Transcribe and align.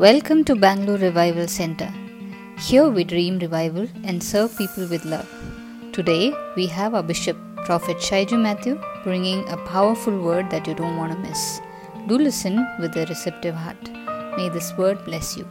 Welcome 0.00 0.44
to 0.44 0.54
Bangalore 0.56 0.96
Revival 0.96 1.46
Center. 1.46 1.92
Here 2.58 2.88
we 2.88 3.04
dream 3.04 3.38
revival 3.38 3.86
and 4.02 4.22
serve 4.24 4.56
people 4.56 4.86
with 4.86 5.04
love. 5.04 5.28
Today 5.92 6.32
we 6.56 6.64
have 6.68 6.94
our 6.94 7.02
Bishop, 7.02 7.36
Prophet 7.66 7.98
Shaiju 7.98 8.40
Matthew, 8.40 8.80
bringing 9.04 9.46
a 9.50 9.58
powerful 9.58 10.18
word 10.18 10.48
that 10.48 10.66
you 10.66 10.72
don't 10.72 10.96
want 10.96 11.12
to 11.12 11.18
miss. 11.18 11.60
Do 12.08 12.16
listen 12.16 12.66
with 12.78 12.96
a 12.96 13.04
receptive 13.04 13.54
heart. 13.54 13.92
May 14.38 14.48
this 14.48 14.72
word 14.78 15.04
bless 15.04 15.36
you. 15.36 15.44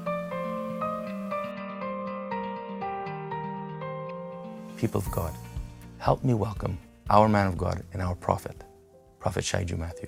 People 4.77 5.01
of 5.01 5.11
God, 5.11 5.31
help 5.99 6.23
me 6.23 6.33
welcome 6.33 6.79
our 7.11 7.29
man 7.29 7.45
of 7.45 7.55
God 7.55 7.83
and 7.93 8.01
our 8.01 8.15
prophet, 8.15 8.63
Prophet 9.19 9.43
Shaiju 9.43 9.77
Matthew. 9.77 10.07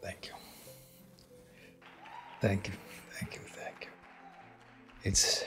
Thank 0.00 0.28
you. 0.28 0.37
Thank 2.40 2.68
you. 2.68 2.74
Thank 3.10 3.34
you. 3.34 3.40
Thank 3.46 3.80
you. 3.82 3.90
It's 5.02 5.44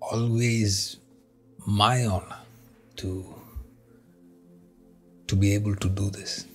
always 0.00 0.98
my 1.66 2.06
honor 2.06 2.36
to 2.96 3.34
to 5.26 5.36
be 5.36 5.54
able 5.54 5.74
to 5.76 5.88
do 5.88 6.10
this. 6.10 6.46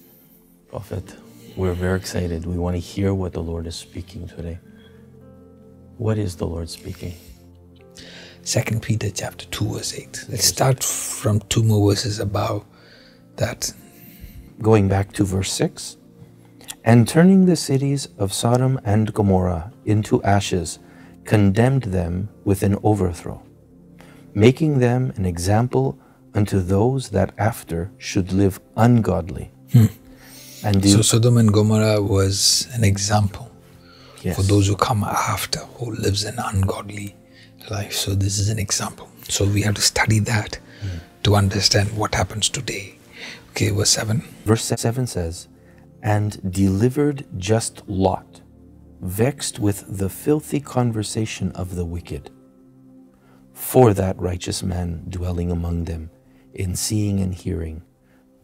Prophet, 0.69 1.15
we're 1.57 1.73
very 1.73 1.97
excited. 1.97 2.45
We 2.45 2.57
want 2.59 2.75
to 2.75 2.79
hear 2.79 3.15
what 3.15 3.33
the 3.33 3.41
Lord 3.41 3.65
is 3.65 3.75
speaking 3.75 4.27
today. 4.27 4.59
What 5.97 6.19
is 6.19 6.35
the 6.35 6.45
Lord 6.45 6.69
speaking? 6.69 7.15
Second 8.43 8.83
Peter 8.83 9.09
chapter 9.09 9.45
2 9.47 9.73
verse 9.73 9.93
8. 9.95 10.25
Let's 10.29 10.45
start 10.45 10.83
from 10.83 11.39
two 11.49 11.63
more 11.63 11.89
verses 11.89 12.19
above 12.19 12.63
that. 13.37 13.73
Going 14.61 14.87
back 14.87 15.11
to 15.13 15.23
verse 15.25 15.51
6 15.53 15.97
and 16.83 17.07
turning 17.07 17.45
the 17.45 17.55
cities 17.55 18.07
of 18.17 18.33
Sodom 18.33 18.79
and 18.83 19.13
Gomorrah 19.13 19.71
into 19.85 20.23
ashes, 20.23 20.79
condemned 21.25 21.83
them 21.83 22.29
with 22.43 22.63
an 22.63 22.77
overthrow, 22.83 23.41
making 24.33 24.79
them 24.79 25.11
an 25.15 25.25
example 25.25 25.99
unto 26.33 26.59
those 26.59 27.09
that 27.09 27.33
after 27.37 27.91
should 27.97 28.31
live 28.31 28.59
ungodly. 28.75 29.51
Hmm. 29.71 29.85
And 30.63 30.83
So 30.83 31.01
Sodom 31.01 31.37
and 31.37 31.53
Gomorrah 31.53 32.01
was 32.01 32.67
an 32.73 32.83
example 32.83 33.51
yes. 34.21 34.35
for 34.35 34.43
those 34.43 34.67
who 34.67 34.75
come 34.75 35.03
after, 35.03 35.59
who 35.77 35.93
lives 35.95 36.23
an 36.23 36.35
ungodly 36.37 37.15
life. 37.69 37.93
So 37.93 38.15
this 38.15 38.39
is 38.39 38.49
an 38.49 38.59
example. 38.59 39.09
So 39.27 39.45
we 39.45 39.61
have 39.61 39.75
to 39.75 39.81
study 39.81 40.19
that 40.19 40.59
hmm. 40.81 40.97
to 41.23 41.35
understand 41.35 41.95
what 41.95 42.15
happens 42.15 42.49
today. 42.49 42.95
Okay, 43.51 43.69
verse 43.69 43.89
7. 43.91 44.21
Verse 44.45 44.63
7 44.63 45.07
says, 45.07 45.47
And 46.01 46.51
delivered 46.51 47.25
just 47.37 47.87
Lot, 47.87 48.41
vexed 49.01 49.59
with 49.59 49.97
the 49.97 50.09
filthy 50.09 50.59
conversation 50.59 51.51
of 51.53 51.75
the 51.75 51.85
wicked. 51.85 52.31
For 53.53 53.93
that 53.93 54.19
righteous 54.19 54.63
man 54.63 55.05
dwelling 55.09 55.51
among 55.51 55.83
them, 55.85 56.09
in 56.53 56.75
seeing 56.75 57.19
and 57.19 57.33
hearing, 57.33 57.83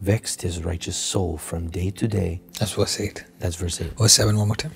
vexed 0.00 0.42
his 0.42 0.62
righteous 0.62 0.96
soul 0.96 1.38
from 1.38 1.70
day 1.70 1.90
to 1.90 2.06
day. 2.06 2.42
That's 2.58 2.72
verse 2.72 3.00
8. 3.00 3.24
That's 3.38 3.56
verse 3.56 3.80
8. 3.80 3.98
Verse 3.98 4.12
7 4.12 4.36
one 4.36 4.48
more 4.48 4.56
time. 4.56 4.74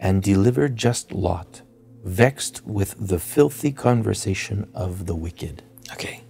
And 0.00 0.22
delivered 0.22 0.76
just 0.76 1.12
Lot, 1.12 1.62
vexed 2.04 2.66
with 2.66 2.96
the 2.98 3.20
filthy 3.20 3.70
conversation 3.70 4.68
of 4.74 5.06
the 5.06 5.14
wicked. 5.14 5.62
Okay. 5.92 6.21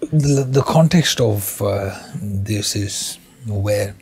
The, 0.00 0.46
the 0.48 0.62
context 0.62 1.20
of 1.20 1.60
uh, 1.60 1.94
this 2.22 2.76
is 2.76 3.18
where 3.46 3.94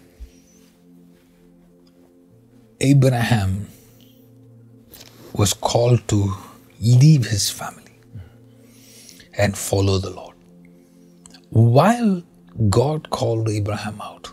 Abraham 2.81 3.67
was 5.33 5.55
called 5.55 6.07
to 6.09 6.33
leave 6.81 7.27
his 7.27 7.51
family 7.51 7.99
and 9.39 9.57
follow 9.57 9.99
the 9.99 10.11
Lord. 10.11 10.37
While 11.51 12.23
God 12.69 13.09
called 13.11 13.49
Abraham 13.49 14.01
out, 14.01 14.31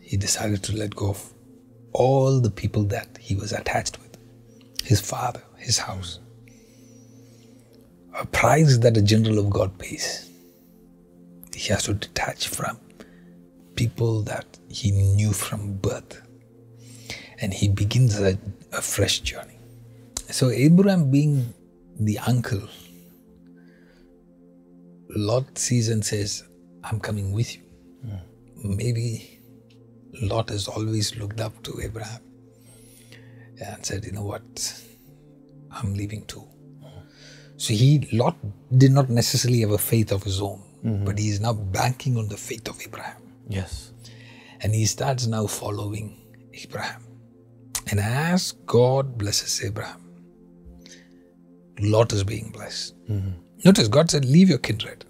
he 0.00 0.16
decided 0.16 0.62
to 0.64 0.76
let 0.76 0.94
go 0.94 1.10
of 1.10 1.32
all 1.92 2.40
the 2.40 2.50
people 2.50 2.82
that 2.84 3.16
he 3.18 3.36
was 3.36 3.52
attached 3.52 3.98
with 4.02 4.18
his 4.82 5.00
father, 5.00 5.42
his 5.56 5.78
house. 5.78 6.18
A 8.18 8.26
price 8.26 8.78
that 8.78 8.96
a 8.96 9.02
general 9.02 9.38
of 9.38 9.50
God 9.50 9.78
pays. 9.78 10.30
He 11.54 11.72
has 11.72 11.84
to 11.84 11.94
detach 11.94 12.48
from 12.48 12.78
people 13.76 14.22
that 14.22 14.46
he 14.68 14.90
knew 14.90 15.32
from 15.32 15.74
birth. 15.74 16.20
And 17.40 17.52
he 17.52 17.68
begins 17.68 18.20
a, 18.20 18.38
a 18.72 18.80
fresh 18.80 19.20
journey. 19.20 19.58
So, 20.30 20.50
Abraham 20.50 21.10
being 21.10 21.52
the 21.98 22.18
uncle, 22.20 22.62
Lot 25.16 25.58
sees 25.58 25.88
and 25.88 26.04
says, 26.04 26.44
I'm 26.82 26.98
coming 27.00 27.32
with 27.32 27.54
you. 27.56 27.62
Hmm. 28.02 28.76
Maybe 28.76 29.40
Lot 30.22 30.48
has 30.50 30.66
always 30.68 31.16
looked 31.16 31.40
up 31.40 31.62
to 31.64 31.80
Abraham 31.82 32.20
and 33.64 33.84
said, 33.84 34.04
you 34.04 34.12
know 34.12 34.24
what, 34.24 34.82
I'm 35.70 35.94
leaving 35.94 36.24
too. 36.26 36.46
Hmm. 36.82 37.00
So 37.56 37.74
he, 37.74 38.08
Lot 38.12 38.36
did 38.76 38.92
not 38.92 39.10
necessarily 39.10 39.60
have 39.60 39.70
a 39.70 39.78
faith 39.78 40.10
of 40.10 40.22
his 40.24 40.40
own, 40.40 40.62
Mm-hmm. 40.84 41.04
but 41.06 41.18
he 41.18 41.30
is 41.30 41.40
now 41.40 41.54
banking 41.54 42.18
on 42.18 42.28
the 42.28 42.36
faith 42.36 42.68
of 42.68 42.78
Abraham. 42.82 43.22
Yes. 43.48 43.92
And 44.60 44.74
he 44.74 44.84
starts 44.84 45.26
now 45.26 45.46
following 45.46 46.20
Abraham. 46.52 47.02
And 47.90 48.00
as 48.00 48.52
God 48.66 49.16
blesses 49.16 49.64
Abraham, 49.64 50.00
Lot 51.80 52.12
is 52.12 52.22
being 52.22 52.50
blessed. 52.50 52.94
Mm-hmm. 53.08 53.30
Notice 53.64 53.88
God 53.88 54.10
said, 54.10 54.24
Leave 54.24 54.48
your 54.48 54.58
kindred, 54.58 55.04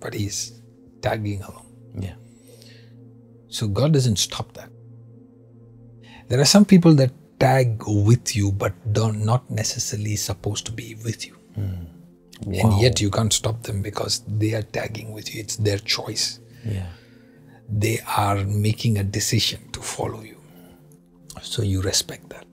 but 0.00 0.14
he's 0.14 0.62
tagging 1.02 1.42
along. 1.42 1.66
Yeah. 1.98 2.14
So 3.48 3.66
God 3.66 3.92
doesn't 3.92 4.16
stop 4.16 4.52
that. 4.54 4.70
There 6.28 6.40
are 6.40 6.44
some 6.44 6.64
people 6.64 6.94
that 6.94 7.10
tag 7.40 7.82
with 7.86 8.36
you 8.36 8.52
but 8.52 8.72
don't 8.92 9.24
not 9.24 9.50
necessarily 9.50 10.16
supposed 10.16 10.66
to 10.66 10.72
be 10.72 10.96
with 11.04 11.26
you. 11.26 11.36
Mm. 11.56 11.86
And 12.46 12.80
yet 12.80 13.00
you 13.00 13.10
can't 13.10 13.32
stop 13.32 13.62
them 13.64 13.82
because 13.82 14.22
they 14.26 14.54
are 14.54 14.62
tagging 14.62 15.12
with 15.12 15.34
you. 15.34 15.40
It's 15.40 15.56
their 15.56 15.78
choice. 15.78 16.40
Yeah. 16.64 16.86
They 17.68 18.00
are 18.16 18.44
making 18.44 18.98
a 18.98 19.04
decision 19.04 19.70
to 19.72 19.80
follow 19.80 20.22
you. 20.22 20.36
So 21.42 21.62
you 21.62 21.82
respect 21.82 22.30
that. 22.30 22.46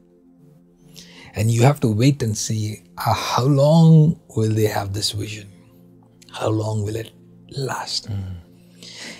And 1.35 1.51
you 1.51 1.63
have 1.63 1.79
to 1.81 1.87
wait 1.87 2.23
and 2.23 2.37
see 2.37 2.83
uh, 2.97 3.13
how 3.13 3.43
long 3.43 4.19
will 4.35 4.51
they 4.51 4.65
have 4.67 4.93
this 4.93 5.11
vision? 5.11 5.51
How 6.31 6.49
long 6.49 6.83
will 6.83 6.95
it 6.95 7.11
last? 7.57 8.09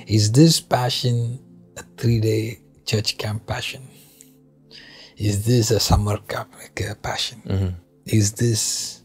Is 0.08 0.32
this 0.32 0.60
passion 0.60 1.40
a 1.78 1.84
three 1.98 2.20
day 2.20 2.60
church 2.86 3.18
camp 3.18 3.46
passion? 3.48 3.88
Is 5.18 5.46
this 5.46 5.72
a 5.72 5.80
summer 5.80 6.18
camp 6.18 6.54
uh, 6.56 6.96
passion? 7.02 7.42
Is 8.06 8.34
this 8.34 9.02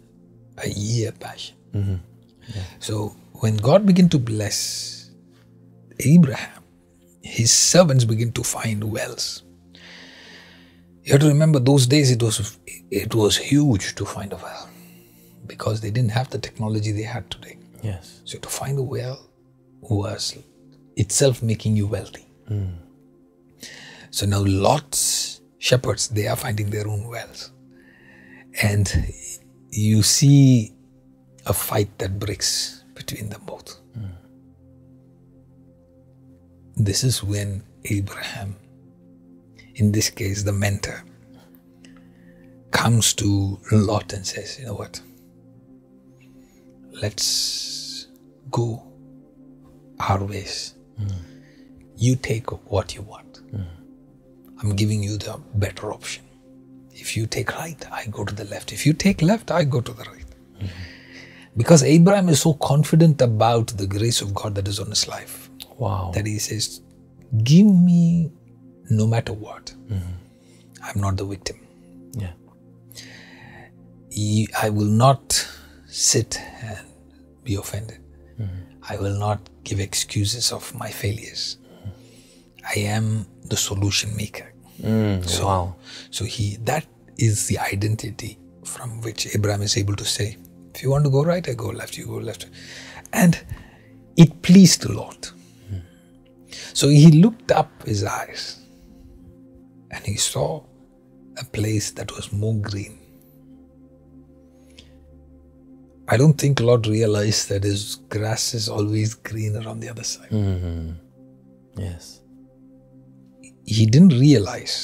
a 0.63 0.69
year 0.69 1.13
passion? 1.13 1.57
Mm-hmm. 1.73 1.95
So 2.79 3.15
when 3.35 3.57
God 3.57 3.87
began 3.87 4.09
to 4.11 4.19
bless 4.19 5.11
Abraham, 6.01 6.63
his 7.23 7.53
servants 7.53 8.05
begin 8.05 8.33
to 8.33 8.43
find 8.43 8.83
wells. 8.85 9.43
You 11.03 11.13
have 11.13 11.21
to 11.21 11.29
remember 11.29 11.59
those 11.59 11.87
days 11.87 12.11
it 12.11 12.23
was 12.23 12.59
it 12.91 13.15
was 13.15 13.37
huge 13.37 13.95
to 13.95 14.05
find 14.05 14.33
a 14.33 14.37
well 14.37 14.69
because 15.47 15.81
they 15.81 15.91
didn't 15.91 16.11
have 16.11 16.31
the 16.31 16.39
technology 16.39 16.93
they 16.93 17.03
had 17.03 17.31
today. 17.31 17.59
Yes. 17.83 18.21
So 18.25 18.39
to 18.39 18.49
find 18.49 18.79
a 18.79 18.83
well 18.83 19.27
was 19.81 20.37
itself 20.97 21.43
making 21.43 21.77
you 21.77 21.87
wealthy. 21.87 22.27
Mm. 22.51 22.75
So 24.11 24.27
now 24.27 24.45
Lot's 24.45 25.41
shepherds, 25.59 26.09
they 26.09 26.27
are 26.27 26.37
finding 26.37 26.71
their 26.71 26.87
own 26.87 27.07
wells. 27.09 27.53
And 28.63 28.87
you 29.73 30.03
see 30.03 30.73
a 31.47 31.53
fight 31.53 31.97
that 31.99 32.19
breaks 32.19 32.85
between 32.95 33.29
them 33.29 33.43
both. 33.47 33.77
This 36.77 37.05
is 37.05 37.23
when 37.23 37.63
Abraham, 37.85 38.57
in 39.75 39.93
this 39.93 40.11
case 40.11 40.43
the 40.43 40.53
mentor, 40.53 41.05
comes 42.71 43.13
to 43.15 43.59
Lot 43.73 44.13
and 44.13 44.27
says, 44.27 44.59
You 44.59 44.67
know 44.67 44.75
what? 44.75 45.01
Let's 47.03 48.07
go 48.51 48.83
our 49.99 50.25
ways. 50.25 50.75
You 51.97 52.17
take 52.17 52.51
what 52.71 52.95
you 52.95 53.03
want. 53.03 53.41
I'm 54.63 54.75
giving 54.77 55.03
you 55.03 55.17
the 55.19 55.39
better 55.55 55.93
option. 55.93 56.25
If 57.01 57.17
you 57.17 57.27
take 57.27 57.53
right, 57.57 57.83
I 57.91 58.07
go 58.07 58.25
to 58.25 58.35
the 58.35 58.45
left. 58.45 58.73
If 58.73 58.85
you 58.87 58.93
take 58.93 59.23
left, 59.23 59.51
I 59.51 59.65
go 59.65 59.81
to 59.81 59.93
the 59.93 60.05
right. 60.05 60.25
Because 61.57 61.83
Abraham 61.83 62.29
is 62.29 62.41
so 62.41 62.55
confident 62.55 63.21
about 63.21 63.69
the 63.69 63.87
grace 63.87 64.21
of 64.21 64.33
God 64.35 64.55
that 64.55 64.69
is 64.69 64.79
on 64.79 64.89
his 64.91 65.09
life 65.09 65.51
Wow. 65.79 66.13
that 66.15 66.27
he 66.27 66.39
says, 66.39 66.81
Give 67.43 67.67
me 67.67 68.31
no 68.91 69.07
matter 69.07 69.33
what. 69.33 69.75
I'm 70.83 71.01
not 71.01 71.17
the 71.17 71.25
victim. 71.25 71.57
Yeah. 72.17 72.33
I 74.63 74.71
will 74.71 74.87
not 75.07 75.49
sit 75.87 76.41
and 76.63 76.79
be 77.45 77.55
offended. 77.57 77.99
I 78.89 78.97
will 78.97 79.17
not 79.19 79.49
give 79.65 79.79
excuses 79.81 80.53
of 80.53 80.75
my 80.75 80.91
failures. 80.91 81.59
I 82.75 82.81
am 82.81 83.27
the 83.45 83.57
solution 83.57 84.15
maker. 84.17 84.50
Mm, 84.81 85.43
wow. 85.43 85.77
So 86.11 86.25
he 86.25 86.57
that 86.65 86.87
is 87.17 87.47
the 87.47 87.59
identity 87.59 88.39
from 88.65 89.01
which 89.03 89.35
Abraham 89.35 89.63
is 89.63 89.77
able 89.77 89.97
to 89.97 90.05
say, 90.05 90.37
if 90.75 90.83
you 90.83 90.91
want 90.91 91.05
to 91.05 91.11
go 91.11 91.25
right, 91.25 91.47
I 91.49 91.55
go 91.55 91.69
left, 91.69 91.97
you 91.99 92.07
go 92.07 92.17
left. 92.17 92.47
And 93.13 93.39
it 94.17 94.43
pleased 94.43 94.83
the 94.83 94.93
Lot. 94.93 95.33
So 96.73 96.89
he 96.89 97.11
looked 97.11 97.53
up 97.53 97.71
his 97.87 98.05
eyes 98.05 98.61
and 99.91 100.05
he 100.05 100.17
saw 100.17 100.63
a 101.39 101.45
place 101.45 101.91
that 101.93 102.13
was 102.13 102.33
more 102.33 102.55
green. 102.55 102.99
I 106.09 106.17
don't 106.17 106.35
think 106.35 106.61
Lord 106.61 106.87
realized 106.87 107.49
that 107.51 107.65
his 107.65 107.97
grass 108.09 108.55
is 108.55 108.69
always 108.69 109.15
greener 109.15 109.69
on 109.69 109.81
the 109.81 109.89
other 109.89 110.05
side. 110.05 110.29
Yes. 111.77 112.20
He 113.79 113.87
didn't 113.87 114.21
realize 114.27 114.77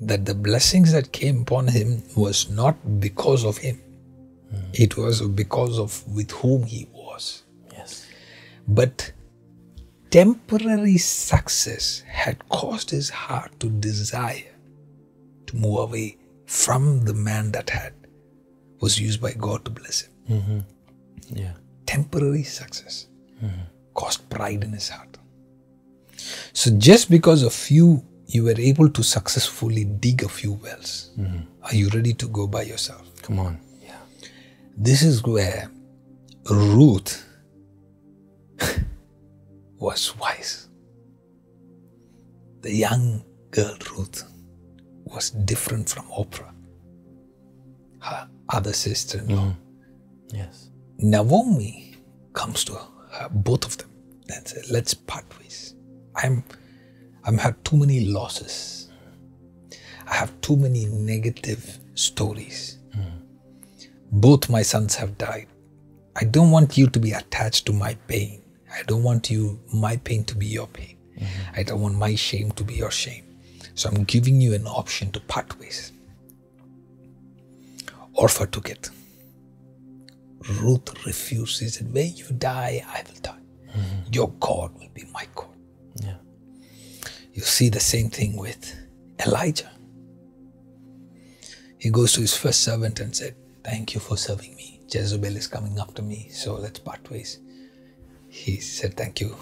that 0.00 0.24
the 0.24 0.34
blessings 0.34 0.92
that 0.92 1.12
came 1.12 1.42
upon 1.42 1.68
him 1.68 2.02
was 2.16 2.48
not 2.50 2.76
because 3.06 3.44
of 3.50 3.58
him 3.66 3.76
hmm. 4.50 4.60
it 4.84 4.96
was 4.96 5.20
because 5.42 5.78
of 5.84 5.96
with 6.18 6.30
whom 6.42 6.64
he 6.74 6.82
was 6.92 7.42
Yes. 7.72 8.06
but 8.80 9.12
temporary 10.10 10.98
success 10.98 12.02
had 12.22 12.48
caused 12.48 12.90
his 12.98 13.10
heart 13.10 13.58
to 13.60 13.68
desire 13.88 14.54
to 15.46 15.56
move 15.56 15.78
away 15.86 16.08
from 16.46 17.04
the 17.04 17.14
man 17.30 17.52
that 17.52 17.70
had 17.78 17.94
was 18.80 19.00
used 19.00 19.20
by 19.26 19.32
god 19.46 19.64
to 19.64 19.70
bless 19.80 20.02
him 20.02 20.12
mm-hmm. 20.38 20.60
Yeah. 21.42 21.54
temporary 21.86 22.42
success 22.42 23.06
mm-hmm. 23.44 23.62
caused 23.94 24.28
pride 24.30 24.64
in 24.64 24.72
his 24.72 24.88
heart. 24.88 25.09
So 26.52 26.70
just 26.78 27.10
because 27.10 27.42
of 27.42 27.70
you, 27.70 28.04
you 28.26 28.44
were 28.44 28.58
able 28.58 28.88
to 28.90 29.02
successfully 29.02 29.84
dig 29.84 30.22
a 30.22 30.28
few 30.28 30.52
wells, 30.52 31.10
mm-hmm. 31.18 31.40
are 31.64 31.74
you 31.74 31.88
ready 31.88 32.12
to 32.14 32.28
go 32.28 32.46
by 32.46 32.62
yourself? 32.62 33.10
Come 33.22 33.38
on. 33.40 33.60
Yeah. 33.82 33.96
This 34.76 35.02
is 35.02 35.22
where 35.24 35.70
Ruth 36.48 37.26
was 39.78 40.16
wise. 40.18 40.68
The 42.60 42.72
young 42.72 43.24
girl 43.50 43.76
Ruth 43.96 44.24
was 45.04 45.30
different 45.30 45.88
from 45.88 46.06
Orpah, 46.10 46.50
her 48.00 48.28
other 48.48 48.72
sister 48.72 49.18
in 49.18 49.28
law. 49.28 49.42
Mm-hmm. 49.42 50.36
Yes. 50.36 50.70
Naomi 50.98 51.96
comes 52.32 52.64
to 52.64 52.74
her, 52.74 53.28
both 53.30 53.64
of 53.64 53.76
them 53.78 53.90
and 54.28 54.46
says, 54.46 54.70
"Let's 54.70 54.94
part 54.94 55.24
ways. 55.40 55.74
I'm, 56.22 56.44
I'm 57.24 57.38
had 57.38 57.62
too 57.64 57.76
many 57.76 58.06
losses. 58.06 58.88
I 60.06 60.14
have 60.14 60.38
too 60.40 60.56
many 60.56 60.86
negative 60.86 61.78
stories. 61.94 62.78
Both 64.12 64.50
my 64.50 64.62
sons 64.62 64.96
have 64.96 65.16
died. 65.18 65.46
I 66.16 66.24
don't 66.24 66.50
want 66.50 66.76
you 66.76 66.88
to 66.88 66.98
be 66.98 67.12
attached 67.12 67.66
to 67.66 67.72
my 67.72 67.94
pain. 68.08 68.42
I 68.72 68.82
don't 68.82 69.02
want 69.04 69.30
you 69.30 69.60
my 69.72 69.96
pain 69.98 70.24
to 70.24 70.36
be 70.36 70.46
your 70.46 70.66
pain. 70.66 70.96
I 71.56 71.62
don't 71.62 71.80
want 71.80 71.96
my 71.96 72.14
shame 72.16 72.50
to 72.52 72.64
be 72.64 72.74
your 72.74 72.90
shame. 72.90 73.24
So 73.74 73.88
I'm 73.88 74.04
giving 74.04 74.40
you 74.40 74.52
an 74.54 74.66
option 74.66 75.12
to 75.12 75.20
part 75.20 75.58
ways. 75.60 75.92
Orpah 78.14 78.46
took 78.46 78.68
it. 78.68 78.90
Ruth 80.60 81.06
refuses 81.06 81.74
said, 81.74 81.92
Where 81.94 82.04
you 82.04 82.26
die, 82.36 82.84
I 82.88 83.02
will 83.06 83.20
die. 83.22 83.36
Your 84.12 84.30
God 84.40 84.74
will 84.78 84.88
be 84.92 85.04
my 85.12 85.26
God. 85.34 85.46
Yeah. 86.00 86.16
You 87.32 87.42
see 87.42 87.68
the 87.68 87.80
same 87.80 88.10
thing 88.10 88.36
with 88.36 88.76
Elijah. 89.24 89.70
He 91.78 91.90
goes 91.90 92.12
to 92.12 92.20
his 92.20 92.36
first 92.36 92.62
servant 92.62 93.00
and 93.00 93.14
said, 93.14 93.34
Thank 93.64 93.94
you 93.94 94.00
for 94.00 94.16
serving 94.16 94.54
me. 94.56 94.80
Jezebel 94.88 95.36
is 95.36 95.46
coming 95.46 95.78
after 95.78 96.02
me, 96.02 96.28
so 96.30 96.54
let's 96.54 96.78
part 96.78 97.08
ways. 97.10 97.38
He 98.28 98.60
said, 98.60 98.96
Thank 98.96 99.20
you. 99.20 99.36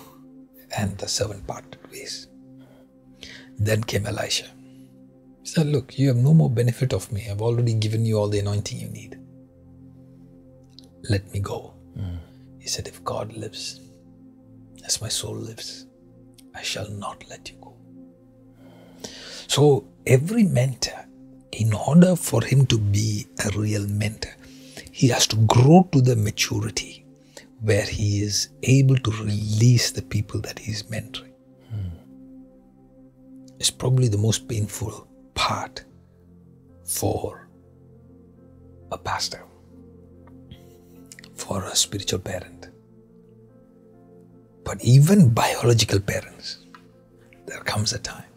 And 0.77 0.97
the 0.99 1.09
servant 1.09 1.47
parted 1.47 1.79
ways. 1.91 2.29
Then 3.59 3.83
came 3.83 4.07
Elisha. 4.07 4.47
He 5.43 5.49
said, 5.49 5.67
Look, 5.67 5.99
you 5.99 6.09
have 6.09 6.17
no 6.17 6.35
more 6.35 6.51
benefit 6.51 6.93
of 6.93 7.11
me. 7.11 7.29
I've 7.29 7.43
already 7.43 7.75
given 7.75 8.05
you 8.05 8.19
all 8.19 8.29
the 8.29 8.39
anointing 8.39 8.79
you 8.79 8.89
need. 8.89 9.19
Let 11.09 11.33
me 11.33 11.41
go. 11.41 11.75
Hmm. 11.97 12.17
He 12.59 12.69
said, 12.69 12.87
If 12.87 13.03
God 13.03 13.33
lives, 13.33 13.81
as 14.85 15.01
my 15.01 15.09
soul 15.09 15.35
lives, 15.35 15.87
I 16.59 16.63
shall 16.63 16.91
not 16.91 17.25
let 17.31 17.51
you 17.51 17.57
go. 17.61 17.75
So, 19.47 19.87
every 20.07 20.43
mentor, 20.43 21.07
in 21.53 21.73
order 21.73 22.17
for 22.17 22.43
him 22.43 22.67
to 22.67 22.79
be 22.79 23.27
a 23.47 23.57
real 23.57 23.87
mentor, 23.87 24.35
he 24.91 25.09
has 25.09 25.27
to 25.29 25.37
grow 25.47 25.89
to 25.93 26.01
the 26.01 26.17
maturity 26.17 27.07
where 27.61 27.87
he 27.87 28.23
is 28.23 28.49
able 28.65 28.97
to 28.97 29.11
release 29.11 29.93
the 29.93 30.03
people 30.03 30.41
that 30.41 30.59
he 30.59 30.73
is 30.73 30.83
mentoring. 30.85 31.33
Hmm. 31.71 31.89
It's 33.59 33.71
probably 33.71 34.09
the 34.09 34.19
most 34.19 34.49
painful 34.49 35.09
part 35.35 35.85
for 36.85 37.49
a 38.91 38.99
pastor, 38.99 39.45
for 41.35 41.65
a 41.65 41.77
spiritual 41.77 42.21
parent. 42.21 42.69
But 44.69 44.85
even 44.85 45.31
biological 45.31 45.99
parents, 45.99 46.59
there 47.47 47.61
comes 47.61 47.95
a 47.95 47.99
time 47.99 48.31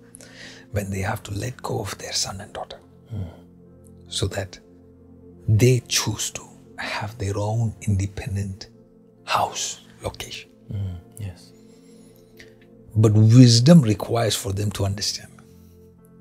when 0.72 0.90
they 0.90 1.02
have 1.02 1.22
to 1.24 1.34
let 1.34 1.62
go 1.62 1.82
of 1.82 1.98
their 1.98 2.14
son 2.14 2.40
and 2.40 2.54
daughter 2.54 2.80
so 4.08 4.28
that 4.28 4.58
they 5.50 5.82
choose 5.90 6.32
to 6.32 6.42
have 6.78 7.18
their 7.18 7.38
own 7.38 7.76
independent 7.82 8.70
house 9.26 9.82
location. 10.04 10.50
Yes. 11.20 11.52
But 12.96 13.12
wisdom 13.12 13.82
requires 13.82 14.36
for 14.38 14.54
them 14.54 14.72
to 14.72 14.86
understand 14.86 15.34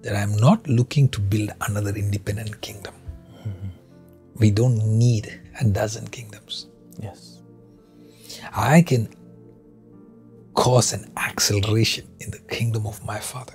that 0.02 0.17
I'm 0.17 0.37
not 0.38 0.67
looking 0.67 1.09
to 1.11 1.21
build 1.21 1.50
another 1.69 1.95
independent 1.95 2.61
kingdom. 2.61 2.95
We 4.35 4.50
don't 4.50 4.85
need 4.99 5.40
a 5.61 5.64
dozen 5.67 6.09
kingdoms. 6.09 6.67
Yes. 6.99 7.43
I 8.52 8.83
can 8.83 9.09
cause 10.61 10.93
an 10.93 11.11
acceleration 11.17 12.07
in 12.21 12.31
the 12.31 12.38
kingdom 12.55 12.87
of 12.87 13.02
my 13.07 13.19
Father, 13.19 13.55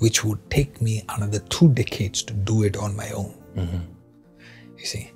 which 0.00 0.22
would 0.22 0.38
take 0.50 0.82
me 0.82 1.02
another 1.08 1.38
two 1.38 1.72
decades 1.72 2.22
to 2.22 2.34
do 2.34 2.62
it 2.62 2.76
on 2.76 2.94
my 2.94 3.10
own. 3.12 3.34
Mm-hmm. 3.56 3.78
You 4.76 4.84
see? 4.84 5.10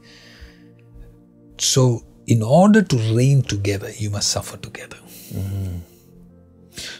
So, 1.58 2.06
in 2.26 2.42
order 2.42 2.80
to 2.80 2.96
reign 3.14 3.42
together, 3.42 3.90
you 3.98 4.08
must 4.08 4.30
suffer 4.30 4.56
together. 4.56 4.96
Mm-hmm. 5.30 5.76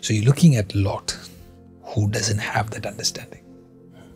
So, 0.02 0.12
you're 0.12 0.26
looking 0.26 0.56
at 0.56 0.74
Lot, 0.74 1.16
who 1.82 2.10
doesn't 2.10 2.38
have 2.38 2.68
that 2.72 2.84
understanding. 2.84 3.42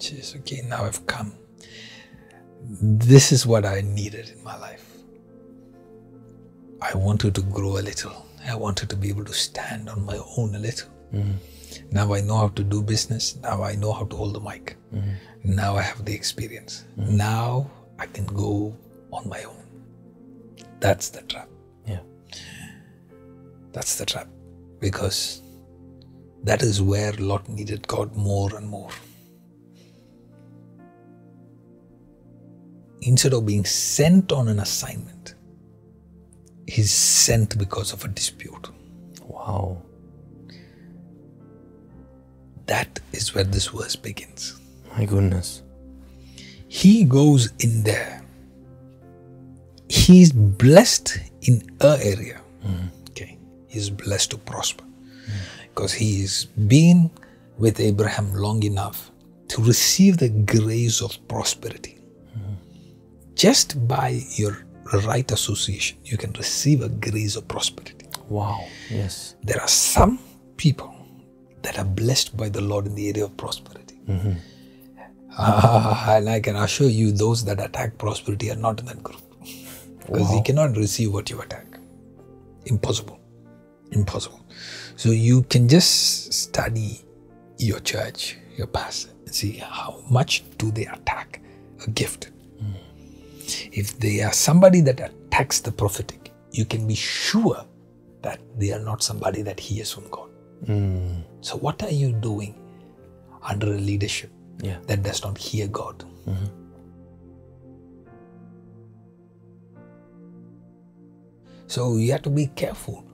Says, 0.00 0.34
okay, 0.40 0.60
now 0.68 0.84
I've 0.84 1.06
come. 1.06 1.32
This 2.60 3.32
is 3.32 3.46
what 3.46 3.64
I 3.64 3.80
needed 3.80 4.28
in 4.36 4.44
my 4.44 4.58
life. 4.58 4.86
I 6.82 6.94
wanted 6.94 7.34
to 7.36 7.42
grow 7.42 7.78
a 7.78 7.84
little. 7.90 8.26
I 8.46 8.54
wanted 8.54 8.90
to 8.90 8.96
be 8.96 9.08
able 9.08 9.24
to 9.24 9.32
stand 9.32 9.88
on 9.88 10.04
my 10.04 10.18
own 10.36 10.54
a 10.54 10.58
little. 10.58 10.88
Mm. 11.12 11.34
Now 11.90 12.12
I 12.14 12.20
know 12.20 12.36
how 12.36 12.48
to 12.48 12.62
do 12.62 12.82
business. 12.82 13.36
Now 13.36 13.62
I 13.62 13.74
know 13.74 13.92
how 13.92 14.04
to 14.04 14.16
hold 14.16 14.34
the 14.34 14.40
mic. 14.40 14.76
Mm. 14.94 15.14
Now 15.44 15.76
I 15.76 15.82
have 15.82 16.04
the 16.04 16.14
experience. 16.14 16.84
Mm. 16.98 17.10
Now 17.10 17.70
I 17.98 18.06
can 18.06 18.26
go 18.26 18.76
on 19.12 19.28
my 19.28 19.42
own. 19.44 19.64
That's 20.80 21.08
the 21.08 21.22
trap. 21.22 21.48
Yeah. 21.86 22.00
That's 23.72 23.96
the 23.96 24.06
trap. 24.06 24.28
Because 24.80 25.42
that 26.42 26.62
is 26.62 26.82
where 26.82 27.12
Lot 27.12 27.48
needed 27.48 27.86
God 27.88 28.14
more 28.14 28.54
and 28.56 28.68
more. 28.68 28.90
Instead 33.00 33.32
of 33.34 33.46
being 33.46 33.64
sent 33.64 34.32
on 34.32 34.48
an 34.48 34.60
assignment, 34.60 35.13
he's 36.66 36.92
sent 36.92 37.58
because 37.58 37.92
of 37.92 38.04
a 38.04 38.08
dispute. 38.08 38.68
Wow. 39.26 39.82
That 42.66 43.00
is 43.12 43.34
where 43.34 43.44
this 43.44 43.68
verse 43.68 43.96
begins. 43.96 44.60
My 44.96 45.04
goodness. 45.04 45.62
He 46.68 47.04
goes 47.04 47.52
in 47.60 47.82
there. 47.82 48.22
He's 49.88 50.32
blessed 50.32 51.18
in 51.42 51.62
a 51.80 51.98
area. 52.02 52.40
Mm. 52.64 52.88
Okay. 53.10 53.38
He's 53.68 53.90
blessed 53.90 54.30
to 54.30 54.38
prosper. 54.38 54.84
Because 55.68 55.92
he's 55.92 56.46
been 56.46 57.10
with 57.58 57.80
Abraham 57.80 58.32
long 58.34 58.62
enough 58.62 59.10
to 59.48 59.62
receive 59.62 60.18
the 60.18 60.30
grace 60.30 61.02
of 61.02 61.16
prosperity. 61.28 61.98
Mm. 62.36 62.56
Just 63.34 63.86
by 63.86 64.22
your 64.36 64.64
right 64.92 65.30
association, 65.30 65.98
you 66.04 66.16
can 66.16 66.32
receive 66.32 66.82
a 66.82 66.88
grace 66.88 67.36
of 67.36 67.48
prosperity. 67.48 68.06
Wow. 68.28 68.64
Yes. 68.90 69.36
There 69.42 69.60
are 69.60 69.68
some 69.68 70.18
people 70.56 70.94
that 71.62 71.78
are 71.78 71.84
blessed 71.84 72.36
by 72.36 72.48
the 72.48 72.60
Lord 72.60 72.86
in 72.86 72.94
the 72.94 73.08
area 73.08 73.24
of 73.24 73.36
prosperity. 73.36 73.98
Ah, 75.36 76.14
and 76.14 76.28
I 76.28 76.40
can 76.40 76.56
assure 76.56 76.88
you, 76.88 77.10
those 77.10 77.44
that 77.44 77.60
attack 77.60 77.98
prosperity 77.98 78.50
are 78.50 78.56
not 78.56 78.80
in 78.80 78.86
that 78.86 79.02
group. 79.02 79.20
Because 79.98 80.32
you 80.32 80.42
cannot 80.42 80.76
receive 80.76 81.12
what 81.12 81.30
you 81.30 81.40
attack. 81.40 81.78
Impossible. 82.66 83.18
Impossible. 83.92 84.40
So 84.96 85.10
you 85.10 85.42
can 85.44 85.68
just 85.68 86.32
study 86.32 87.00
your 87.58 87.80
church, 87.80 88.36
your 88.56 88.66
pastor, 88.66 89.10
and 89.24 89.34
see 89.34 89.52
how 89.52 90.02
much 90.10 90.44
do 90.58 90.70
they 90.70 90.86
attack 90.86 91.40
a 91.86 91.90
gift. 91.90 92.30
If 93.72 93.98
they 93.98 94.20
are 94.22 94.32
somebody 94.32 94.80
that 94.82 95.00
attacks 95.00 95.60
the 95.60 95.72
prophetic, 95.72 96.32
you 96.52 96.64
can 96.64 96.86
be 96.86 96.94
sure 96.94 97.64
that 98.22 98.40
they 98.58 98.72
are 98.72 98.80
not 98.80 99.02
somebody 99.02 99.42
that 99.42 99.58
hears 99.60 99.92
from 99.92 100.08
God. 100.10 100.30
Hmm. 100.66 101.20
So 101.40 101.56
what 101.56 101.82
are 101.82 101.90
you 101.90 102.12
doing 102.12 102.54
under 103.42 103.66
a 103.74 103.78
leadership 103.90 104.30
Yeah. 104.62 104.78
that 104.86 105.02
does 105.02 105.22
not 105.24 105.36
hear 105.36 105.66
God? 105.68 106.04
Mm-hmm. 106.26 106.46
So 111.66 111.96
you 111.96 112.12
have 112.12 112.22
to 112.22 112.30
be 112.30 112.46
careful 112.48 113.04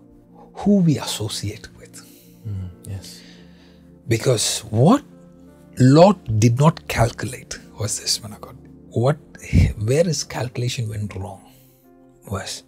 who 0.55 0.77
we 0.79 0.99
associate 0.99 1.69
with. 1.79 1.95
Mm, 2.47 2.69
yes. 2.89 3.21
Because 4.09 4.61
what 4.71 5.03
Lot 5.79 6.39
did 6.39 6.59
not 6.59 6.87
calculate 6.89 7.59
was 7.79 7.99
this, 8.01 8.23
man 8.23 8.33
of 8.33 8.41
God. 8.41 8.57
What, 8.91 9.17
where 9.79 10.05
his 10.05 10.25
calculation 10.25 10.89
went 10.89 11.15
wrong 11.17 11.53
was 12.31 12.63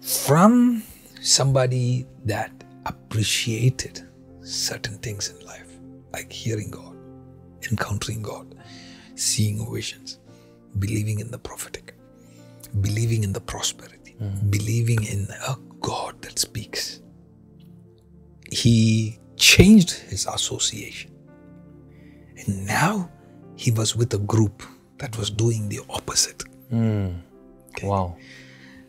from 0.00 0.82
somebody 1.20 2.06
that 2.24 2.52
appreciated 2.86 4.08
certain 4.40 4.98
things 4.98 5.28
in 5.28 5.44
life, 5.46 5.70
like 6.12 6.32
hearing 6.32 6.70
God, 6.70 6.96
encountering 7.70 8.22
God, 8.22 8.54
seeing 9.14 9.72
visions, 9.72 10.20
believing 10.78 11.18
in 11.18 11.30
the 11.30 11.38
prophetic, 11.38 11.94
believing 12.80 13.24
in 13.24 13.32
the 13.32 13.40
prosperity, 13.40 14.12
hmm. 14.18 14.50
believing 14.50 15.02
in 15.04 15.26
a 15.46 15.56
God 15.80 16.20
that 16.22 16.38
speaks. 16.38 17.02
He 18.50 19.18
changed 19.36 19.90
his 19.90 20.26
association. 20.26 21.12
And 22.36 22.66
now 22.66 23.10
he 23.56 23.70
was 23.70 23.96
with 23.96 24.14
a 24.14 24.18
group 24.18 24.62
that 24.98 25.16
was 25.18 25.30
doing 25.30 25.68
the 25.68 25.80
opposite. 25.90 26.42
Wow. 27.82 28.16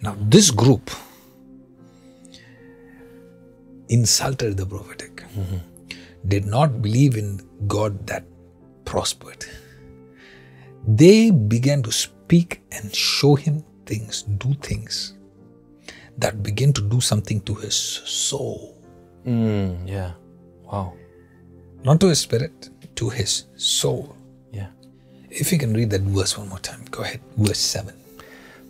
Now, 0.01 0.15
this 0.19 0.49
group 0.51 0.89
insulted 3.89 4.57
the 4.57 4.65
prophetic, 4.65 5.23
did 6.27 6.45
not 6.45 6.81
believe 6.81 7.17
in 7.17 7.41
God 7.67 8.05
that 8.07 8.23
prospered. 8.85 9.45
They 10.87 11.31
began 11.31 11.83
to 11.83 11.91
speak 11.91 12.61
and 12.71 12.93
show 12.95 13.35
him 13.35 13.63
things, 13.85 14.23
do 14.23 14.53
things 14.55 15.13
that 16.17 16.43
begin 16.43 16.73
to 16.73 16.81
do 16.81 16.99
something 17.01 17.41
to 17.41 17.55
his 17.55 17.75
soul, 17.75 18.75
Mm, 19.25 19.87
yeah. 19.87 20.13
Wow. 20.63 20.93
not 21.83 21.99
to 22.01 22.07
his 22.07 22.19
spirit, 22.19 22.69
to 22.95 23.09
his 23.09 23.45
soul. 23.55 24.15
If 25.29 25.51
you 25.51 25.57
can 25.57 25.73
read 25.73 25.91
that 25.91 26.01
verse 26.01 26.37
one 26.37 26.49
more 26.49 26.59
time, 26.59 26.85
go 26.89 27.03
ahead. 27.03 27.21
Verse 27.37 27.59
7. 27.59 27.93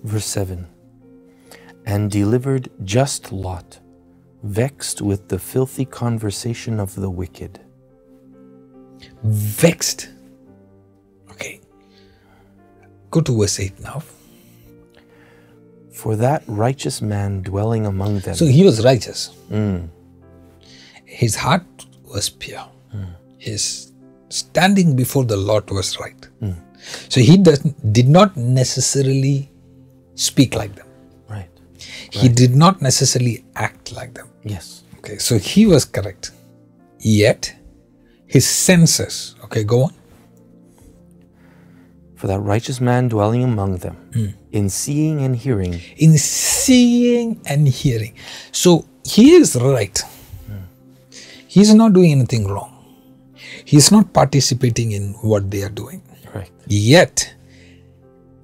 Verse 0.03 0.25
7 0.25 0.67
And 1.85 2.11
delivered 2.11 2.69
just 2.83 3.31
Lot, 3.31 3.79
vexed 4.43 5.01
with 5.01 5.29
the 5.29 5.39
filthy 5.39 5.85
conversation 5.85 6.79
of 6.79 6.95
the 6.95 7.09
wicked. 7.09 7.59
Vexed. 9.23 10.09
Okay. 11.31 11.61
Go 13.11 13.21
to 13.21 13.37
verse 13.37 13.59
8 13.59 13.79
now. 13.79 14.03
For 15.93 16.15
that 16.15 16.43
righteous 16.47 17.01
man 17.01 17.41
dwelling 17.41 17.85
among 17.85 18.19
them. 18.19 18.35
So 18.35 18.45
he 18.45 18.63
was 18.63 18.83
righteous. 18.83 19.27
Hmm. 19.49 19.85
His 21.05 21.35
heart 21.35 21.65
was 22.03 22.29
pure. 22.29 22.67
Hmm. 22.91 23.03
His 23.37 23.88
standing 24.29 24.95
before 24.95 25.25
the 25.25 25.37
Lord 25.37 25.69
was 25.69 25.99
right. 25.99 26.27
So 27.09 27.21
he 27.21 27.37
does, 27.37 27.59
did 27.91 28.07
not 28.07 28.35
necessarily 28.37 29.51
speak 30.15 30.55
like 30.55 30.75
them. 30.75 30.87
right. 31.29 31.49
He 32.11 32.29
did 32.29 32.55
not 32.55 32.81
necessarily 32.81 33.45
act 33.55 33.91
like 33.91 34.13
them. 34.13 34.29
Yes. 34.43 34.83
Okay, 34.99 35.17
so 35.17 35.37
he 35.37 35.65
was 35.65 35.85
correct. 35.85 36.31
Yet, 36.99 37.55
his 38.27 38.47
senses, 38.47 39.35
okay, 39.45 39.63
go 39.63 39.83
on. 39.83 39.93
For 42.15 42.27
that 42.27 42.39
righteous 42.39 42.81
man 42.81 43.07
dwelling 43.07 43.43
among 43.43 43.77
them, 43.77 43.95
hmm. 44.13 44.27
in 44.51 44.69
seeing 44.69 45.21
and 45.21 45.35
hearing, 45.35 45.79
in 45.97 46.17
seeing 46.17 47.39
and 47.45 47.65
hearing. 47.67 48.13
So 48.51 48.85
he 49.05 49.31
is 49.35 49.55
right. 49.55 49.97
Hmm. 50.47 50.65
He 51.47 51.61
is 51.61 51.73
not 51.73 51.93
doing 51.93 52.11
anything 52.11 52.45
wrong. 52.45 52.68
He 53.65 53.77
is 53.77 53.91
not 53.91 54.13
participating 54.13 54.91
in 54.91 55.13
what 55.21 55.49
they 55.51 55.63
are 55.63 55.69
doing. 55.69 56.01
right. 56.35 56.49
Yet, 56.67 57.33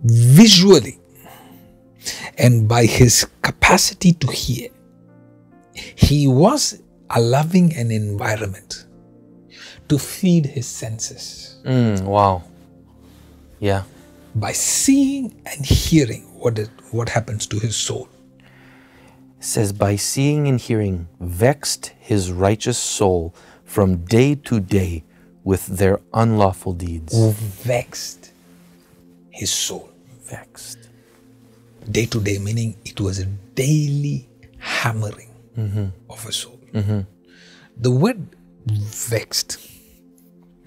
visually 0.04 1.00
and 2.38 2.68
by 2.68 2.86
his 2.86 3.26
capacity 3.42 4.14
to 4.14 4.28
hear, 4.32 4.70
he 5.96 6.28
was 6.28 6.82
allowing 7.10 7.74
an 7.76 7.92
environment 7.92 8.86
to 9.90 9.98
feed 10.00 10.46
his 10.46 10.68
senses 10.68 11.58
Mm, 11.64 12.04
wow. 12.04 12.44
Yeah. 13.60 13.84
by 14.36 14.52
seeing 14.52 15.34
and 15.46 15.66
hearing 15.66 16.24
what, 16.40 16.60
it, 16.60 16.70
what 16.92 17.10
happens 17.10 17.48
to 17.48 17.60
his 17.60 17.76
soul. 17.76 18.08
It 19.40 19.44
says, 19.44 19.74
By 19.74 19.96
seeing 19.96 20.48
and 20.48 20.60
hearing, 20.60 21.08
vexed 21.20 21.88
his 22.00 22.32
righteous 22.32 22.78
soul 22.78 23.34
from 23.76 23.98
day 24.06 24.36
to 24.36 24.62
day 24.62 25.04
with 25.44 25.64
their 25.68 26.00
unlawful 26.14 26.72
deeds. 26.72 27.14
vexed 27.66 28.32
his 29.32 29.52
soul 29.52 29.90
Vexed. 30.32 30.88
day 31.92 32.06
to 32.06 32.22
day, 32.22 32.38
meaning 32.40 32.78
it 32.86 33.02
was 33.02 33.20
a 33.20 33.26
daily 33.66 34.30
hammering 34.60 35.32
mm-hmm. 35.58 35.88
of 36.10 36.26
a 36.26 36.32
soul. 36.32 36.58
Mm-hmm. 36.74 37.02
The 37.86 37.92
word 37.92 38.22
vexed, 38.66 39.52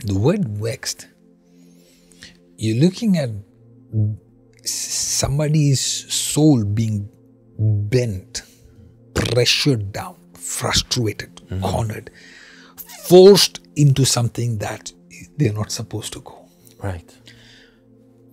the 0.05 0.19
word 0.27 0.45
vexed, 0.47 1.09
you're 2.59 2.83
looking 2.85 3.17
at 3.17 3.31
somebody's 4.65 5.81
soul 6.13 6.63
being 6.63 7.09
bent, 7.59 8.43
pressured 9.15 9.93
down, 9.93 10.17
frustrated, 10.35 11.35
mm-hmm. 11.37 11.63
cornered, 11.63 12.11
forced 13.09 13.61
into 13.77 14.05
something 14.05 14.59
that 14.59 14.93
they're 15.37 15.53
not 15.63 15.71
supposed 15.73 16.13
to 16.13 16.21
go 16.21 16.37
Right. 16.83 17.11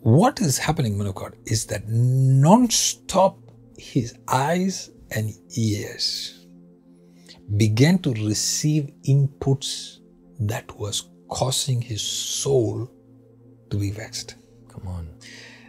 what 0.01 0.39
is 0.41 0.57
happening, 0.57 0.97
man 0.97 1.07
of 1.07 1.15
God, 1.15 1.33
is 1.45 1.65
that 1.67 1.83
non-stop 1.89 3.37
his 3.77 4.15
eyes 4.27 4.91
and 5.11 5.33
ears 5.57 6.45
began 7.57 7.99
to 7.99 8.11
receive 8.13 8.91
inputs 9.07 9.99
that 10.39 10.77
was 10.79 11.09
causing 11.29 11.81
his 11.81 12.01
soul 12.01 12.89
to 13.69 13.77
be 13.77 13.91
vexed. 13.91 14.35
Come 14.69 14.87
on. 14.87 15.07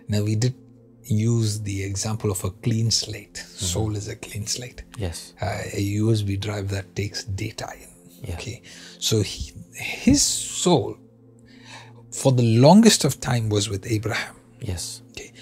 Now 0.09 0.23
we 0.23 0.37
did 0.37 0.55
use 1.03 1.61
the 1.61 1.83
example 1.85 2.31
of 2.31 2.43
a 2.45 2.51
clean 2.51 2.91
slate. 2.91 3.37
Soul 3.37 3.97
is 3.97 4.09
a 4.09 4.17
clean 4.17 4.47
slate. 4.47 4.83
Yes. 4.99 5.35
Uh, 5.41 5.63
a 5.73 5.97
USB 5.99 6.39
drive 6.41 6.69
that 6.71 6.95
takes 6.97 7.25
data 7.25 7.69
in. 7.81 7.89
Yeah. 8.27 8.35
Okay, 8.35 8.63
so 8.99 9.23
he, 9.23 9.53
his 9.75 10.23
soul, 10.23 10.97
for 12.13 12.33
the 12.33 12.43
longest 12.43 13.05
of 13.05 13.21
time, 13.21 13.49
was 13.49 13.69
with 13.69 13.87
Abraham. 13.87 14.37
Yes. 14.61 15.03
Okay. 15.11 15.33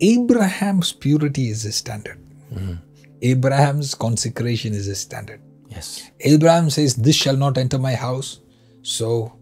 Abraham's 0.00 0.92
purity 0.92 1.48
is 1.48 1.64
a 1.64 1.72
standard. 1.72 2.18
Mm-hmm. 2.52 2.74
Abraham's 3.22 3.94
consecration 3.94 4.72
is 4.72 4.88
a 4.88 4.94
standard. 4.94 5.40
Yes. 5.68 6.10
Abraham 6.20 6.70
says, 6.70 6.96
This 6.96 7.16
shall 7.16 7.36
not 7.36 7.58
enter 7.58 7.78
my 7.78 7.94
house. 7.94 8.40
So 8.82 9.32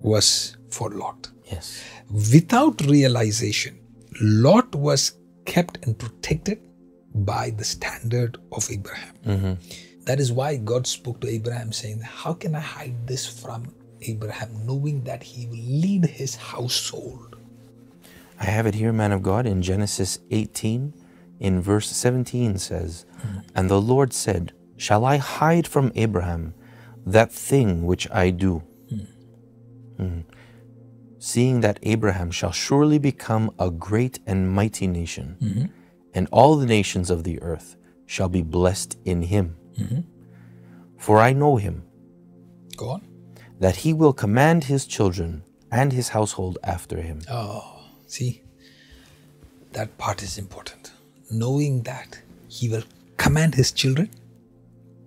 was 0.00 0.56
for 0.70 0.90
Lot. 0.90 1.28
Yes. 1.46 1.82
Without 2.10 2.80
realization, 2.82 3.78
Lot 4.20 4.74
was 4.74 5.12
kept 5.44 5.84
and 5.86 5.98
protected 5.98 6.60
by 7.14 7.50
the 7.50 7.64
standard 7.64 8.38
of 8.52 8.68
Abraham. 8.70 9.14
Mm-hmm. 9.26 9.52
That 10.08 10.20
is 10.20 10.32
why 10.32 10.56
God 10.56 10.86
spoke 10.86 11.20
to 11.20 11.28
Abraham 11.28 11.70
saying, 11.70 12.00
How 12.00 12.32
can 12.32 12.54
I 12.54 12.60
hide 12.60 13.06
this 13.06 13.28
from 13.28 13.68
Abraham, 14.02 14.66
knowing 14.66 15.04
that 15.04 15.22
he 15.22 15.46
will 15.46 15.56
lead 15.56 16.06
his 16.06 16.36
household. 16.36 17.36
I 18.40 18.44
have 18.44 18.66
it 18.66 18.74
here, 18.74 18.92
man 18.92 19.12
of 19.12 19.22
God, 19.22 19.46
in 19.46 19.62
Genesis 19.62 20.20
18, 20.30 20.94
in 21.40 21.60
verse 21.60 21.88
17 21.90 22.58
says, 22.58 23.04
And 23.54 23.68
the 23.68 23.80
Lord 23.80 24.12
said, 24.12 24.52
Shall 24.76 25.04
I 25.04 25.16
hide 25.16 25.66
from 25.66 25.92
Abraham 25.94 26.54
that 27.04 27.32
thing 27.32 27.84
which 27.84 28.08
I 28.10 28.30
do? 28.30 28.62
Hmm. 29.96 30.20
Seeing 31.18 31.60
that 31.60 31.80
Abraham 31.82 32.30
shall 32.30 32.52
surely 32.52 32.98
become 32.98 33.50
a 33.58 33.70
great 33.70 34.20
and 34.26 34.48
mighty 34.48 34.86
nation, 34.86 35.72
and 36.14 36.28
all 36.30 36.56
the 36.56 36.66
nations 36.66 37.10
of 37.10 37.24
the 37.24 37.42
earth 37.42 37.76
shall 38.06 38.28
be 38.28 38.42
blessed 38.42 38.96
in 39.04 39.22
him. 39.22 39.57
Mm-hmm. 39.78 40.00
For 40.98 41.18
I 41.20 41.32
know 41.32 41.56
him, 41.56 41.84
Go 42.76 42.90
on. 42.90 43.06
that 43.60 43.76
he 43.76 43.92
will 43.92 44.12
command 44.12 44.64
his 44.64 44.86
children 44.86 45.42
and 45.70 45.92
his 45.92 46.08
household 46.10 46.58
after 46.64 47.00
him. 47.00 47.20
Oh, 47.30 47.84
see, 48.06 48.42
that 49.72 49.96
part 49.98 50.22
is 50.22 50.38
important. 50.38 50.92
Knowing 51.30 51.82
that 51.82 52.20
he 52.48 52.68
will 52.68 52.82
command 53.16 53.54
his 53.54 53.70
children 53.72 54.10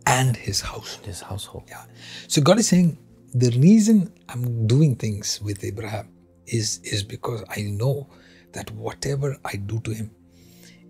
and 0.06 0.36
his 0.36 0.62
household. 0.62 1.06
His 1.06 1.22
household. 1.22 1.64
Yeah. 1.68 1.84
So 2.28 2.42
God 2.42 2.60
is 2.60 2.68
saying 2.68 2.98
the 3.34 3.50
reason 3.60 4.12
I'm 4.30 4.68
doing 4.68 4.96
things 4.96 5.42
with 5.42 5.64
Abraham 5.64 6.08
is 6.48 6.80
is 6.84 7.04
because 7.04 7.44
I 7.50 7.62
know 7.62 8.08
that 8.54 8.70
whatever 8.72 9.38
I 9.46 9.56
do 9.56 9.80
to 9.82 9.92
him, 9.92 10.12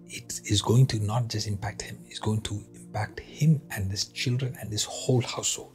it 0.08 0.42
is 0.46 0.62
going 0.62 0.88
to 0.88 1.00
not 1.00 1.28
just 1.30 1.48
impact 1.48 1.82
him, 1.84 2.00
it's 2.10 2.20
going 2.20 2.42
to 2.42 2.64
impact 2.92 3.20
him 3.22 3.62
and 3.72 3.90
his 3.90 4.06
children 4.06 4.56
and 4.60 4.72
his 4.72 4.84
whole 4.84 5.22
household. 5.22 5.72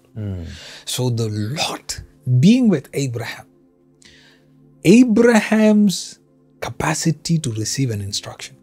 So 0.87 1.11
the 1.11 1.29
Lot 1.29 2.01
being 2.41 2.69
with 2.69 2.89
Abraham, 2.95 3.47
Abraham's 4.85 6.21
capacity 6.61 7.39
to 7.39 7.53
receive 7.53 7.91
an 7.91 8.01
instruction 8.01 8.57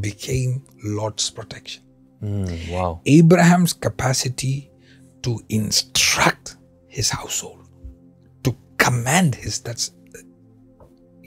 became 0.00 0.62
Lot's 0.84 1.30
protection. 1.30 1.82
Mm, 2.22 2.70
wow. 2.70 3.00
Abraham's 3.06 3.72
capacity 3.72 4.70
to 5.22 5.40
instruct 5.48 6.56
his 6.86 7.08
household, 7.08 7.66
to 8.44 8.54
command 8.76 9.34
his 9.34 9.60
that's 9.60 9.92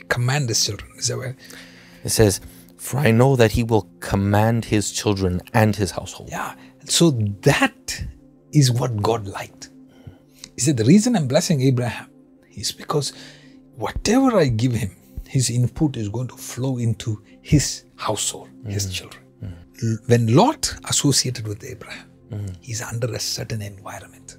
command 0.10 0.50
his 0.50 0.64
children. 0.64 0.92
Is 0.98 1.08
that 1.08 1.18
right? 1.18 1.36
It 2.04 2.10
says, 2.10 2.42
For 2.82 2.98
I 2.98 3.12
know 3.12 3.36
that 3.36 3.52
he 3.52 3.64
will 3.64 3.88
command 4.00 4.66
his 4.66 4.92
children 4.92 5.40
and 5.54 5.76
his 5.76 5.92
household. 5.92 6.30
Yeah. 6.32 6.56
So 6.86 7.12
that 7.44 8.04
is 8.52 8.72
what 8.72 9.04
God 9.04 9.28
liked. 9.28 9.70
He 10.56 10.62
said, 10.62 10.78
The 10.78 10.86
reason 10.86 11.16
I'm 11.16 11.28
blessing 11.28 11.62
Abraham 11.62 12.10
is 12.56 12.72
because 12.72 13.14
whatever 13.76 14.36
I 14.36 14.48
give 14.48 14.74
him, 14.74 14.92
his 15.28 15.52
input 15.52 15.96
is 15.96 16.10
going 16.10 16.28
to 16.30 16.36
flow 16.36 16.80
into 16.80 17.24
his 17.42 17.84
household, 17.98 18.50
his 18.66 18.86
mm-hmm. 18.88 18.94
children. 18.94 19.24
L- 19.84 19.98
When 20.08 20.36
Lot 20.36 20.74
associated 20.90 21.48
with 21.48 21.64
Abraham, 21.64 22.10
mm-hmm. 22.32 22.54
he's 22.62 22.82
under 22.82 23.14
a 23.14 23.20
certain 23.20 23.62
environment. 23.62 24.38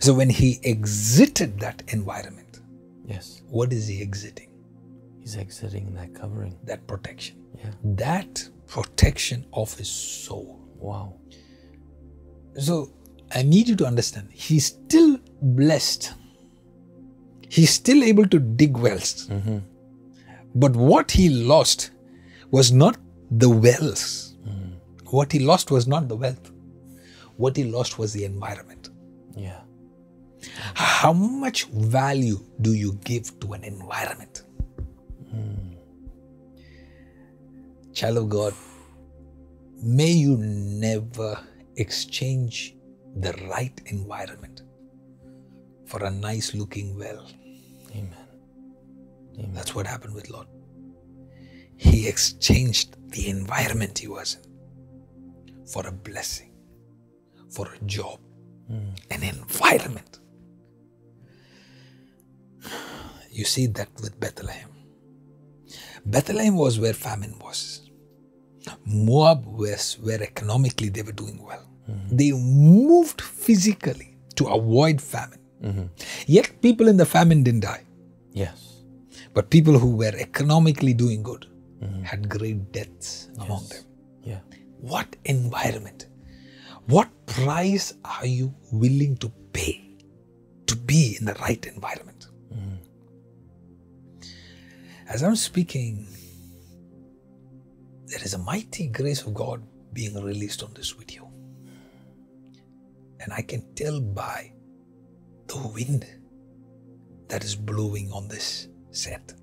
So 0.00 0.12
when 0.12 0.28
he 0.28 0.58
exited 0.64 1.60
that 1.60 1.84
environment, 1.88 2.60
Yes. 3.06 3.42
what 3.48 3.72
is 3.72 3.86
he 3.86 4.02
exiting? 4.02 4.51
He's 5.22 5.36
exiting 5.36 5.94
that 5.94 6.14
covering. 6.14 6.58
That 6.64 6.84
protection. 6.88 7.36
Yeah. 7.56 7.70
That 7.84 8.48
protection 8.66 9.46
of 9.52 9.72
his 9.78 9.88
soul. 9.88 10.58
Wow. 10.76 11.14
So 12.58 12.92
I 13.32 13.42
need 13.42 13.68
you 13.68 13.76
to 13.76 13.86
understand, 13.86 14.30
he's 14.32 14.66
still 14.66 15.20
blessed. 15.40 16.12
He's 17.48 17.70
still 17.70 18.02
able 18.02 18.26
to 18.26 18.40
dig 18.40 18.76
wells. 18.76 19.28
Mm-hmm. 19.28 19.58
But 20.56 20.74
what 20.74 21.12
he 21.12 21.28
lost 21.28 21.92
was 22.50 22.72
not 22.72 22.96
the 23.30 23.48
wells. 23.48 24.34
Mm-hmm. 24.44 25.06
What 25.10 25.30
he 25.30 25.38
lost 25.38 25.70
was 25.70 25.86
not 25.86 26.08
the 26.08 26.16
wealth. 26.16 26.50
What 27.36 27.56
he 27.56 27.64
lost 27.64 27.96
was 27.98 28.12
the 28.12 28.24
environment. 28.24 28.90
Yeah. 29.36 29.60
How 30.74 31.12
much 31.12 31.66
value 31.66 32.40
do 32.60 32.74
you 32.74 32.98
give 33.04 33.38
to 33.40 33.52
an 33.52 33.62
environment? 33.62 34.42
Hmm. 35.32 35.72
Child 37.92 38.18
of 38.18 38.28
God, 38.28 38.54
may 39.82 40.10
you 40.10 40.36
never 40.36 41.38
exchange 41.76 42.76
the 43.16 43.32
right 43.50 43.80
environment 43.86 44.62
for 45.86 46.04
a 46.04 46.10
nice 46.10 46.54
looking 46.54 46.98
well. 46.98 47.26
Amen. 47.90 48.14
Amen. 49.38 49.52
That's 49.54 49.74
what 49.74 49.86
happened 49.86 50.14
with 50.14 50.30
Lot. 50.30 50.48
He 51.76 52.08
exchanged 52.08 52.96
the 53.10 53.28
environment 53.28 53.98
he 53.98 54.08
was 54.08 54.36
in 54.36 54.52
for 55.66 55.86
a 55.86 55.92
blessing, 55.92 56.52
for 57.50 57.72
a 57.72 57.78
job, 57.84 58.20
hmm. 58.68 58.90
an 59.10 59.22
environment. 59.22 60.20
You 63.30 63.44
see 63.44 63.66
that 63.68 63.88
with 64.02 64.18
Bethlehem. 64.20 64.68
Bethlehem 66.06 66.56
was 66.56 66.78
where 66.78 66.92
famine 66.92 67.38
was. 67.40 67.90
Moab 68.84 69.46
was 69.46 69.98
where 70.00 70.22
economically 70.22 70.88
they 70.88 71.02
were 71.02 71.12
doing 71.12 71.42
well. 71.42 71.66
Mm-hmm. 71.90 72.16
They 72.16 72.32
moved 72.32 73.20
physically 73.20 74.16
to 74.36 74.46
avoid 74.46 75.00
famine. 75.00 75.40
Mm-hmm. 75.62 75.86
Yet 76.26 76.60
people 76.60 76.88
in 76.88 76.96
the 76.96 77.06
famine 77.06 77.42
didn't 77.42 77.60
die. 77.60 77.84
Yes. 78.32 78.82
But 79.34 79.50
people 79.50 79.78
who 79.78 79.96
were 79.96 80.12
economically 80.14 80.94
doing 80.94 81.22
good 81.22 81.46
mm-hmm. 81.82 82.02
had 82.02 82.28
great 82.28 82.72
deaths 82.72 83.28
among 83.38 83.66
them. 83.68 83.84
Yeah. 84.22 84.40
What 84.80 85.16
environment? 85.24 86.06
What 86.86 87.08
price 87.26 87.94
are 88.04 88.26
you 88.26 88.54
willing 88.72 89.16
to 89.18 89.28
pay 89.52 89.80
to 90.66 90.76
be 90.76 91.16
in 91.18 91.26
the 91.26 91.34
right 91.34 91.64
environment? 91.66 92.11
As 95.08 95.22
I'm 95.22 95.36
speaking, 95.36 96.06
there 98.06 98.22
is 98.22 98.34
a 98.34 98.38
mighty 98.38 98.86
grace 98.86 99.22
of 99.22 99.34
God 99.34 99.62
being 99.92 100.14
released 100.22 100.62
on 100.62 100.72
this 100.74 100.90
video. 100.90 101.30
And 103.20 103.32
I 103.32 103.42
can 103.42 103.74
tell 103.74 104.00
by 104.00 104.52
the 105.48 105.58
wind 105.74 106.06
that 107.28 107.44
is 107.44 107.56
blowing 107.56 108.10
on 108.12 108.28
this 108.28 108.68
set 108.90 109.34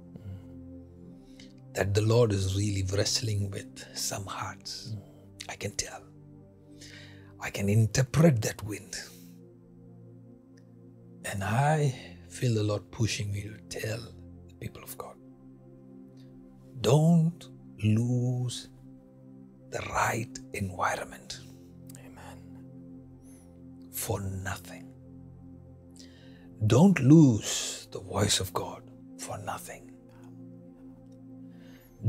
that 1.73 1.93
the 1.93 2.01
Lord 2.01 2.31
is 2.31 2.55
really 2.55 2.83
wrestling 2.93 3.51
with 3.51 3.85
some 3.95 4.25
hearts. 4.25 4.95
I 5.47 5.55
can 5.55 5.71
tell. 5.71 6.01
I 7.41 7.49
can 7.49 7.69
interpret 7.69 8.41
that 8.41 8.63
wind. 8.63 8.95
And 11.25 11.43
I 11.43 11.95
feel 12.29 12.53
the 12.53 12.63
Lord 12.63 12.89
pushing 12.91 13.31
me 13.31 13.43
to 13.43 13.79
tell 13.79 13.99
the 14.47 14.55
people 14.55 14.83
of 14.83 14.97
God 14.97 15.08
don't 16.81 17.47
lose 17.83 18.69
the 19.71 19.79
right 19.93 20.39
environment 20.53 21.39
Amen. 21.97 22.37
for 23.91 24.19
nothing. 24.21 24.91
Don't 26.67 26.99
lose 26.99 27.87
the 27.91 27.99
voice 27.99 28.39
of 28.39 28.53
God 28.53 28.81
for 29.17 29.37
nothing. 29.39 29.91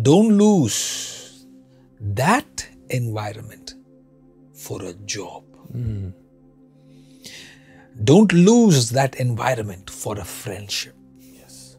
Don't 0.02 0.38
lose 0.38 1.46
that 2.00 2.66
environment 2.88 3.74
for 4.54 4.83
a 4.83 4.92
job. 5.04 5.44
Hmm. 5.72 6.11
Don't 8.04 8.33
lose 8.33 8.90
that 8.90 9.16
environment 9.16 9.90
for 9.90 10.18
a 10.18 10.24
friendship. 10.24 10.94
Yes. 11.18 11.76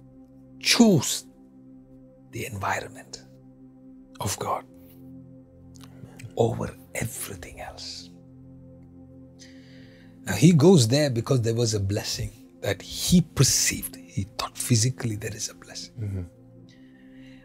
Choose 0.59 1.25
the 2.31 2.45
environment 2.45 3.23
of 4.19 4.37
God 4.39 4.65
over 6.37 6.73
everything 6.95 7.61
else. 7.61 8.09
Now 10.23 10.33
he 10.33 10.53
goes 10.53 10.87
there 10.87 11.09
because 11.09 11.41
there 11.41 11.55
was 11.55 11.73
a 11.73 11.79
blessing 11.79 12.31
that 12.61 12.81
he 12.81 13.21
perceived. 13.21 13.95
He 13.95 14.23
thought 14.37 14.57
physically 14.57 15.15
there 15.15 15.35
is 15.35 15.49
a 15.49 15.55
blessing. 15.55 15.93
Mm-hmm. 15.99 16.21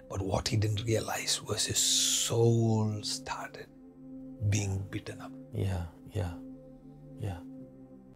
But 0.09 0.23
what 0.23 0.49
he 0.49 0.57
didn't 0.57 0.85
realize 0.85 1.43
was 1.43 1.67
his 1.67 1.79
soul 1.79 3.01
started 3.03 3.67
being 4.51 4.85
beaten 4.91 5.21
up. 5.21 5.33
Yeah. 5.53 5.85
Yeah. 6.13 6.33
Yeah. 7.19 7.39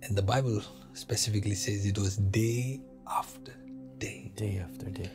And 0.03 0.17
the 0.17 0.23
Bible 0.23 0.63
specifically 0.93 1.55
says 1.55 1.87
it 1.87 1.99
was 1.99 2.17
day 2.17 2.81
after 3.09 3.53
day. 3.99 4.33
Day 4.37 4.63
after 4.63 4.91
day. 4.91 5.11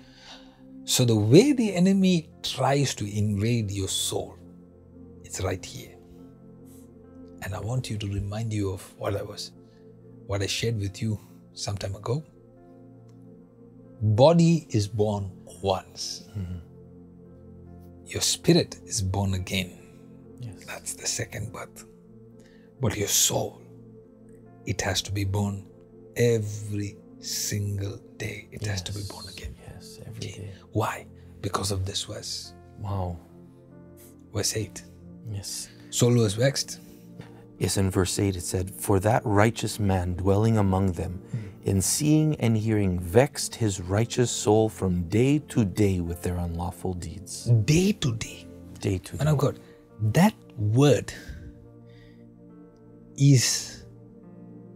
So 0.85 1.03
the 1.03 1.15
way 1.15 1.51
the 1.51 1.73
enemy 1.73 2.29
tries 2.43 2.93
to 2.95 3.05
invade 3.05 3.71
your 3.71 3.87
soul, 3.87 4.37
it's 5.23 5.41
right 5.41 5.63
here. 5.65 5.97
And 7.41 7.55
I 7.55 7.59
want 7.59 7.89
you 7.89 7.97
to 7.97 8.07
remind 8.07 8.53
you 8.53 8.71
of 8.71 8.93
what 8.97 9.15
I 9.15 9.23
was, 9.23 9.51
what 10.27 10.43
I 10.43 10.47
shared 10.47 10.79
with 10.79 11.01
you 11.01 11.19
some 11.53 11.75
time 11.75 11.95
ago. 11.95 12.23
Body 14.01 14.67
is 14.69 14.87
born 14.87 15.31
once. 15.63 16.25
Your 18.05 18.21
spirit 18.21 18.77
is 18.85 19.01
born 19.01 19.33
again. 19.33 19.71
Yes. 20.39 20.65
That's 20.65 20.93
the 20.93 21.07
second 21.07 21.51
birth. 21.51 21.85
But 22.79 22.95
your 22.95 23.07
soul, 23.07 23.59
it 24.67 24.81
has 24.81 25.01
to 25.03 25.11
be 25.11 25.23
born 25.23 25.65
every 26.15 26.97
single 27.19 27.97
day. 28.17 28.47
It 28.51 28.65
has 28.67 28.83
to 28.83 28.93
be 28.93 29.01
born 29.09 29.25
again. 29.29 29.55
Yes, 29.97 30.07
every 30.07 30.19
day. 30.19 30.51
Why? 30.71 31.05
Because 31.41 31.71
of 31.71 31.85
this 31.85 32.03
verse. 32.03 32.53
Wow. 32.79 33.17
Verse 34.33 34.55
8. 34.55 34.83
Yes. 35.31 35.69
Soul 35.89 36.15
was 36.15 36.33
vexed. 36.33 36.79
Yes, 37.57 37.77
in 37.77 37.89
verse 37.89 38.19
8 38.19 38.35
it 38.35 38.41
said, 38.41 38.71
For 38.71 38.99
that 38.99 39.21
righteous 39.25 39.79
man 39.79 40.15
dwelling 40.15 40.57
among 40.57 40.91
them, 40.93 41.21
hmm. 41.31 41.37
in 41.69 41.81
seeing 41.81 42.35
and 42.35 42.57
hearing, 42.57 42.99
vexed 42.99 43.55
his 43.55 43.79
righteous 43.79 44.29
soul 44.29 44.67
from 44.67 45.03
day 45.03 45.39
to 45.39 45.63
day 45.63 46.01
with 46.01 46.21
their 46.21 46.35
unlawful 46.35 46.93
deeds. 46.93 47.45
Day 47.45 47.93
to 47.93 48.13
day. 48.15 48.47
Day 48.79 48.97
to 48.97 49.17
day. 49.17 49.25
of 49.25 49.37
God, 49.37 49.59
that 50.01 50.33
word 50.57 51.13
is 53.17 53.85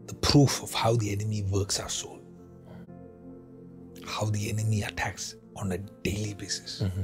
the 0.08 0.16
proof 0.16 0.64
of 0.64 0.74
how 0.74 0.96
the 0.96 1.12
enemy 1.12 1.44
works 1.44 1.80
our 1.80 1.90
soul. 1.90 2.19
How 4.10 4.26
the 4.26 4.50
enemy 4.50 4.82
attacks 4.84 5.36
on 5.56 5.72
a 5.72 5.78
daily 5.78 6.34
basis. 6.34 6.82
Mm-hmm. 6.84 7.04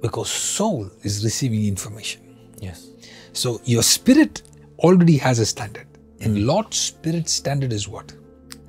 Because 0.00 0.30
soul 0.30 0.90
is 1.02 1.24
receiving 1.24 1.66
information. 1.66 2.36
Yes. 2.58 2.88
So 3.32 3.60
your 3.64 3.82
spirit 3.82 4.42
already 4.78 5.16
has 5.18 5.38
a 5.38 5.46
standard. 5.46 5.86
And 6.20 6.36
mm-hmm. 6.36 6.46
Lot's 6.46 6.76
spirit 6.76 7.28
standard 7.28 7.72
is 7.72 7.88
what? 7.88 8.12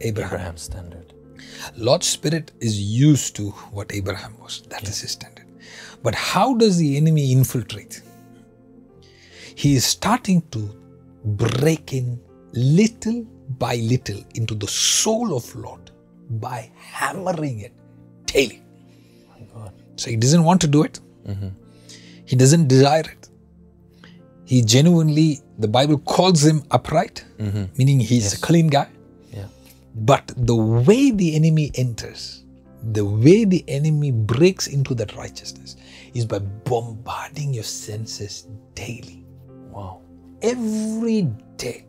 Abraham. 0.01 0.33
Abraham's 0.33 0.61
standard. 0.63 1.13
Lot's 1.77 2.07
spirit 2.07 2.51
is 2.59 2.81
used 2.81 3.35
to 3.37 3.51
what 3.71 3.93
Abraham 3.93 4.37
was. 4.39 4.63
That 4.69 4.87
is 4.87 5.01
his 5.01 5.11
standard. 5.11 5.45
But 6.03 6.15
how 6.15 6.55
does 6.55 6.77
the 6.77 6.97
enemy 6.97 7.31
infiltrate? 7.31 8.01
He 9.55 9.75
is 9.75 9.85
starting 9.85 10.41
to 10.51 10.59
break 11.23 11.93
in 11.93 12.19
little 12.53 13.23
by 13.59 13.75
little 13.75 14.23
into 14.35 14.55
the 14.55 14.67
soul 14.67 15.35
of 15.35 15.55
Lord 15.55 15.80
by 16.39 16.71
hammering 16.75 17.59
it 17.59 17.73
daily. 18.25 18.61
God. 19.53 19.73
So 19.97 20.09
he 20.09 20.15
doesn't 20.15 20.43
want 20.43 20.61
to 20.61 20.67
do 20.67 20.83
it. 20.83 20.99
He 22.25 22.35
doesn't 22.35 22.67
desire 22.67 23.01
it. 23.01 23.29
He 24.45 24.61
genuinely, 24.61 25.41
the 25.59 25.67
Bible 25.67 25.97
calls 25.99 26.45
him 26.45 26.63
upright, 26.71 27.25
meaning 27.77 27.99
he's 27.99 28.33
a 28.33 28.39
clean 28.39 28.67
guy. 28.67 28.87
Yeah. 29.31 29.47
But 29.95 30.31
the 30.37 30.55
way 30.55 31.11
the 31.11 31.35
enemy 31.35 31.71
enters, 31.75 32.43
the 32.91 33.05
way 33.05 33.45
the 33.45 33.63
enemy 33.67 34.11
breaks 34.11 34.67
into 34.67 34.95
that 34.95 35.15
righteousness 35.15 35.75
is 36.13 36.25
by 36.25 36.39
bombarding 36.39 37.53
your 37.53 37.63
senses 37.63 38.47
daily. 38.75 39.25
Wow. 39.69 40.01
Every 40.41 41.23
day, 41.57 41.85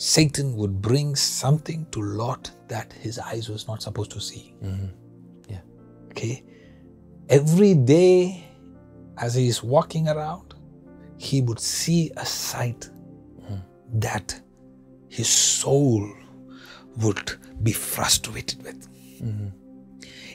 Satan 0.00 0.56
would 0.56 0.80
bring 0.80 1.14
something 1.14 1.84
to 1.90 2.00
Lot 2.00 2.50
that 2.68 2.90
his 2.90 3.18
eyes 3.18 3.50
was 3.50 3.68
not 3.68 3.82
supposed 3.82 4.10
to 4.12 4.18
see. 4.18 4.54
Mm-hmm. 4.64 4.86
Yeah. 5.46 5.60
Okay? 6.10 6.42
Every 7.28 7.74
day, 7.74 8.48
as 9.18 9.34
he 9.34 9.46
is 9.46 9.62
walking 9.62 10.08
around, 10.08 10.54
he 11.18 11.42
would 11.42 11.60
see 11.60 12.10
a 12.16 12.24
sight 12.24 12.88
mm-hmm. 13.42 13.58
that 13.98 14.40
his 15.10 15.28
soul 15.28 16.10
would 16.96 17.32
be 17.62 17.72
frustrated 17.72 18.62
with. 18.62 18.88
Mm-hmm. 19.20 19.48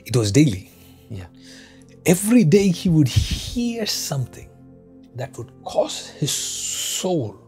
It 0.05 0.15
was 0.15 0.31
daily. 0.31 0.69
Yeah. 1.09 1.25
Every 2.05 2.43
day 2.43 2.67
he 2.67 2.89
would 2.89 3.07
hear 3.07 3.87
something 3.87 4.47
that 5.15 5.35
would 5.39 5.51
cause 5.63 6.09
his 6.09 6.31
soul 6.31 7.44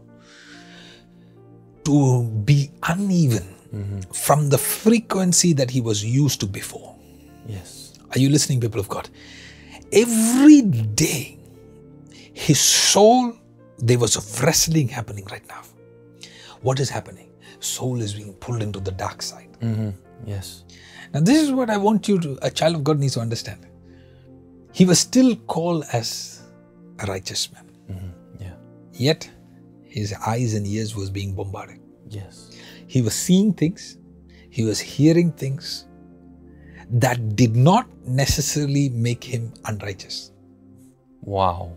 to 1.88 2.22
be 2.44 2.70
uneven 2.94 3.46
from 4.12 4.48
the 4.50 4.58
frequency 4.58 5.52
that 5.54 5.70
he 5.70 5.80
was 5.80 6.04
used 6.04 6.40
to 6.40 6.46
before. 6.46 6.94
Yes. 7.46 7.94
Are 8.12 8.18
you 8.18 8.28
listening, 8.28 8.60
people 8.60 8.80
of 8.80 8.88
God? 8.88 9.08
Every 9.92 10.60
day, 10.62 11.38
his 12.34 12.60
soul, 12.60 13.32
there 13.78 13.98
was 13.98 14.16
a 14.16 14.44
wrestling 14.44 14.88
happening 14.88 15.26
right 15.30 15.46
now. 15.48 15.62
What 16.60 16.78
is 16.78 16.90
happening? 16.90 17.30
Soul 17.60 18.02
is 18.02 18.12
being 18.14 18.34
pulled 18.34 18.62
into 18.62 18.80
the 18.80 18.92
dark 18.92 19.22
side. 19.22 19.48
Mm-hmm. 19.60 19.90
Yes. 20.26 20.64
Now, 21.14 21.20
this 21.20 21.40
is 21.42 21.52
what 21.52 21.70
I 21.70 21.78
want 21.78 22.06
you 22.08 22.18
to, 22.20 22.38
a 22.42 22.50
child 22.50 22.74
of 22.76 22.84
God 22.84 22.98
needs 22.98 23.14
to 23.14 23.20
understand. 23.20 23.66
He 24.72 24.84
was 24.84 24.98
still 24.98 25.34
called 25.46 25.84
as 25.92 26.42
a 26.98 27.06
righteous 27.06 27.50
man, 27.52 28.12
Yeah. 28.38 28.52
yet 28.92 29.30
his 29.88 30.14
eyes 30.26 30.54
and 30.54 30.66
ears 30.66 30.94
was 30.94 31.10
being 31.10 31.34
bombarded. 31.34 31.80
Yes. 32.08 32.56
He 32.86 33.02
was 33.02 33.14
seeing 33.14 33.52
things, 33.52 33.98
he 34.50 34.64
was 34.64 34.80
hearing 34.80 35.32
things 35.32 35.86
that 36.90 37.36
did 37.36 37.54
not 37.54 37.86
necessarily 38.06 38.88
make 38.90 39.22
him 39.22 39.52
unrighteous. 39.64 40.32
Wow. 41.20 41.72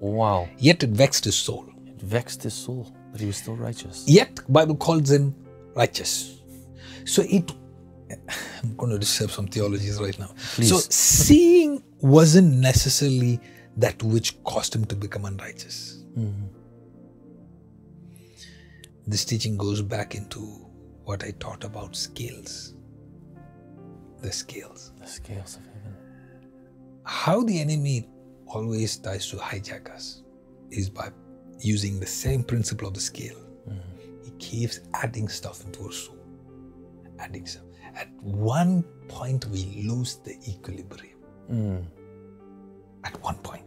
Wow. 0.00 0.48
Yet 0.58 0.82
it 0.82 0.90
vexed 0.90 1.24
his 1.24 1.36
soul. 1.36 1.66
It 1.86 2.00
vexed 2.00 2.42
his 2.42 2.54
soul, 2.54 2.94
but 3.12 3.20
he 3.20 3.26
was 3.26 3.36
still 3.36 3.54
righteous. 3.54 4.04
Yet 4.06 4.40
Bible 4.52 4.76
calls 4.76 5.10
him 5.10 5.34
righteous. 5.74 6.40
So 7.04 7.22
it 7.28 7.52
I'm 8.62 8.76
going 8.76 8.92
to 8.92 8.98
disturb 8.98 9.30
some 9.30 9.46
theologies 9.46 10.00
right 10.00 10.18
now. 10.18 10.30
Please. 10.54 10.68
So 10.68 10.76
seeing 10.76 11.82
wasn't 12.00 12.54
necessarily 12.54 13.40
that 13.76 14.02
which 14.02 14.42
caused 14.44 14.74
him 14.74 14.84
to 14.86 14.96
become 14.96 15.24
unrighteous. 15.24 16.04
Mm-hmm. 16.16 16.53
This 19.06 19.24
teaching 19.24 19.56
goes 19.56 19.82
back 19.82 20.14
into 20.14 20.40
what 21.04 21.22
I 21.24 21.32
taught 21.32 21.64
about 21.64 21.94
scales. 21.94 22.74
The 24.22 24.32
scales. 24.32 24.92
The 24.98 25.06
scales 25.06 25.56
of 25.56 25.66
heaven. 25.66 25.96
How 27.04 27.42
the 27.42 27.60
enemy 27.60 28.08
always 28.46 28.96
tries 28.96 29.28
to 29.30 29.36
hijack 29.36 29.90
us 29.90 30.22
is 30.70 30.88
by 30.88 31.10
using 31.60 32.00
the 32.00 32.06
same 32.06 32.42
principle 32.42 32.88
of 32.88 32.94
the 32.94 33.00
scale. 33.00 33.36
He 34.24 34.30
keeps 34.38 34.80
adding 34.94 35.28
stuff 35.28 35.62
into 35.64 35.84
our 35.84 35.92
soul. 35.92 36.18
Adding 37.18 37.46
stuff. 37.46 37.64
At 37.94 38.08
one 38.22 38.82
point, 39.08 39.46
we 39.46 39.84
lose 39.86 40.16
the 40.16 40.36
equilibrium. 40.48 41.18
Mm. 41.50 41.84
At 43.04 43.22
one 43.22 43.36
point, 43.36 43.64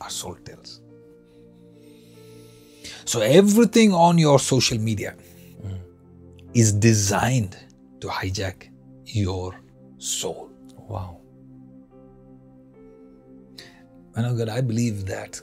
our 0.00 0.10
soul 0.10 0.34
tells. 0.44 0.80
So, 3.04 3.20
everything 3.20 3.92
on 3.92 4.18
your 4.18 4.38
social 4.38 4.78
media 4.78 5.14
is 6.54 6.72
designed 6.72 7.56
to 8.00 8.08
hijack 8.08 8.68
your 9.04 9.54
soul. 9.98 10.50
Wow. 10.88 11.20
Man 14.16 14.24
of 14.24 14.38
God, 14.38 14.48
I 14.48 14.60
believe 14.60 15.06
that 15.06 15.40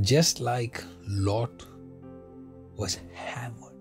just 0.00 0.40
like 0.40 0.84
Lot 1.08 1.64
was 2.76 2.98
hammered, 3.14 3.74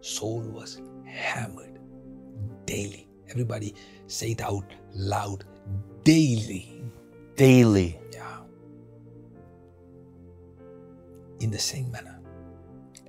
soul 0.00 0.40
was 0.40 0.80
hammered 1.04 1.78
daily. 2.66 3.08
Everybody 3.28 3.74
say 4.06 4.32
it 4.32 4.42
out 4.42 4.64
loud 4.94 5.44
daily. 6.04 6.82
Daily. 7.36 7.98
In 11.40 11.50
the 11.50 11.58
same 11.58 11.90
manner, 11.90 12.18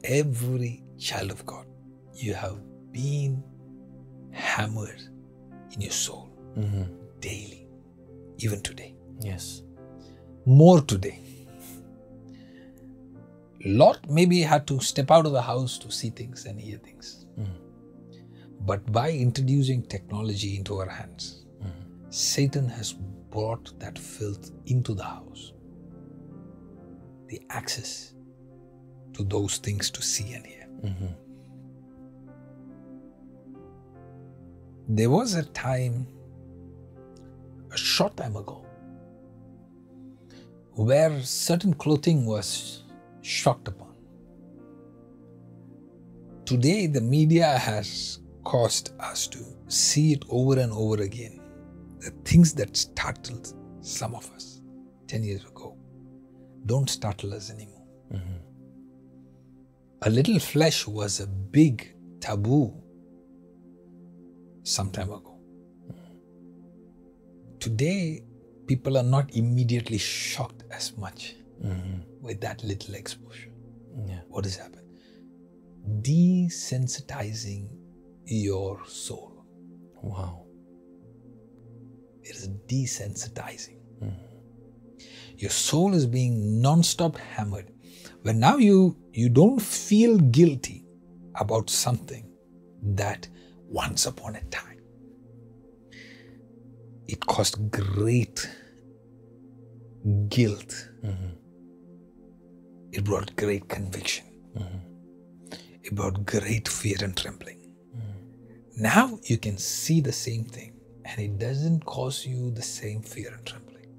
every 0.04 0.84
child 0.98 1.32
of 1.32 1.46
God, 1.46 1.66
you 2.14 2.34
have 2.34 2.58
been 2.92 3.44
hammered 4.32 5.02
in 5.74 5.82
your 5.82 5.92
soul 5.92 6.30
Mm-hmm. 6.58 6.84
daily, 7.20 7.68
even 8.38 8.62
today. 8.62 8.96
Yes. 9.20 9.62
more 10.46 10.80
today. 10.82 11.20
Lot 13.66 14.10
maybe 14.10 14.42
had 14.42 14.66
to 14.68 14.80
step 14.80 15.12
out 15.12 15.26
of 15.26 15.32
the 15.34 15.42
house 15.42 15.78
to 15.80 15.92
see 15.92 16.12
things 16.12 16.46
and 16.46 16.60
hear 16.60 16.78
things. 16.78 17.26
But 18.62 18.90
by 18.92 19.12
introducing 19.12 19.84
technology 19.84 20.56
into 20.58 20.80
our 20.80 20.88
hands, 20.90 21.46
Satan 22.10 22.70
has 22.70 22.94
brought 22.94 23.78
that 23.80 24.00
filth 24.00 24.52
into 24.66 24.94
the 24.94 25.04
house. 25.04 25.52
The 27.28 27.42
access 27.50 28.14
to 29.16 29.24
those 29.24 29.58
things 29.58 29.90
to 29.92 30.02
see 30.02 30.34
and 30.34 30.46
hear. 30.46 30.68
Mm-hmm. 30.84 31.06
There 34.88 35.10
was 35.10 35.34
a 35.34 35.44
time, 35.44 36.08
a 37.72 37.78
short 37.78 38.16
time 38.18 38.36
ago, 38.36 38.66
where 40.74 41.22
certain 41.22 41.74
clothing 41.74 42.26
was 42.26 42.84
shocked 43.22 43.68
upon. 43.68 43.94
Today, 46.46 46.86
the 46.86 47.02
media 47.02 47.58
has 47.58 48.20
caused 48.44 48.92
us 49.00 49.26
to 49.28 49.40
see 49.68 50.14
it 50.14 50.24
over 50.30 50.60
and 50.60 50.72
over 50.72 51.02
again. 51.02 51.42
The 52.00 52.12
things 52.24 52.54
that 52.54 52.78
startled 52.78 53.54
some 53.82 54.14
of 54.14 54.32
us 54.34 54.62
10 55.08 55.24
years 55.24 55.44
ago 55.46 55.76
don't 56.68 56.90
startle 56.90 57.34
us 57.34 57.50
anymore. 57.50 57.88
Mm-hmm. 58.14 58.45
A 60.06 60.10
little 60.10 60.38
flesh 60.38 60.86
was 60.86 61.20
a 61.20 61.26
big 61.26 61.92
taboo 62.20 62.72
some 64.62 64.92
time 64.92 65.12
ago. 65.12 65.40
Today, 67.60 68.24
people 68.68 69.00
are 69.00 69.04
not 69.04 69.36
immediately 69.36 69.98
shocked 69.98 70.64
as 70.70 70.96
much 70.96 71.34
mm-hmm. 71.60 72.02
with 72.22 72.40
that 72.42 72.64
little 72.64 72.94
exposure. 72.94 73.50
Yeah. 74.06 74.20
What 74.28 74.46
has 74.46 74.58
happened? 74.58 74.88
Desensitizing 76.04 77.68
your 78.26 78.86
soul. 78.86 79.44
Wow. 80.04 80.46
It 82.22 82.36
is 82.36 82.50
desensitizing. 82.68 83.80
Mm-hmm. 84.04 85.00
Your 85.38 85.50
soul 85.50 85.96
is 85.96 86.06
being 86.06 86.62
non-stop 86.62 87.18
hammered. 87.18 87.72
When 88.22 88.40
now 88.40 88.58
you 88.58 88.98
you 89.12 89.30
don't 89.30 89.62
feel 89.62 90.18
guilty 90.18 90.86
about 91.36 91.70
something 91.70 92.30
that 92.82 93.28
once 93.68 94.06
upon 94.06 94.36
a 94.36 94.44
time 94.46 94.76
it 97.08 97.26
caused 97.26 97.72
great 97.72 98.50
guilt. 100.30 100.90
Mm-hmm. 101.04 101.30
It 102.92 103.04
brought 103.04 103.36
great 103.36 103.68
conviction. 103.68 104.26
Mm-hmm. 104.58 105.54
It 105.84 105.94
brought 105.96 106.26
great 106.26 106.68
fear 106.68 106.98
and 107.02 107.16
trembling. 107.16 107.72
Mm-hmm. 107.96 108.82
Now 108.82 109.20
you 109.24 109.38
can 109.38 109.58
see 109.58 110.02
the 110.02 110.12
same 110.12 110.46
thing 110.46 110.74
and 111.06 111.20
it 111.20 111.38
doesn't 111.38 111.86
cause 111.86 112.26
you 112.26 112.52
the 112.52 112.62
same 112.62 113.02
fear 113.02 113.34
and 113.34 113.46
trembling. 113.46 113.96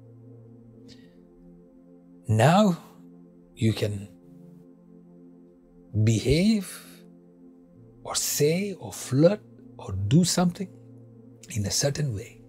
Now 2.27 2.77
you 3.57 3.73
can 3.73 4.07
behave 6.03 6.71
or 8.03 8.15
say 8.15 8.73
or 8.79 8.93
flirt 8.93 9.41
or 9.79 9.91
do 10.07 10.23
something 10.23 10.69
in 11.55 11.65
a 11.65 11.71
certain 11.71 12.13
way 12.13 12.39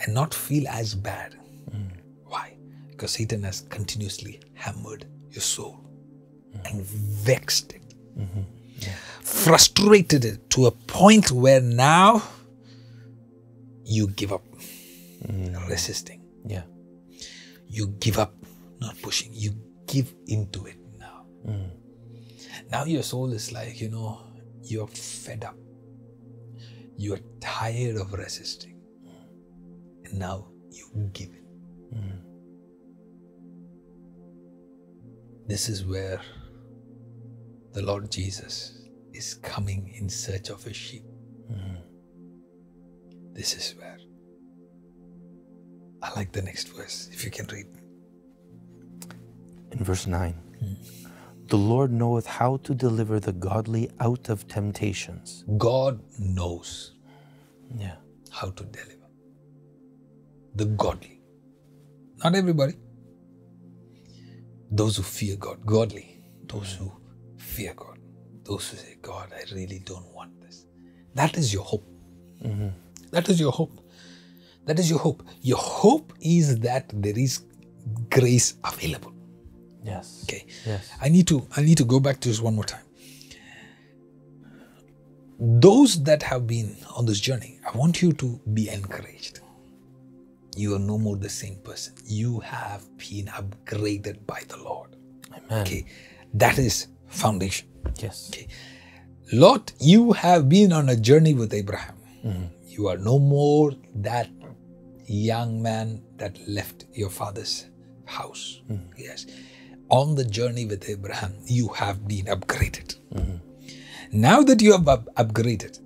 and 0.00 0.14
not 0.14 0.32
feel 0.32 0.68
as 0.68 0.94
bad. 0.94 1.34
Hmm. 1.70 1.88
Why? 2.24 2.56
Because 2.90 3.10
Satan 3.10 3.42
has 3.42 3.62
continuously 3.62 4.40
hammered 4.54 5.04
your 5.30 5.42
soul 5.42 5.84
and 6.64 6.82
vexed 6.82 7.72
it, 7.72 7.94
mm-hmm. 8.16 8.42
frustrated 9.22 10.24
it 10.24 10.48
to 10.50 10.66
a 10.66 10.70
point 10.70 11.32
where 11.32 11.60
now 11.60 12.22
you 13.84 14.06
give 14.08 14.32
up 14.32 14.44
mm. 15.26 15.68
resisting. 15.68 16.22
Yeah. 16.46 16.62
You 17.66 17.88
give 17.98 18.18
up 18.18 18.34
not 18.80 19.00
pushing. 19.02 19.30
You 19.32 19.54
give 19.88 20.14
into 20.26 20.66
it 20.66 20.78
now. 20.98 21.24
Now 22.70 22.84
your 22.84 23.02
soul 23.02 23.32
is 23.32 23.50
like, 23.50 23.80
you 23.80 23.88
know, 23.88 24.20
you're 24.62 24.86
fed 24.86 25.44
up. 25.44 25.56
You're 26.96 27.20
tired 27.40 27.96
of 27.96 28.12
resisting. 28.12 28.80
And 30.04 30.18
now 30.18 30.48
you 30.70 31.10
give 31.12 31.30
it. 31.30 31.44
This 35.46 35.68
is 35.68 35.84
where 35.84 36.20
the 37.72 37.82
Lord 37.82 38.10
Jesus 38.10 38.82
is 39.12 39.34
coming 39.34 39.94
in 39.98 40.08
search 40.08 40.50
of 40.50 40.62
his 40.62 40.76
sheep. 40.76 41.04
This 43.32 43.54
is 43.54 43.74
where. 43.78 43.98
I 46.02 46.12
like 46.14 46.32
the 46.32 46.42
next 46.42 46.68
verse, 46.76 47.08
if 47.12 47.24
you 47.24 47.30
can 47.30 47.46
read. 47.46 47.66
In 49.72 49.84
verse 49.84 50.06
9, 50.06 50.34
the 51.46 51.56
Lord 51.56 51.92
knoweth 51.92 52.26
how 52.26 52.56
to 52.58 52.74
deliver 52.74 53.20
the 53.20 53.32
godly 53.32 53.90
out 54.00 54.28
of 54.28 54.46
temptations. 54.48 55.44
God 55.56 56.00
knows 56.18 56.94
Yeah. 57.78 57.96
how 58.30 58.50
to 58.50 58.64
deliver 58.64 59.08
the 60.54 60.64
godly. 60.66 61.20
Not 62.24 62.34
everybody. 62.34 62.74
Those 64.70 64.96
who 64.96 65.02
fear 65.02 65.36
God, 65.36 65.64
godly. 65.64 66.22
Those 66.46 66.72
who 66.74 66.92
fear 67.36 67.74
God. 67.74 67.98
Those 68.44 68.68
who 68.70 68.76
say, 68.76 68.96
God, 69.02 69.32
I 69.32 69.42
really 69.54 69.78
don't 69.80 70.12
want 70.14 70.38
this. 70.40 70.66
That 71.14 71.36
is 71.36 71.52
your 71.52 71.64
hope. 71.64 71.86
Mm-hmm. 72.42 72.68
That 73.10 73.28
is 73.28 73.40
your 73.40 73.52
hope. 73.52 73.78
That 74.66 74.78
is 74.78 74.90
your 74.90 74.98
hope. 74.98 75.22
Your 75.40 75.58
hope 75.58 76.12
is 76.20 76.58
that 76.60 76.90
there 76.94 77.18
is 77.18 77.44
grace 78.10 78.54
available. 78.64 79.12
Yes. 79.84 80.24
Okay. 80.24 80.46
Yes. 80.66 80.90
I 81.00 81.08
need 81.08 81.26
to 81.28 81.46
I 81.56 81.62
need 81.62 81.78
to 81.78 81.84
go 81.84 82.00
back 82.00 82.20
to 82.20 82.28
this 82.28 82.40
one 82.40 82.54
more 82.54 82.64
time. 82.64 82.82
Those 85.40 86.02
that 86.02 86.22
have 86.24 86.46
been 86.46 86.76
on 86.96 87.06
this 87.06 87.20
journey, 87.20 87.60
I 87.66 87.76
want 87.76 88.02
you 88.02 88.12
to 88.14 88.40
be 88.52 88.68
encouraged. 88.68 89.40
You 90.56 90.74
are 90.74 90.80
no 90.80 90.98
more 90.98 91.16
the 91.16 91.28
same 91.28 91.56
person. 91.62 91.94
You 92.04 92.40
have 92.40 92.84
been 92.98 93.26
upgraded 93.26 94.26
by 94.26 94.42
the 94.48 94.56
Lord. 94.56 94.96
Amen. 95.32 95.62
Okay. 95.62 95.86
That 96.34 96.58
is 96.58 96.88
foundation. 97.06 97.68
Yes. 98.00 98.28
Okay. 98.32 98.48
Lot, 99.32 99.72
you 99.78 100.12
have 100.12 100.48
been 100.48 100.72
on 100.72 100.88
a 100.88 100.96
journey 100.96 101.34
with 101.34 101.54
Abraham. 101.54 101.94
Mm-hmm. 102.24 102.44
You 102.66 102.88
are 102.88 102.96
no 102.96 103.18
more 103.18 103.72
that 103.94 104.28
young 105.06 105.62
man 105.62 106.02
that 106.16 106.36
left 106.48 106.86
your 106.94 107.10
father's 107.10 107.66
house. 108.06 108.60
Mm-hmm. 108.68 108.92
Yes. 108.96 109.26
On 109.90 110.14
the 110.14 110.24
journey 110.24 110.66
with 110.66 110.88
Abraham, 110.88 111.34
you 111.46 111.68
have 111.68 112.06
been 112.06 112.26
upgraded. 112.26 112.96
Now 114.12 114.42
that 114.42 114.60
you 114.62 114.72
have 114.72 114.88
up- 114.88 115.08
upgraded, 115.16 115.78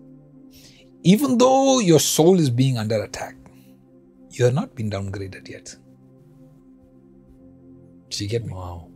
even 1.05 1.39
though 1.39 1.79
your 1.81 2.01
soul 2.01 2.39
is 2.41 2.51
being 2.51 2.79
under 2.79 3.03
attack, 3.03 3.37
you 4.31 4.45
have 4.45 4.55
not 4.55 4.75
been 4.75 4.91
downgraded 4.91 5.49
yet. 5.49 5.77
Do 8.11 8.25
you 8.25 8.31
get 8.31 8.45
me? 8.47 8.53
Wow. 8.53 8.89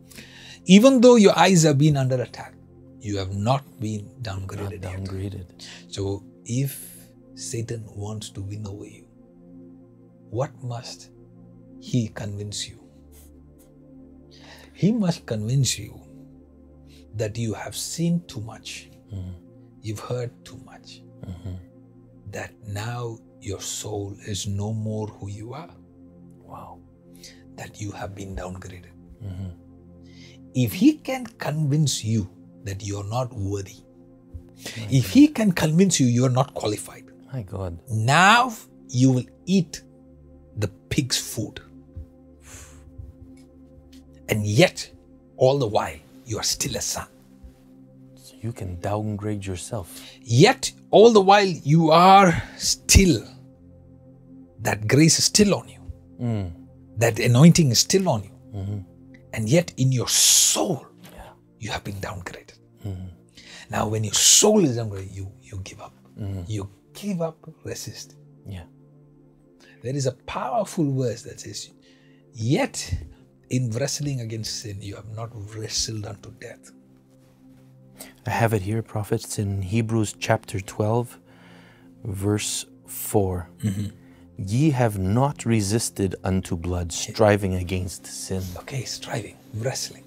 Even 0.64 1.00
though 1.00 1.16
your 1.16 1.36
eyes 1.38 1.62
have 1.62 1.78
been 1.78 1.96
under 1.96 2.20
attack, 2.22 2.54
you 3.00 3.16
have 3.18 3.32
not 3.34 3.64
been 3.80 4.10
downgraded 4.22 4.82
yet. 4.82 5.04
Downgraded. 5.04 5.46
So 5.88 6.24
if 6.44 6.96
Satan 7.34 7.84
wants 7.94 8.30
to 8.30 8.42
win 8.42 8.66
over 8.66 8.84
you, 8.86 9.06
what 10.30 10.50
must 10.62 11.10
he 11.80 12.08
convince 12.08 12.68
you? 12.68 12.78
He 14.76 14.92
must 14.92 15.24
convince 15.26 15.78
you 15.78 16.00
that 17.14 17.38
you 17.38 17.54
have 17.54 17.74
seen 17.74 18.20
too 18.26 18.40
much, 18.40 18.90
you've 19.82 20.00
heard 20.00 20.30
too 20.44 20.58
much, 20.66 21.02
that 22.30 22.52
now 22.68 23.18
your 23.40 23.60
soul 23.60 24.14
is 24.26 24.46
no 24.46 24.72
more 24.72 25.06
who 25.08 25.28
you 25.30 25.54
are, 25.54 25.70
Wow. 26.44 26.78
that 27.56 27.80
you 27.80 27.90
have 27.92 28.14
been 28.14 28.36
downgraded. 28.36 28.84
If 30.54 30.72
he 30.74 30.92
can 30.94 31.26
convince 31.26 32.04
you 32.04 32.28
that 32.64 32.82
you're 32.84 33.04
not 33.08 33.32
worthy, 33.34 33.78
if 34.90 35.10
he 35.10 35.28
can 35.28 35.52
convince 35.52 35.98
you 36.00 36.06
you're 36.06 36.30
not 36.40 36.52
qualified, 36.54 37.04
My 37.32 37.42
God. 37.42 37.78
now 37.90 38.52
you 38.88 39.10
will 39.12 39.26
eat 39.46 39.82
the 40.58 40.68
pig's 40.90 41.18
food. 41.18 41.60
And 44.28 44.46
yet, 44.46 44.90
all 45.36 45.58
the 45.58 45.66
while, 45.66 45.96
you 46.24 46.38
are 46.38 46.42
still 46.42 46.76
a 46.76 46.80
son. 46.80 47.06
So 48.16 48.34
you 48.40 48.52
can 48.52 48.80
downgrade 48.80 49.44
yourself. 49.46 50.00
Yet, 50.22 50.72
all 50.90 51.12
the 51.12 51.20
while, 51.20 51.46
you 51.46 51.90
are 51.90 52.42
still, 52.56 53.22
that 54.60 54.88
grace 54.88 55.18
is 55.18 55.24
still 55.26 55.54
on 55.54 55.68
you. 55.68 55.80
Hmm. 56.18 56.44
That 56.98 57.18
anointing 57.20 57.70
is 57.70 57.78
still 57.80 58.08
on 58.08 58.24
you. 58.24 58.30
Mm-hmm. 58.54 58.78
And 59.34 59.48
yet, 59.48 59.72
in 59.76 59.92
your 59.92 60.08
soul, 60.08 60.86
Yeah. 61.14 61.30
you 61.60 61.70
have 61.70 61.84
been 61.84 61.96
downgraded. 61.96 62.54
Mm-hmm. 62.84 63.06
Now, 63.70 63.86
when 63.88 64.02
your 64.02 64.14
soul 64.14 64.64
is 64.64 64.78
downgraded, 64.78 65.14
you, 65.14 65.30
you 65.42 65.60
give 65.62 65.80
up. 65.80 65.94
Mm-hmm. 66.18 66.42
You 66.48 66.70
give 66.94 67.20
up, 67.20 67.36
resist. 67.64 68.16
Yeah. 68.48 68.64
There 69.82 69.94
is 69.94 70.06
a 70.06 70.12
powerful 70.12 70.90
verse 70.94 71.22
that 71.22 71.40
says, 71.40 71.70
Yet 72.32 72.92
in 73.50 73.70
wrestling 73.70 74.20
against 74.20 74.60
sin, 74.60 74.78
you 74.80 74.96
have 74.96 75.08
not 75.14 75.30
wrestled 75.54 76.06
unto 76.06 76.30
death. 76.40 76.72
I 78.26 78.30
have 78.30 78.52
it 78.52 78.62
here, 78.62 78.82
prophets, 78.82 79.38
in 79.38 79.62
Hebrews 79.62 80.14
chapter 80.18 80.60
12, 80.60 81.18
verse 82.04 82.66
4. 82.86 83.48
Mm-hmm. 83.62 83.86
Ye 84.38 84.70
have 84.70 84.98
not 84.98 85.44
resisted 85.46 86.14
unto 86.22 86.56
blood, 86.56 86.92
striving 86.92 87.54
against 87.54 88.06
sin. 88.06 88.42
Okay, 88.58 88.84
striving, 88.84 89.36
wrestling. 89.54 90.04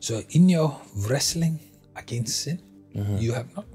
So 0.00 0.22
in 0.30 0.48
your 0.48 0.80
wrestling 1.08 1.60
against 1.94 2.42
sin, 2.42 2.60
mm-hmm. 2.96 3.18
You 3.18 3.34
have 3.34 3.54
not. 3.54 3.66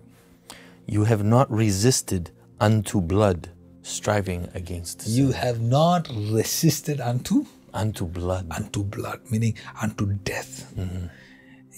You 0.88 1.04
have 1.06 1.24
not 1.24 1.50
resisted 1.52 2.32
unto 2.60 3.02
blood, 3.02 3.50
striving 3.84 4.50
against 4.54 5.04
sin. 5.04 5.13
You 5.13 5.32
have 5.32 5.62
not 5.62 6.10
resisted 6.10 7.00
unto 7.00 7.46
unto 7.75 8.05
blood. 8.05 8.47
unto 8.51 8.83
blood, 8.83 9.19
meaning 9.29 9.55
unto 9.81 10.05
death. 10.23 10.73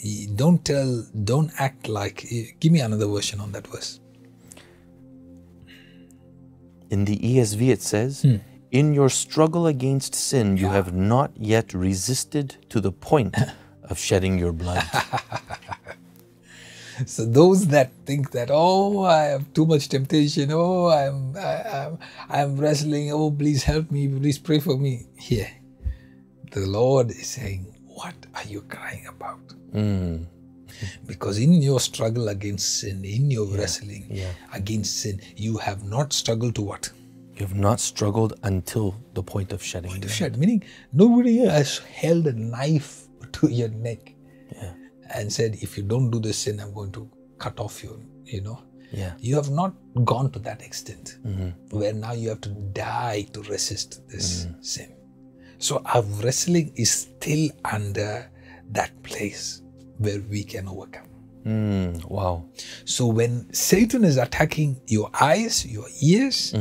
You 0.04 0.28
Don't 0.36 0.64
tell, 0.64 1.06
don't 1.24 1.52
act 1.58 1.88
like. 1.90 2.32
Eh, 2.32 2.52
give 2.60 2.72
me 2.72 2.82
another 2.82 3.08
version 3.08 3.40
on 3.40 3.52
that 3.54 3.68
verse. 3.68 4.00
In 6.90 7.06
the 7.06 7.18
ESV, 7.18 7.70
it 7.70 7.82
says, 7.82 8.22
hmm. 8.22 8.38
In 8.70 8.94
your 8.94 9.10
struggle 9.10 9.66
against 9.66 10.14
sin, 10.14 10.58
you 10.58 10.68
have 10.68 10.94
not 10.94 11.32
yet 11.38 11.74
resisted 11.74 12.58
to 12.70 12.82
the 12.82 12.92
point 12.92 13.34
of 13.90 13.98
shedding 13.98 14.38
your 14.38 14.52
blood. 14.52 14.84
So 17.06 17.26
those 17.26 17.68
that 17.68 17.92
think 18.08 18.32
that 18.32 18.50
oh 18.52 19.04
I 19.04 19.26
have 19.26 19.54
too 19.54 19.68
much 19.68 19.88
temptation, 19.88 20.50
oh 20.52 20.88
I'm 20.90 21.38
I, 21.38 21.62
I'm 21.62 22.00
I'm 22.28 22.58
wrestling, 22.58 23.12
oh 23.12 23.30
please 23.30 23.64
help 23.64 23.92
me, 23.92 24.08
please 24.08 24.40
pray 24.40 24.60
for 24.60 24.76
me. 24.76 25.06
Here, 25.16 25.48
the 26.60 26.68
Lord 26.68 27.12
is 27.12 27.28
saying, 27.28 27.66
what 27.86 28.16
are 28.36 28.44
you 28.44 28.62
crying 28.62 29.06
about? 29.08 29.40
Hmm. 29.72 30.24
Because 31.06 31.40
in 31.40 31.54
your 31.54 31.80
struggle 31.80 32.28
against 32.30 32.80
sin, 32.80 33.04
in 33.04 33.32
your 33.32 33.48
wrestling 33.48 34.08
yeah. 34.10 34.32
against 34.54 35.02
sin, 35.02 35.22
you 35.36 35.58
have 35.58 35.84
not 35.84 36.14
struggled 36.14 36.56
to 36.56 36.62
what? 36.62 36.92
you 37.40 37.46
have 37.46 37.56
not 37.56 37.80
struggled 37.80 38.34
until 38.44 38.96
the 39.14 39.22
point 39.22 39.52
of 39.52 39.62
shedding 39.64 39.92
To 39.94 40.00
blood. 40.00 40.12
shed. 40.12 40.38
Meaning 40.38 40.64
nobody 40.92 41.38
has 41.38 41.78
held 41.80 42.26
a 42.26 42.34
knife 42.34 43.08
to 43.34 43.48
your 43.48 43.70
neck 43.70 44.16
Yeah. 44.56 44.74
and 45.14 45.32
said, 45.32 45.58
if 45.62 45.78
you 45.78 45.84
don't 45.84 46.10
do 46.10 46.20
this 46.20 46.40
sin, 46.40 46.60
I'm 46.60 46.74
going 46.74 46.92
to 46.94 47.10
cut 47.38 47.60
off 47.60 47.84
your, 47.84 47.98
you 48.26 48.42
know. 48.42 48.60
Yeah. 48.92 49.14
You 49.20 49.36
have 49.36 49.52
not 49.52 49.74
gone 50.04 50.32
to 50.32 50.40
that 50.40 50.62
extent 50.62 51.18
mm-hmm. 51.26 51.78
where 51.78 51.94
now 51.94 52.14
you 52.14 52.30
have 52.30 52.42
to 52.42 52.50
die 52.50 53.28
to 53.34 53.44
resist 53.44 54.08
this 54.10 54.46
mm. 54.46 54.66
sin. 54.66 54.97
So 55.60 55.82
our 55.86 56.04
wrestling 56.24 56.72
is 56.76 56.92
still 56.92 57.50
under 57.66 58.30
that 58.72 58.92
place 59.04 59.62
where 59.98 60.22
we 60.30 60.44
can 60.44 60.68
overcome. 60.68 61.08
Mm, 61.46 62.06
wow. 62.10 62.46
So 62.86 63.08
when 63.08 63.52
Satan 63.54 64.04
is 64.04 64.18
attacking 64.18 64.80
your 64.88 65.10
eyes, 65.20 65.66
your 65.66 65.88
ears, 66.02 66.54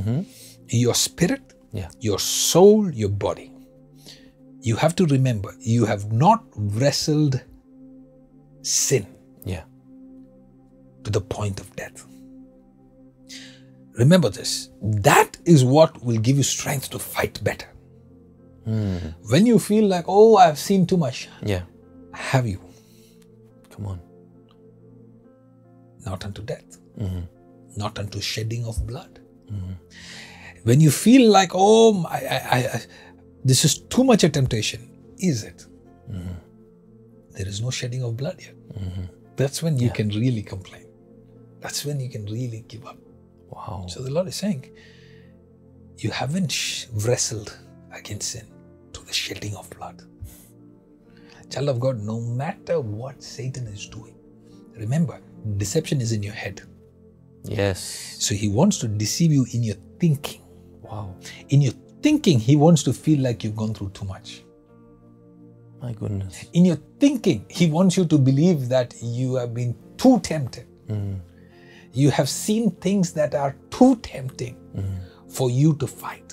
your 0.69 0.95
spirit, 0.95 1.43
Yeah. 1.73 1.91
your 2.01 2.19
soul, 2.19 2.91
your 2.91 3.11
body, 3.11 3.53
you 4.63 4.77
have 4.77 4.95
to 4.97 5.07
remember 5.07 5.55
you 5.61 5.85
have 5.85 6.11
not 6.13 6.45
wrestled 6.57 7.41
sin 8.63 9.07
Yeah. 9.45 9.65
to 11.05 11.11
the 11.11 11.21
point 11.21 11.61
of 11.61 11.75
death. 11.77 12.07
Remember 13.99 14.29
this. 14.29 14.71
That 14.83 15.37
is 15.45 15.65
what 15.65 16.03
will 16.05 16.19
give 16.19 16.37
you 16.37 16.43
strength 16.43 16.91
to 16.91 16.99
fight 16.99 17.43
better. 17.43 17.69
Hmm. 18.67 18.97
When 19.31 19.47
you 19.47 19.61
feel 19.61 19.87
like, 19.87 20.07
oh, 20.09 20.37
I've 20.37 20.59
seen 20.59 20.87
too 20.87 20.97
much, 20.97 21.29
Yeah. 21.43 21.63
have 22.13 22.49
you? 22.49 22.61
Come 23.71 23.87
on. 23.87 24.01
Not 26.05 26.25
unto 26.25 26.43
death, 26.43 26.79
mm-hmm. 26.99 27.21
not 27.77 27.99
unto 27.99 28.21
shedding 28.21 28.65
of 28.67 28.85
blood. 28.87 29.21
Mm-hmm. 29.51 29.73
When 30.65 30.81
you 30.81 30.91
feel 30.91 31.31
like, 31.31 31.53
oh, 31.55 32.05
I, 32.09 32.19
I, 32.19 32.59
I, 32.75 32.81
this 33.45 33.65
is 33.65 33.79
too 33.79 34.03
much 34.03 34.25
a 34.25 34.29
temptation, 34.29 34.91
is 35.19 35.45
it? 35.45 35.65
Mm-hmm. 36.11 36.35
There 37.31 37.47
is 37.47 37.61
no 37.61 37.71
shedding 37.71 38.03
of 38.03 38.17
blood 38.17 38.41
yet. 38.41 38.55
That's 39.37 39.63
when 39.63 39.79
you 39.79 39.91
can 39.91 40.09
really 40.09 40.43
complain. 40.43 40.87
That's 41.61 41.85
when 41.85 42.01
you 42.01 42.09
can 42.09 42.25
really 42.25 42.65
give 42.67 42.85
up. 42.87 42.99
Wow. 43.51 43.87
So 43.89 44.03
the 44.03 44.11
Lord 44.11 44.27
is 44.27 44.35
saying, 44.37 44.71
you 45.99 46.11
haven't 46.11 46.89
wrestled 47.05 47.57
against 47.93 48.31
sin 48.33 48.47
the 49.07 49.13
shedding 49.13 49.55
of 49.57 49.69
blood. 49.71 50.03
Child 51.51 51.69
of 51.69 51.81
God, 51.81 52.01
no 52.01 52.21
matter 52.21 52.81
what 52.81 53.23
Satan 53.23 53.67
is 53.69 53.87
doing, 53.87 54.15
remember, 54.77 55.21
deception 55.59 56.01
is 56.01 56.13
in 56.13 56.23
your 56.23 56.35
head. 56.35 56.63
Yes. 57.45 58.17
So 58.19 58.35
he 58.35 58.49
wants 58.49 58.79
to 58.79 58.89
deceive 58.89 59.33
you 59.33 59.47
in 59.53 59.63
your 59.63 59.77
thinking. 60.01 60.43
Wow. 60.83 61.15
In 61.51 61.63
your 61.63 61.73
thinking, 62.03 62.41
he 62.41 62.57
wants 62.57 62.83
to 62.85 62.93
feel 62.93 63.21
like 63.21 63.45
you've 63.45 63.57
gone 63.57 63.75
through 63.75 63.91
too 63.91 64.05
much. 64.05 64.43
My 65.81 65.93
goodness. 65.93 66.47
In 66.53 66.65
your 66.65 66.79
thinking, 66.99 67.45
he 67.49 67.71
wants 67.71 67.97
you 67.97 68.07
to 68.07 68.19
believe 68.19 68.69
that 68.69 68.95
you 69.01 69.37
have 69.37 69.55
been 69.55 69.77
too 69.97 70.19
tempted. 70.21 70.67
Mm. 70.89 71.21
You 71.93 72.11
have 72.11 72.29
seen 72.29 72.73
things 72.73 73.13
that 73.13 73.35
are 73.35 73.57
too 73.71 73.97
tempting 73.97 74.57
mm. 74.75 74.99
for 75.29 75.49
you 75.51 75.75
to 75.75 75.87
fight. 75.87 76.26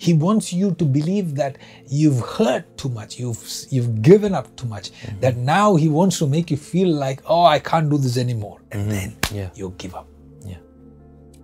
He 0.00 0.14
wants 0.14 0.52
you 0.52 0.74
to 0.76 0.84
believe 0.84 1.34
that 1.34 1.58
you've 1.88 2.20
hurt 2.20 2.64
too 2.78 2.88
much, 2.88 3.18
you've 3.18 3.42
you've 3.68 4.00
given 4.00 4.32
up 4.34 4.54
too 4.56 4.66
much. 4.66 4.92
Mm-hmm. 4.92 5.20
That 5.20 5.36
now 5.36 5.74
he 5.74 5.88
wants 5.88 6.18
to 6.20 6.26
make 6.26 6.50
you 6.50 6.56
feel 6.56 6.88
like, 6.88 7.20
oh, 7.26 7.44
I 7.44 7.58
can't 7.58 7.90
do 7.90 7.98
this 7.98 8.16
anymore, 8.16 8.60
and 8.70 8.82
mm-hmm. 8.82 8.90
then 8.90 9.16
Yeah. 9.32 9.50
you 9.54 9.74
give 9.76 9.94
up, 9.94 10.06
Yeah. 10.46 10.58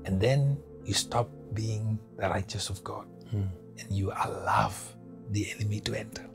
and 0.04 0.20
then 0.20 0.56
you 0.84 0.94
stop 0.94 1.28
being 1.52 1.98
the 2.16 2.28
righteous 2.28 2.70
of 2.70 2.82
God, 2.84 3.06
mm-hmm. 3.26 3.42
and 3.80 3.90
you 3.90 4.12
allow 4.12 4.70
the 5.30 5.50
enemy 5.50 5.80
to 5.80 5.94
enter. 5.98 6.26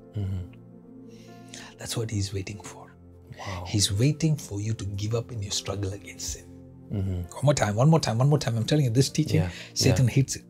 That's 1.77 1.95
what 1.95 2.11
he's 2.11 2.33
waiting 2.33 2.59
for. 2.61 2.91
Wow. 3.39 3.63
He's 3.65 3.91
waiting 3.93 4.35
for 4.35 4.59
you 4.59 4.73
to 4.73 4.85
give 4.85 5.15
up 5.15 5.31
in 5.31 5.41
your 5.41 5.51
struggle 5.51 5.93
against 5.93 6.33
sin. 6.33 6.45
One 6.89 7.25
more 7.43 7.53
time, 7.53 7.75
one 7.75 7.89
more 7.89 7.99
time, 8.01 8.17
one 8.17 8.27
more 8.27 8.39
time. 8.39 8.57
I'm 8.57 8.65
telling 8.65 8.83
you, 8.85 8.91
this 8.91 9.09
teaching, 9.09 9.41
Yeah, 9.41 9.49
Satan 9.73 10.07
hates 10.09 10.35
it. 10.35 10.48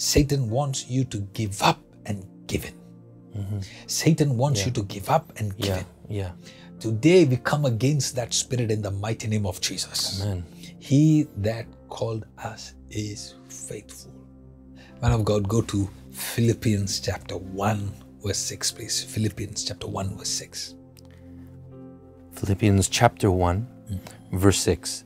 Satan 0.00 0.48
wants 0.48 0.88
you 0.88 1.04
to 1.04 1.18
give 1.34 1.62
up 1.62 1.78
and 2.06 2.24
give 2.46 2.64
in. 2.64 2.72
Mm-hmm. 3.36 3.58
Satan 3.86 4.38
wants 4.38 4.64
you 4.64 4.72
to 4.72 4.82
give 4.84 5.10
up 5.10 5.30
and 5.36 5.54
give 5.58 5.66
Yeah. 5.66 5.78
in. 5.78 5.86
Yeah. 6.08 6.32
Today 6.80 7.26
we 7.26 7.36
come 7.36 7.66
against 7.66 8.16
that 8.16 8.32
spirit 8.32 8.70
in 8.70 8.80
the 8.80 8.90
mighty 8.90 9.28
name 9.28 9.44
of 9.44 9.60
Jesus. 9.60 10.22
Amen. 10.22 10.42
He 10.78 11.28
that 11.36 11.66
called 11.90 12.24
us 12.38 12.72
is 12.90 13.34
faithful. 13.50 14.14
Man 15.02 15.12
of 15.12 15.22
God, 15.26 15.46
go 15.46 15.60
to 15.60 15.90
Philippians 16.12 17.00
chapter 17.00 17.36
1, 17.36 17.92
verse 18.24 18.38
6, 18.38 18.72
please. 18.72 19.04
Philippians 19.04 19.64
chapter 19.64 19.86
1, 19.86 20.16
verse 20.16 20.30
6. 20.30 20.76
Philippians 22.32 22.88
chapter 22.88 23.30
1, 23.30 23.68
mm. 23.92 24.00
verse 24.32 24.60
6. 24.60 25.04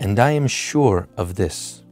And 0.00 0.18
I 0.18 0.32
am 0.32 0.48
sure 0.48 1.08
of 1.16 1.36
this, 1.36 1.84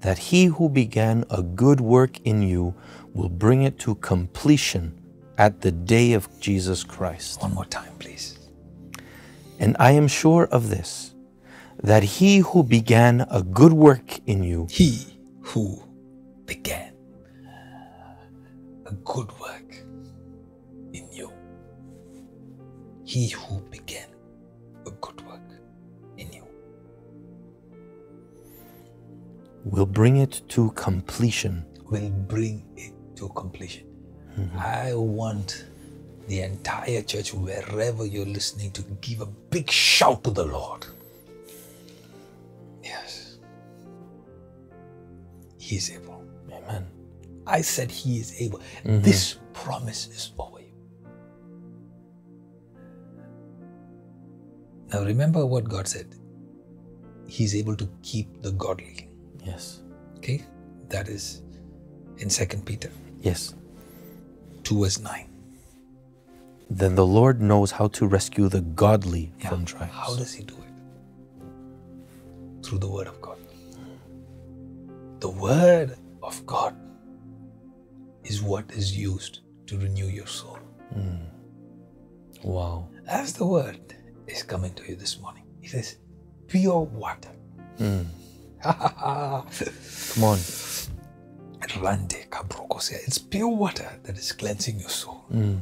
that 0.00 0.18
he 0.18 0.46
who 0.46 0.68
began 0.68 1.24
a 1.30 1.42
good 1.42 1.80
work 1.80 2.20
in 2.20 2.42
you 2.42 2.74
will 3.14 3.28
bring 3.28 3.62
it 3.62 3.78
to 3.80 3.94
completion 3.96 4.94
at 5.38 5.60
the 5.60 5.72
day 5.72 6.12
of 6.12 6.28
Jesus 6.40 6.84
Christ. 6.84 7.40
One 7.42 7.54
more 7.54 7.64
time, 7.64 7.92
please. 7.98 8.38
And 9.58 9.76
I 9.78 9.92
am 9.92 10.08
sure 10.08 10.44
of 10.46 10.70
this, 10.70 11.14
that 11.82 12.02
he 12.02 12.38
who 12.38 12.62
began 12.62 13.26
a 13.30 13.42
good 13.42 13.72
work 13.72 14.18
in 14.26 14.42
you 14.42 14.66
He 14.70 15.18
who 15.40 15.82
began 16.46 16.92
a 18.86 18.92
good 19.04 19.30
work 19.40 19.76
in 20.92 21.08
you. 21.12 21.32
He 23.04 23.28
who 23.28 23.60
began 23.70 24.09
will 29.64 29.86
bring 29.86 30.16
it 30.16 30.42
to 30.48 30.70
completion. 30.72 31.64
will 31.90 32.10
bring 32.10 32.64
it 32.76 32.92
to 33.16 33.28
completion. 33.30 33.86
Mm-hmm. 34.38 34.58
I 34.58 34.94
want 34.94 35.64
the 36.28 36.42
entire 36.42 37.02
church, 37.02 37.34
wherever 37.34 38.06
you're 38.06 38.26
listening, 38.26 38.70
to 38.72 38.82
give 39.00 39.20
a 39.20 39.26
big 39.26 39.70
shout 39.70 40.22
to 40.24 40.30
the 40.30 40.44
Lord. 40.44 40.86
Yes. 42.82 43.38
He 45.58 45.76
is 45.76 45.90
able. 45.90 46.24
Amen. 46.52 46.86
I 47.46 47.60
said 47.60 47.90
He 47.90 48.20
is 48.20 48.40
able. 48.40 48.60
Mm-hmm. 48.84 49.02
This 49.02 49.38
promise 49.52 50.06
is 50.06 50.32
over 50.38 50.60
you. 50.60 50.72
Now 54.92 55.04
remember 55.04 55.44
what 55.44 55.64
God 55.68 55.88
said. 55.88 56.14
He's 57.26 57.54
able 57.54 57.76
to 57.76 57.88
keep 58.02 58.40
the 58.42 58.52
godly. 58.52 59.09
Yes. 59.44 59.80
Okay? 60.18 60.44
That 60.88 61.08
is 61.08 61.42
in 62.18 62.30
Second 62.30 62.64
Peter 62.66 62.90
Yes. 63.20 63.54
2 64.64 64.80
verse 64.82 64.98
9. 64.98 65.26
Then 66.68 66.94
the 66.94 67.06
Lord 67.06 67.40
knows 67.40 67.72
how 67.72 67.88
to 67.88 68.06
rescue 68.06 68.48
the 68.48 68.60
godly 68.60 69.32
Yeah. 69.40 69.48
from 69.50 69.64
trials. 69.64 69.92
How 69.92 70.14
does 70.16 70.32
he 70.34 70.44
do 70.44 70.54
it? 70.54 72.64
Through 72.64 72.78
the 72.78 72.88
word 72.90 73.06
of 73.08 73.20
God. 73.20 73.38
The 75.20 75.30
word 75.30 75.96
of 76.22 76.44
God 76.46 76.74
is 78.24 78.42
what 78.42 78.70
is 78.72 78.96
used 78.96 79.40
to 79.66 79.78
renew 79.78 80.06
your 80.06 80.26
soul. 80.26 80.58
Hmm. 80.92 81.16
wow. 82.42 82.88
As 83.06 83.32
the 83.34 83.46
word 83.46 83.94
is 84.26 84.42
coming 84.42 84.72
to 84.74 84.84
you 84.88 84.96
this 84.96 85.20
morning, 85.20 85.44
It 85.62 85.74
is 85.74 85.96
pure 86.46 86.80
water. 86.80 87.30
Hmm. 87.78 88.02
Come 88.62 90.24
on. 90.24 90.38
Rande 91.80 92.26
kabrokosia. 92.30 92.98
It's 93.06 93.18
pure 93.18 93.48
water 93.48 93.88
that 94.02 94.18
is 94.18 94.32
cleansing 94.32 94.80
your 94.80 94.88
soul. 94.88 95.24
Mm. 95.32 95.60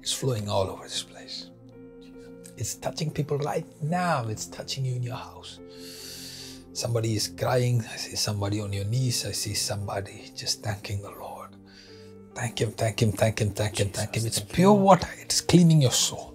It's 0.00 0.12
flowing 0.12 0.48
all 0.48 0.70
over 0.70 0.84
this 0.84 1.02
place. 1.02 1.50
It's 2.56 2.74
touching 2.74 3.10
people 3.10 3.38
right 3.38 3.66
now. 3.82 4.26
It's 4.28 4.46
touching 4.46 4.84
you 4.84 4.96
in 4.96 5.02
your 5.02 5.16
house. 5.16 5.60
Somebody 6.72 7.14
is 7.14 7.28
crying. 7.28 7.84
I 7.92 7.96
see 7.96 8.16
somebody 8.16 8.60
on 8.60 8.72
your 8.72 8.84
knees. 8.86 9.26
I 9.26 9.32
see 9.32 9.54
somebody 9.54 10.30
just 10.34 10.62
thanking 10.62 11.02
the 11.02 11.10
Lord. 11.10 11.50
Thank 12.34 12.60
Him, 12.60 12.72
thank 12.72 13.02
Him, 13.02 13.12
thank 13.12 13.40
Him, 13.40 13.50
thank 13.50 13.78
Him, 13.80 13.90
thank 13.90 14.16
Him. 14.16 14.26
It's 14.26 14.40
pure 14.40 14.72
water. 14.72 15.08
It's 15.20 15.40
cleaning 15.40 15.82
your 15.82 15.92
soul. 15.92 16.34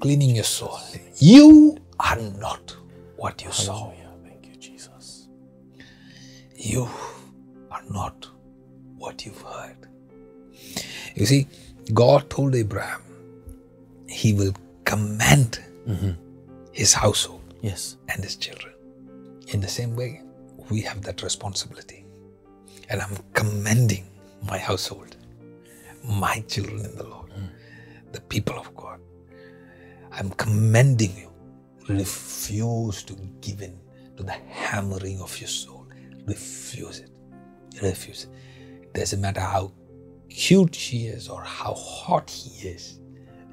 Cleaning 0.00 0.34
your 0.34 0.44
soul. 0.44 0.78
You 1.18 1.78
are 2.00 2.16
not 2.16 2.76
what 3.20 3.42
you 3.44 3.52
saw. 3.52 3.92
Thank 4.24 4.46
you, 4.46 4.56
Jesus. 4.56 5.28
You 6.56 6.88
are 7.70 7.82
not 7.90 8.26
what 8.96 9.26
you've 9.26 9.42
heard. 9.42 9.76
You 11.14 11.26
see, 11.26 11.46
God 11.92 12.30
told 12.30 12.54
Abraham 12.54 13.02
he 14.08 14.32
will 14.32 14.54
command 14.84 15.60
mm-hmm. 15.86 16.12
his 16.72 16.94
household 16.94 17.54
Yes. 17.60 17.96
and 18.08 18.24
his 18.24 18.36
children. 18.36 18.72
In 19.48 19.60
the 19.60 19.68
same 19.68 19.94
way, 19.96 20.22
we 20.70 20.80
have 20.82 21.02
that 21.02 21.22
responsibility. 21.22 22.04
And 22.88 23.02
I'm 23.02 23.16
commending 23.34 24.06
my 24.42 24.58
household, 24.58 25.16
my 26.04 26.40
children 26.48 26.84
in 26.86 26.96
the 26.96 27.04
Lord, 27.04 27.30
mm. 27.30 27.48
the 28.12 28.20
people 28.22 28.56
of 28.58 28.74
God. 28.74 28.98
I'm 30.12 30.30
commending 30.30 31.14
you. 31.16 31.29
Refuse 31.94 33.02
to 33.04 33.14
give 33.40 33.62
in 33.62 33.78
to 34.16 34.22
the 34.22 34.32
hammering 34.48 35.20
of 35.20 35.38
your 35.40 35.48
soul. 35.48 35.86
Refuse 36.26 37.00
it. 37.00 37.10
Refuse 37.82 38.24
it. 38.24 38.92
Doesn't 38.94 39.20
matter 39.20 39.40
how 39.40 39.72
cute 40.28 40.74
she 40.74 41.06
is 41.06 41.28
or 41.28 41.42
how 41.42 41.74
hot 41.74 42.30
he 42.30 42.68
is. 42.68 43.00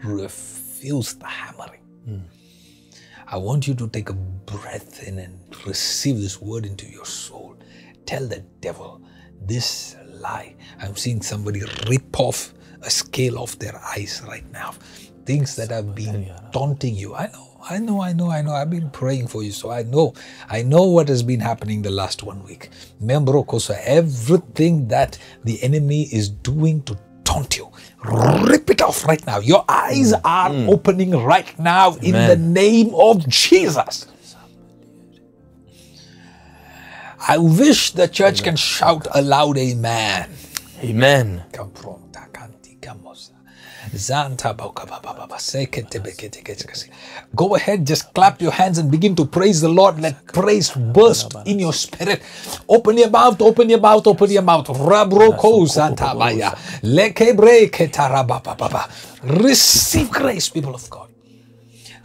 Refuse 0.03 1.13
the 1.15 1.25
hammering. 1.25 1.81
Hmm. 2.05 2.19
I 3.27 3.38
want 3.38 3.67
you 3.67 3.73
to 3.75 3.88
take 3.89 4.09
a 4.09 4.13
breath 4.13 5.03
in 5.07 5.19
and 5.19 5.39
receive 5.65 6.19
this 6.19 6.41
word 6.41 6.65
into 6.65 6.85
your 6.85 7.05
soul. 7.05 7.57
Tell 8.05 8.25
the 8.25 8.39
devil 8.61 9.01
this 9.41 9.95
lie. 10.05 10.55
I'm 10.79 10.95
seeing 10.95 11.21
somebody 11.21 11.61
rip 11.89 12.19
off 12.19 12.53
a 12.81 12.89
scale 12.89 13.38
off 13.39 13.59
their 13.59 13.79
eyes 13.83 14.21
right 14.27 14.49
now. 14.51 14.75
Things 15.25 15.55
that 15.57 15.71
have 15.71 15.93
been 15.93 16.31
taunting 16.53 16.95
you. 16.95 17.15
I 17.15 17.27
know, 17.27 17.46
I 17.70 17.80
know, 17.80 18.01
I 18.01 18.14
know, 18.14 18.30
I 18.30 18.41
know. 18.41 18.53
I've 18.53 18.70
been 18.70 18.89
praying 18.89 19.28
for 19.28 19.43
you, 19.43 19.51
so 19.51 19.72
I 19.72 19.84
know. 19.84 20.14
I 20.49 20.62
know 20.62 20.84
what 20.84 21.10
has 21.10 21.24
been 21.24 21.39
happening 21.39 21.82
the 21.82 21.91
last 21.91 22.24
one 22.24 22.43
week. 22.43 22.70
Membro 23.01 23.45
Kosa, 23.45 23.80
everything 23.84 24.88
that 24.88 25.18
the 25.43 25.62
enemy 25.64 26.03
is 26.03 26.30
doing 26.30 26.82
to 26.84 26.97
taunt 27.24 27.58
you, 27.58 27.70
rip 28.03 28.70
it 28.70 28.82
off 28.82 29.05
right 29.05 29.26
now. 29.26 29.39
Your 29.39 29.66
eyes 29.68 30.14
mm. 30.14 30.22
are 30.24 30.49
mm. 30.49 30.70
opening 30.70 31.12
right 31.12 31.58
now 31.60 31.95
in 31.95 32.14
the 32.14 32.38
name 32.38 32.93
of 32.95 33.28
Jesus. 33.28 34.08
I 37.28 37.38
wish 37.38 37.91
the 37.91 38.08
church 38.08 38.43
can 38.43 38.55
shout 38.55 39.08
aloud, 39.14 39.58
Amen. 39.58 40.30
Amen. 40.84 41.43
Kampronta 41.51 42.28
Go 47.35 47.55
ahead, 47.55 47.85
just 47.88 48.13
clap 48.13 48.41
your 48.41 48.51
hands 48.51 48.77
and 48.77 48.89
begin 48.91 49.15
to 49.15 49.25
praise 49.25 49.61
the 49.61 49.69
Lord. 49.69 49.99
Let 50.01 50.25
praise 50.27 50.71
burst 50.93 51.33
in 51.45 51.59
your 51.59 51.73
spirit. 51.73 52.21
Open 52.67 52.97
your 52.97 53.09
mouth, 53.09 53.41
open 53.41 53.69
your 53.69 53.79
mouth, 53.79 54.07
open 54.07 54.29
your 54.31 54.41
mouth. 54.43 54.67
Receive 59.23 60.09
grace, 60.11 60.49
people 60.49 60.75
of 60.75 60.89
God. 60.89 61.09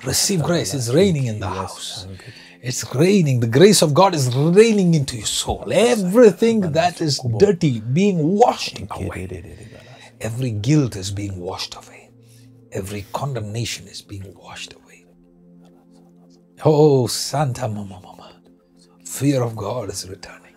Receive 0.04 0.42
grace. 0.42 0.74
It's 0.74 0.88
raining 0.88 1.26
in 1.26 1.38
the 1.40 1.46
house. 1.48 2.06
It's 2.62 2.84
raining. 2.94 3.40
The 3.40 3.46
grace 3.48 3.82
of 3.82 3.92
God 3.94 4.14
is 4.14 4.34
raining 4.34 4.94
into 4.94 5.16
your 5.16 5.26
soul. 5.26 5.64
Everything 5.72 6.60
that 6.72 7.00
is 7.00 7.20
dirty 7.38 7.80
being 7.80 8.18
washed 8.38 8.78
away. 8.90 9.28
Every 10.22 10.52
guilt 10.52 10.94
is 10.94 11.10
being 11.10 11.40
washed 11.40 11.74
away. 11.74 12.10
Every 12.70 13.04
condemnation 13.12 13.88
is 13.88 14.00
being 14.00 14.32
washed 14.36 14.72
away. 14.72 15.04
Oh, 16.64 17.08
Santa 17.08 17.66
Mama 17.66 18.00
Mama. 18.00 18.40
Fear 19.04 19.42
of 19.42 19.56
God 19.56 19.90
is 19.90 20.08
returning. 20.08 20.54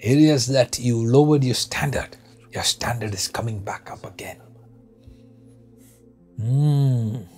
Areas 0.00 0.48
that 0.48 0.80
you 0.80 1.06
lowered 1.06 1.44
your 1.44 1.54
standard, 1.54 2.16
your 2.50 2.64
standard 2.64 3.14
is 3.14 3.28
coming 3.28 3.62
back 3.62 3.92
up 3.92 4.04
again. 4.04 4.40
Mm. 6.40 7.28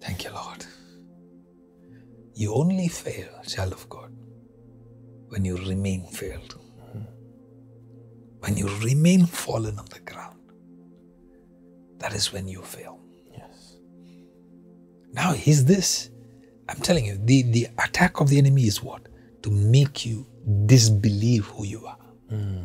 Thank 0.00 0.24
you, 0.24 0.30
Lord. 0.30 0.64
You 2.34 2.54
only 2.54 2.88
fail, 2.88 3.28
child 3.46 3.74
of 3.74 3.86
God, 3.90 4.10
when 5.28 5.44
you 5.44 5.58
remain 5.58 6.06
failed. 6.06 6.58
When 8.48 8.56
you 8.56 8.68
remain 8.78 9.26
fallen 9.26 9.78
on 9.78 9.84
the 9.90 10.00
ground, 10.10 10.38
that 11.98 12.14
is 12.14 12.32
when 12.32 12.48
you 12.48 12.62
fail. 12.62 12.98
Yes. 13.30 13.74
Now, 15.12 15.34
is 15.34 15.66
this, 15.66 16.08
I'm 16.66 16.80
telling 16.80 17.04
you, 17.04 17.20
the, 17.22 17.42
the 17.42 17.66
attack 17.78 18.20
of 18.20 18.30
the 18.30 18.38
enemy 18.38 18.62
is 18.62 18.82
what? 18.82 19.02
To 19.42 19.50
make 19.50 20.06
you 20.06 20.26
disbelieve 20.64 21.44
who 21.44 21.66
you 21.66 21.84
are. 21.84 21.98
Hmm. 22.30 22.64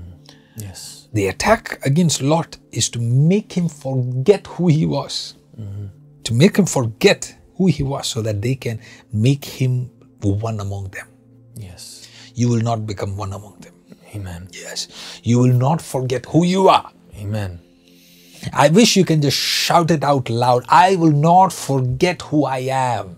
Yes. 0.56 1.10
The 1.12 1.28
attack 1.28 1.86
against 1.86 2.22
Lot 2.22 2.56
is 2.72 2.88
to 2.92 3.00
make 3.00 3.52
him 3.52 3.68
forget 3.68 4.48
who 4.48 4.70
he 4.70 4.86
was. 4.86 5.36
Mm-hmm. 5.60 5.88
To 6.24 6.34
make 6.34 6.56
him 6.56 6.66
forget 6.66 7.36
who 7.58 7.68
he 7.68 7.84
was 7.84 8.08
so 8.08 8.22
that 8.22 8.42
they 8.42 8.56
can 8.56 8.80
make 9.12 9.44
him 9.44 9.92
one 10.22 10.62
among 10.62 10.92
them. 10.92 11.10
Yes. 11.56 12.08
You 12.36 12.48
will 12.48 12.62
not 12.62 12.88
become 12.88 13.18
one 13.18 13.34
among 13.34 13.60
them. 13.60 13.73
Amen. 14.16 14.50
Yes. 14.52 14.88
You 15.24 15.40
will 15.40 15.54
not 15.54 15.82
forget 15.82 16.26
who 16.28 16.46
you 16.46 16.70
are. 16.70 16.92
Amen. 17.18 17.60
I 18.52 18.70
wish 18.70 18.96
you 18.98 19.06
can 19.06 19.22
just 19.22 19.38
shout 19.38 19.90
it 19.92 20.04
out 20.04 20.30
loud. 20.30 20.66
I 20.68 20.96
will 20.98 21.12
not 21.12 21.54
forget 21.54 22.22
who 22.24 22.46
I 22.46 22.60
am. 22.60 23.16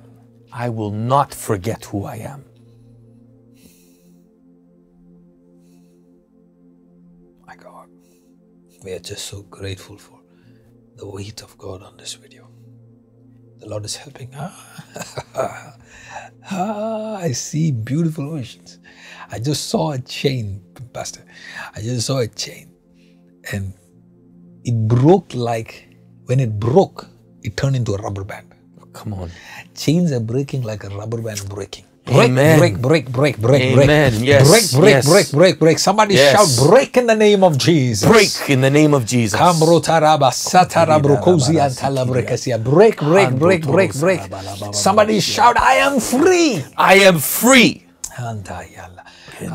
I 0.51 0.69
will 0.69 0.91
not 0.91 1.33
forget 1.33 1.85
who 1.85 2.05
I 2.05 2.17
am. 2.17 2.45
My 7.45 7.55
God. 7.55 7.89
We 8.83 8.93
are 8.93 8.99
just 8.99 9.25
so 9.25 9.41
grateful 9.43 9.97
for 9.97 10.19
the 10.97 11.07
weight 11.09 11.41
of 11.41 11.57
God 11.57 11.81
on 11.81 11.97
this 11.97 12.13
video. 12.13 12.47
The 13.59 13.67
Lord 13.67 13.85
is 13.85 13.95
helping. 13.95 14.33
Ah, 16.47 17.17
I 17.17 17.31
see 17.31 17.71
beautiful 17.71 18.35
visions. 18.35 18.77
I 19.32 19.39
just 19.39 19.69
saw 19.69 19.91
a 19.93 19.99
chain, 19.99 20.61
Pastor. 20.93 21.23
I 21.76 21.82
just 21.82 22.07
saw 22.07 22.19
a 22.19 22.28
chain. 22.28 22.71
And 23.51 23.73
it 24.63 24.76
broke 24.88 25.34
like, 25.34 25.88
when 26.26 26.39
it 26.39 26.59
broke, 26.59 27.07
it 27.43 27.57
turned 27.57 27.76
into 27.76 27.93
a 27.93 27.97
rubber 28.01 28.23
band. 28.23 28.53
Come 28.93 29.13
on. 29.13 29.32
Chains 29.76 30.11
are 30.11 30.19
breaking 30.19 30.63
like 30.63 30.84
a 30.84 30.89
rubber 30.89 31.21
band 31.21 31.47
breaking. 31.49 31.86
Break, 32.05 32.30
Amen. 32.30 32.59
break, 32.59 32.78
break, 32.80 33.11
break, 33.11 33.38
break, 33.39 33.73
break. 33.73 33.89
Amen. 33.89 34.13
Yes, 34.23 34.47
Break, 34.47 34.82
break, 34.84 34.93
yes. 34.93 35.09
break, 35.09 35.32
break, 35.32 35.59
break. 35.59 35.80
Somebody 35.80 36.15
Yes. 36.15 36.34
shout 36.57 36.69
break 36.69 36.97
in 36.97 37.07
the 37.07 37.15
name 37.15 37.43
of 37.43 37.57
Jesus. 37.57 38.07
Break 38.07 38.49
in 38.49 38.61
the 38.61 38.69
name 38.69 38.93
of 38.93 39.05
Jesus. 39.07 39.39
Kambro 39.39 39.82
taraba 39.82 40.32
satara 40.32 40.99
brokozi 41.01 41.59
antala. 41.59 42.05
Break, 42.05 42.99
break, 42.99 43.39
break, 43.39 43.65
break, 43.65 43.93
break. 43.95 44.21
Somebody 44.73 45.19
shout, 45.19 45.57
I 45.57 45.76
am 45.78 45.99
free. 45.99 46.63
I 46.78 46.95
am 47.09 47.17
free. 47.19 47.84
Antayala. 48.18 49.03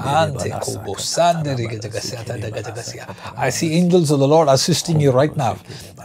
Ante 0.04 0.50
kobo 0.60 0.96
sande 0.98 1.54
rigetegasiata 1.56 2.38
degetegasia. 2.38 3.06
I 3.36 3.50
see 3.50 3.74
angels 3.74 4.10
of 4.10 4.18
the 4.20 4.28
Lord 4.28 4.48
assisting 4.48 5.00
you 5.00 5.10
right 5.12 5.34
now. 5.36 5.58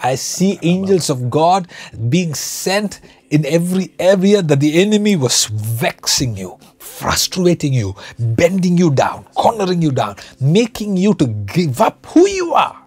I 0.03 0.16
see 0.16 0.60
angels 0.62 1.10
of 1.10 1.30
God 1.30 1.68
being 2.10 2.34
sent 2.34 3.01
in 3.30 3.45
every 3.45 3.93
area 3.99 4.41
that 4.41 4.60
the 4.60 4.82
enemy 4.82 5.16
was 5.16 5.45
vexing 5.45 6.38
you, 6.38 6.58
frustrating 6.80 7.74
you, 7.74 7.95
bending 8.20 8.78
you 8.78 8.91
down, 8.91 9.26
cornering 9.36 9.82
you 9.82 9.91
down, 9.91 10.16
making 10.39 10.95
you 10.97 11.14
to 11.16 11.28
give 11.28 11.82
up 11.82 12.06
who 12.06 12.28
you 12.28 12.53
are. 12.53 12.78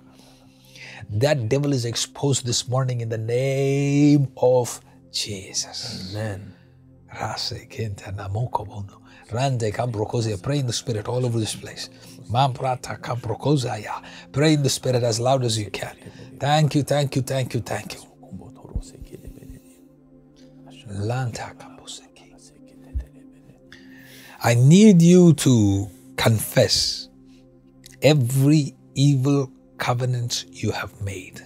That 1.10 1.48
devil 1.48 1.72
is 1.72 1.84
exposed 1.84 2.46
this 2.46 2.68
morning 2.68 3.00
in 3.00 3.08
the 3.08 3.18
name 3.18 4.28
of 4.36 4.80
Jesus. 5.12 6.14
Amen. 6.14 6.54
Rande 9.32 9.72
Kambrokosia, 9.72 10.42
pray 10.42 10.60
in 10.60 10.66
the 10.66 10.72
spirit 10.72 11.08
all 11.08 11.24
over 11.24 11.38
this 11.38 11.54
place. 11.54 11.90
Mamprata 12.30 12.98
Kambrokosaya, 13.00 14.02
pray 14.32 14.54
in 14.54 14.62
the 14.62 14.70
spirit 14.70 15.02
as 15.02 15.20
loud 15.20 15.44
as 15.44 15.58
you 15.58 15.70
can. 15.70 15.96
Thank 16.38 16.74
you, 16.74 16.82
thank 16.82 17.16
you, 17.16 17.22
thank 17.22 17.54
you, 17.54 17.60
thank 17.60 17.94
you. 17.94 18.00
I 24.42 24.54
need 24.54 25.02
you 25.02 25.34
to 25.34 25.88
confess 26.16 27.08
every 28.00 28.74
evil 28.94 29.50
covenant 29.78 30.44
you 30.50 30.70
have 30.70 31.00
made. 31.02 31.42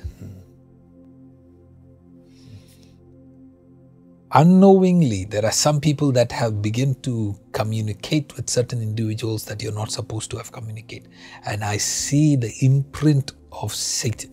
Unknowingly, 4.35 5.26
there 5.26 5.45
are 5.45 5.53
some 5.53 5.78
people 5.78 6.11
that 6.12 6.33
have 6.33 6.62
begun 6.62 6.95
to 7.03 7.39
communicate 7.53 8.35
with 8.35 8.49
certain 8.49 8.80
individuals 8.80 9.45
that 9.45 9.62
you're 9.62 9.74
not 9.74 9.91
supposed 9.91 10.30
to 10.30 10.39
have 10.39 10.51
communicated. 10.51 11.11
And 11.45 11.62
I 11.62 11.76
see 11.76 12.37
the 12.37 12.51
imprint 12.62 13.33
of 13.53 13.74
Satan 13.74 14.30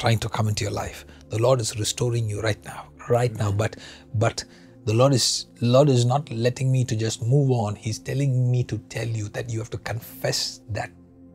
trying 0.00 0.18
to 0.18 0.28
come 0.28 0.48
into 0.48 0.64
your 0.64 0.72
life. 0.72 1.04
The 1.28 1.38
Lord 1.38 1.60
is 1.60 1.78
restoring 1.78 2.28
you 2.28 2.40
right 2.40 2.62
now, 2.64 2.88
right 3.08 3.32
now. 3.32 3.52
But 3.52 3.76
but 4.14 4.42
the 4.86 4.92
Lord 4.92 5.12
is 5.12 5.46
Lord 5.60 5.88
is 5.88 6.04
not 6.04 6.28
letting 6.32 6.72
me 6.72 6.84
to 6.86 6.96
just 6.96 7.22
move 7.22 7.52
on. 7.52 7.76
He's 7.76 8.00
telling 8.00 8.50
me 8.50 8.64
to 8.64 8.78
tell 8.88 9.06
you 9.06 9.28
that 9.28 9.48
you 9.48 9.60
have 9.60 9.70
to 9.70 9.78
confess 9.78 10.62
that 10.70 10.90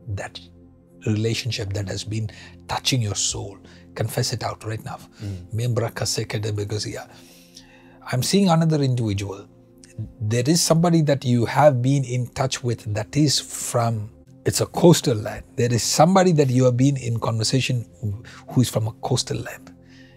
that 0.08 0.38
relationship 1.06 1.72
that 1.72 1.88
has 1.88 2.04
been 2.04 2.28
touching 2.68 3.00
your 3.00 3.14
soul. 3.14 3.56
Confess 3.94 4.34
it 4.34 4.42
out 4.42 4.62
right 4.64 4.84
now. 4.84 4.98
Mm. 5.22 5.52
I'm 8.10 8.22
seeing 8.22 8.48
another 8.48 8.82
individual. 8.82 9.46
There 10.20 10.44
is 10.46 10.62
somebody 10.62 11.02
that 11.02 11.24
you 11.24 11.44
have 11.44 11.82
been 11.82 12.04
in 12.04 12.28
touch 12.28 12.62
with 12.64 12.92
that 12.94 13.16
is 13.16 13.38
from 13.38 14.10
it's 14.46 14.62
a 14.62 14.66
coastal 14.66 15.16
land. 15.16 15.44
There 15.56 15.70
is 15.70 15.82
somebody 15.82 16.32
that 16.32 16.48
you 16.48 16.64
have 16.64 16.76
been 16.76 16.96
in 16.96 17.20
conversation 17.20 17.84
who 18.48 18.62
is 18.62 18.70
from 18.70 18.86
a 18.86 18.92
coastal 19.02 19.38
land. 19.38 19.74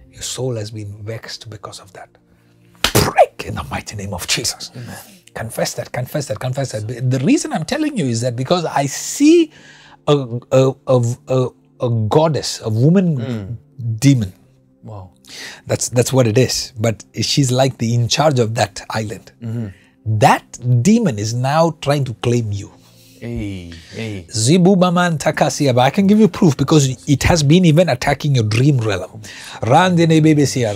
Your 0.10 0.22
soul 0.22 0.56
has 0.56 0.72
been 0.72 1.04
vexed 1.04 1.50
because 1.50 1.82
of 1.82 1.92
that. 1.94 2.10
Break 2.94 3.44
in 3.46 3.56
the 3.56 3.64
mighty 3.66 3.98
name 3.98 4.14
of 4.14 4.26
Jesus. 4.28 4.72
Amen. 4.74 4.98
Confess 5.34 5.74
that, 5.74 5.92
confess 5.92 6.28
that, 6.28 6.40
confess 6.40 6.72
that. 6.72 7.10
The 7.10 7.20
reason 7.20 7.52
I'm 7.52 7.66
telling 7.66 7.98
you 7.98 8.06
is 8.06 8.22
that 8.22 8.38
because 8.38 8.64
I 8.64 8.86
see 8.86 9.52
a, 10.08 10.40
a, 10.52 10.74
a, 10.88 11.16
a, 11.28 11.48
a 11.82 11.90
goddess, 12.08 12.62
a 12.62 12.70
woman 12.70 13.18
mm. 13.18 14.00
demon. 14.00 14.32
Wow. 14.84 15.12
That's 15.68 15.90
that's 15.90 16.12
what 16.14 16.28
it 16.28 16.38
is. 16.38 16.74
But 16.80 17.04
she's 17.22 17.52
like 17.52 17.78
the 17.78 17.94
in 17.94 18.08
charge 18.08 18.40
of 18.40 18.56
that 18.56 18.82
island. 18.90 19.32
Mm-hmm. 19.42 19.68
That 20.20 20.84
demon 20.84 21.20
is 21.20 21.34
now 21.34 21.78
trying 21.82 22.06
to 22.06 22.14
claim 22.16 22.52
you. 22.52 22.72
Hey, 23.20 23.72
hey. 23.94 24.26
Takasia. 25.20 25.76
But 25.76 25.82
I 25.82 25.92
can 25.92 26.08
give 26.08 26.20
you 26.20 26.28
proof 26.28 26.58
because 26.58 27.08
it 27.08 27.22
has 27.22 27.44
been 27.44 27.66
even 27.66 27.88
attacking 27.88 28.34
your 28.34 28.46
dream 28.46 28.80
realm. 28.80 29.22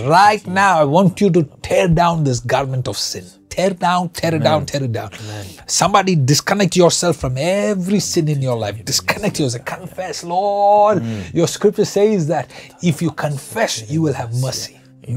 Right 0.07 0.45
now, 0.45 0.79
I 0.79 0.83
want 0.83 1.19
you 1.21 1.31
to 1.31 1.43
tear 1.63 1.87
down 1.87 2.23
this 2.23 2.39
garment 2.39 2.87
of 2.87 2.97
sin. 2.97 3.25
Tear 3.55 3.69
down, 3.69 4.09
tear 4.09 4.35
it 4.35 4.43
down, 4.43 4.65
tear 4.65 4.83
it 4.83 4.91
down. 4.91 5.09
Amen. 5.13 5.45
Somebody 5.65 6.17
disconnect 6.17 6.75
yourself 6.75 7.15
from 7.15 7.37
every 7.37 8.01
sin 8.01 8.27
in 8.27 8.41
your 8.41 8.57
life. 8.57 8.83
Disconnect 8.83 9.39
yourself. 9.39 9.63
Confess, 9.63 10.25
Lord. 10.25 10.97
Mm. 11.01 11.33
Your 11.33 11.47
scripture 11.47 11.85
says 11.85 12.27
that 12.27 12.51
if 12.83 13.01
you 13.01 13.11
confess, 13.11 13.89
you 13.89 14.01
will 14.01 14.13
have 14.13 14.33
mercy. 14.41 14.77
We 15.07 15.15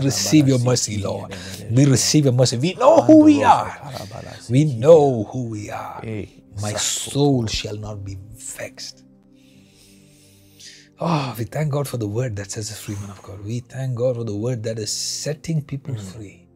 receive 0.00 0.48
your 0.48 0.58
mercy, 0.60 1.02
Lord. 1.02 1.34
We 1.70 1.84
receive 1.84 2.24
your 2.24 2.32
mercy. 2.32 2.56
We 2.56 2.72
know 2.72 3.02
who 3.02 3.24
we 3.24 3.44
are. 3.44 3.76
We 4.48 4.64
know 4.64 5.24
who 5.24 5.50
we 5.50 5.68
are. 5.70 6.02
My 6.62 6.72
soul 6.72 7.46
shall 7.46 7.76
not 7.76 8.02
be 8.06 8.16
vexed. 8.38 9.04
Oh, 11.00 11.32
we 11.38 11.44
thank 11.44 11.70
God 11.72 11.86
for 11.86 11.96
the 11.96 12.08
word 12.08 12.34
that 12.36 12.50
says 12.50 12.76
free 12.76 12.96
man 12.96 13.10
of 13.10 13.22
God. 13.22 13.44
We 13.44 13.60
thank 13.60 13.94
God 13.94 14.16
for 14.16 14.24
the 14.24 14.36
word 14.36 14.64
that 14.64 14.80
is 14.80 14.92
setting 14.92 15.62
people 15.62 15.94
mm. 15.94 16.00
free. 16.00 16.48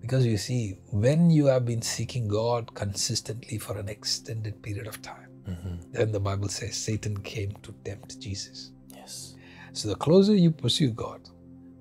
Because 0.00 0.24
you 0.24 0.38
see, 0.38 0.78
when 0.92 1.28
you 1.30 1.46
have 1.46 1.66
been 1.66 1.82
seeking 1.82 2.26
God 2.26 2.72
consistently 2.74 3.58
for 3.58 3.76
an 3.76 3.90
extended 3.90 4.62
period 4.62 4.86
of 4.86 5.02
time, 5.02 5.28
mm-hmm. 5.46 5.92
then 5.92 6.10
the 6.10 6.20
Bible 6.20 6.48
says 6.48 6.74
Satan 6.74 7.18
came 7.18 7.52
to 7.62 7.74
tempt 7.84 8.18
Jesus. 8.18 8.70
Yes. 8.94 9.34
So 9.72 9.88
the 9.88 9.96
closer 9.96 10.34
you 10.34 10.52
pursue 10.52 10.92
God, 10.92 11.28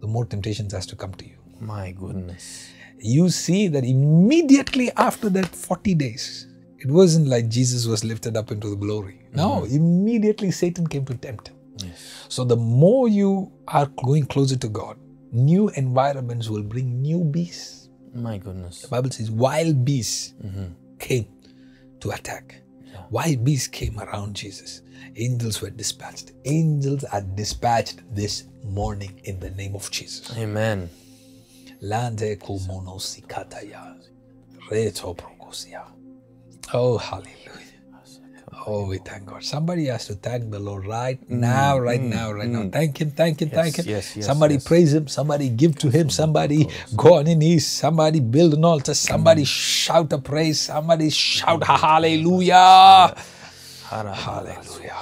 the 0.02 0.08
more 0.08 0.26
temptations 0.26 0.74
has 0.74 0.86
to 0.88 0.98
come 0.98 1.14
to 1.14 1.26
you. 1.26 1.38
My 1.62 1.92
goodness. 1.92 2.72
You 3.00 3.30
see 3.30 3.70
that 3.70 3.86
immediately 3.86 4.92
after 4.98 5.30
that 5.30 5.48
40 5.48 5.94
days, 5.94 6.48
it 6.80 6.90
wasn't 6.90 7.28
like 7.28 7.48
Jesus 7.48 7.86
was 7.86 8.04
lifted 8.04 8.36
up 8.36 8.52
into 8.52 8.70
the 8.70 8.76
glory. 8.76 9.22
No, 9.34 9.62
mm-hmm. 9.62 9.76
immediately 9.76 10.52
Satan 10.52 10.88
came 10.88 11.06
to 11.06 11.14
tempt 11.16 11.50
him. 11.50 11.55
Yes. 11.78 12.26
So 12.30 12.44
the 12.44 12.56
more 12.56 13.08
you 13.08 13.52
are 13.68 13.88
going 13.88 14.26
closer 14.26 14.56
to 14.58 14.68
God, 14.68 14.98
new 15.32 15.70
environments 15.70 16.50
will 16.50 16.64
bring 16.64 17.02
new 17.02 17.24
beasts. 17.24 17.90
My 18.14 18.38
goodness. 18.38 18.82
The 18.84 18.88
Bible 18.88 19.12
says 19.12 19.30
wild 19.30 19.84
beasts 19.84 20.34
mm-hmm. 20.44 20.74
came 21.00 21.28
to 22.00 22.12
attack. 22.12 22.62
Yeah. 22.86 23.04
Wild 23.10 23.44
beasts 23.44 23.68
came 23.68 24.00
around 24.00 24.36
Jesus. 24.36 24.82
Angels 25.18 25.62
were 25.62 25.70
dispatched. 25.70 26.32
Angels 26.46 27.04
are 27.06 27.22
dispatched 27.22 28.02
this 28.14 28.46
morning 28.64 29.20
in 29.26 29.40
the 29.40 29.52
name 29.52 29.76
of 29.76 29.90
Jesus. 29.92 30.36
Amen. 30.38 30.90
Oh, 36.74 36.98
hallelujah. 36.98 37.36
Oh, 38.68 38.88
we 38.88 38.98
thank 38.98 39.26
God. 39.26 39.44
Somebody 39.44 39.86
has 39.86 40.08
to 40.08 40.16
thank 40.16 40.50
the 40.50 40.60
Lord 40.60 40.86
right 40.86 41.20
mm, 41.22 41.38
now, 41.38 41.78
right 41.78 42.00
mm, 42.00 42.10
now, 42.10 42.32
right 42.32 42.48
mm. 42.48 42.66
now. 42.66 42.70
Thank 42.70 43.00
Him, 43.00 43.12
thank 43.12 43.42
Him, 43.42 43.50
yes, 43.52 43.56
thank 43.56 43.76
Him. 43.78 43.86
Yes, 43.88 44.16
yes, 44.16 44.26
somebody 44.26 44.58
praise 44.60 44.94
Him, 44.94 45.08
somebody 45.08 45.50
give 45.50 45.78
to 45.80 45.90
Him, 45.90 46.10
somebody 46.10 46.68
go 46.96 47.16
on 47.16 47.28
in 47.28 47.40
knees, 47.40 47.68
somebody 47.68 48.20
build 48.20 48.54
an 48.54 48.66
altar, 48.66 48.94
somebody 48.94 49.44
shout 49.44 50.12
a 50.14 50.18
praise, 50.18 50.62
somebody 50.62 51.10
shout 51.10 51.64
hallelujah. 51.64 53.16
Hallelujah. 53.84 54.96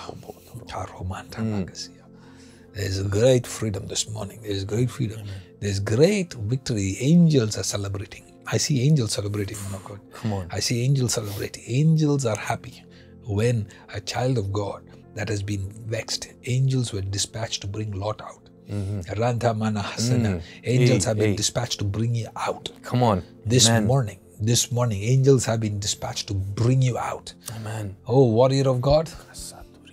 There's 2.73 2.99
a 2.99 3.03
great 3.03 3.47
freedom 3.47 3.87
this 3.87 4.09
morning. 4.09 4.41
There's 4.41 4.65
great 4.65 4.89
freedom. 4.89 5.21
There's 5.59 5.79
great 5.79 6.33
victory. 6.33 6.97
Angels 6.99 7.57
are 7.57 7.63
celebrating. 7.63 8.25
I 8.47 8.57
see 8.57 8.81
angels 8.81 9.13
celebrating, 9.13 9.57
of 9.57 9.85
God. 9.85 9.99
Come 10.13 10.33
on. 10.33 10.47
I 10.51 10.59
see 10.59 10.83
angels 10.83 11.13
celebrating. 11.13 11.63
Angels 11.67 12.25
are 12.25 12.35
happy 12.35 12.83
when 13.25 13.67
a 13.93 14.01
child 14.01 14.37
of 14.37 14.51
God 14.51 14.83
that 15.15 15.29
has 15.29 15.43
been 15.43 15.69
vexed, 15.85 16.33
angels 16.45 16.93
were 16.93 17.01
dispatched 17.01 17.61
to 17.61 17.67
bring 17.67 17.91
Lot 17.91 18.21
out. 18.21 18.49
Mm-hmm. 18.69 19.59
Mana 19.59 19.81
Hasana. 19.81 20.35
Mm. 20.35 20.41
Angels 20.63 21.03
hey, 21.03 21.09
have 21.09 21.17
been 21.17 21.29
hey. 21.31 21.35
dispatched 21.35 21.79
to 21.79 21.85
bring 21.85 22.15
you 22.15 22.27
out. 22.35 22.69
Come 22.81 23.03
on. 23.03 23.23
This 23.45 23.69
Amen. 23.69 23.85
morning, 23.85 24.19
this 24.39 24.71
morning, 24.71 25.03
angels 25.03 25.45
have 25.45 25.59
been 25.59 25.79
dispatched 25.79 26.27
to 26.27 26.33
bring 26.33 26.81
you 26.81 26.97
out. 26.97 27.33
Amen. 27.55 27.95
Oh, 28.07 28.25
warrior 28.25 28.69
of 28.69 28.81
God, 28.81 29.09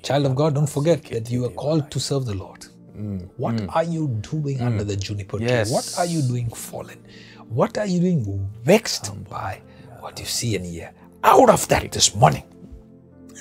child 0.03 0.27
of 0.27 0.35
God, 0.35 0.55
don't 0.55 0.69
forget 0.69 1.03
that 1.05 1.31
you 1.31 1.45
are 1.45 1.51
called 1.51 1.91
to 1.91 2.01
serve 2.01 2.27
the 2.27 2.35
Lord. 2.35 2.67
Mm. 2.97 3.29
What 3.37 3.57
mm. 3.57 3.75
are 3.75 3.85
you 3.85 4.09
doing 4.21 4.59
mm. 4.59 4.67
under 4.67 4.85
the 4.85 4.97
juniper 4.97 5.39
tree? 5.39 5.47
Yes. 5.47 5.71
What 5.71 5.95
are 5.99 6.07
you 6.07 6.23
doing 6.23 6.49
fallen? 6.51 7.03
What 7.49 7.77
are 7.79 7.87
you 7.87 8.01
doing 8.01 8.49
vexed 8.63 9.13
by 9.29 9.61
what 9.99 10.19
you 10.19 10.27
see 10.27 10.55
and 10.57 10.65
hear? 10.65 10.93
Out 11.25 11.51
of 11.51 11.67
that 11.69 11.93
this 11.93 12.15
morning 12.15 12.45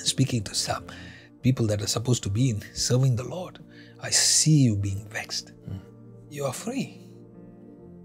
speaking 0.06 0.42
to 0.44 0.54
some 0.54 0.84
people 1.42 1.66
that 1.66 1.82
are 1.82 1.86
supposed 1.86 2.22
to 2.24 2.30
be 2.30 2.50
in 2.50 2.62
serving 2.74 3.16
the 3.16 3.24
Lord, 3.24 3.58
I 4.02 4.10
see 4.10 4.58
you 4.58 4.76
being 4.76 5.06
vexed. 5.08 5.52
Mm. 5.68 5.80
You 6.30 6.44
are 6.46 6.52
free. 6.52 7.00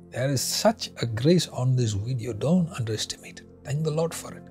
There 0.10 0.30
is 0.30 0.42
such 0.42 0.92
a 1.02 1.06
grace 1.06 1.48
on 1.50 1.76
this 1.76 1.94
video. 1.94 2.34
Don't 2.34 2.70
underestimate 2.72 3.42
it. 3.42 3.48
Thank 3.64 3.84
the 3.84 3.92
Lord 3.92 4.14
for 4.14 4.34
it. 4.34 4.44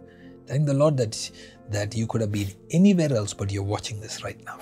Thank 0.47 0.67
the 0.67 0.75
Lord 0.75 0.97
that, 0.99 1.31
that 1.71 1.95
you 1.95 2.07
could 2.07 2.21
have 2.21 2.33
been 2.33 2.49
anywhere 2.71 3.13
else, 3.15 3.33
but 3.33 3.51
you're 3.51 3.63
watching 3.63 4.01
this 4.01 4.23
right 4.23 4.43
now. 4.45 4.59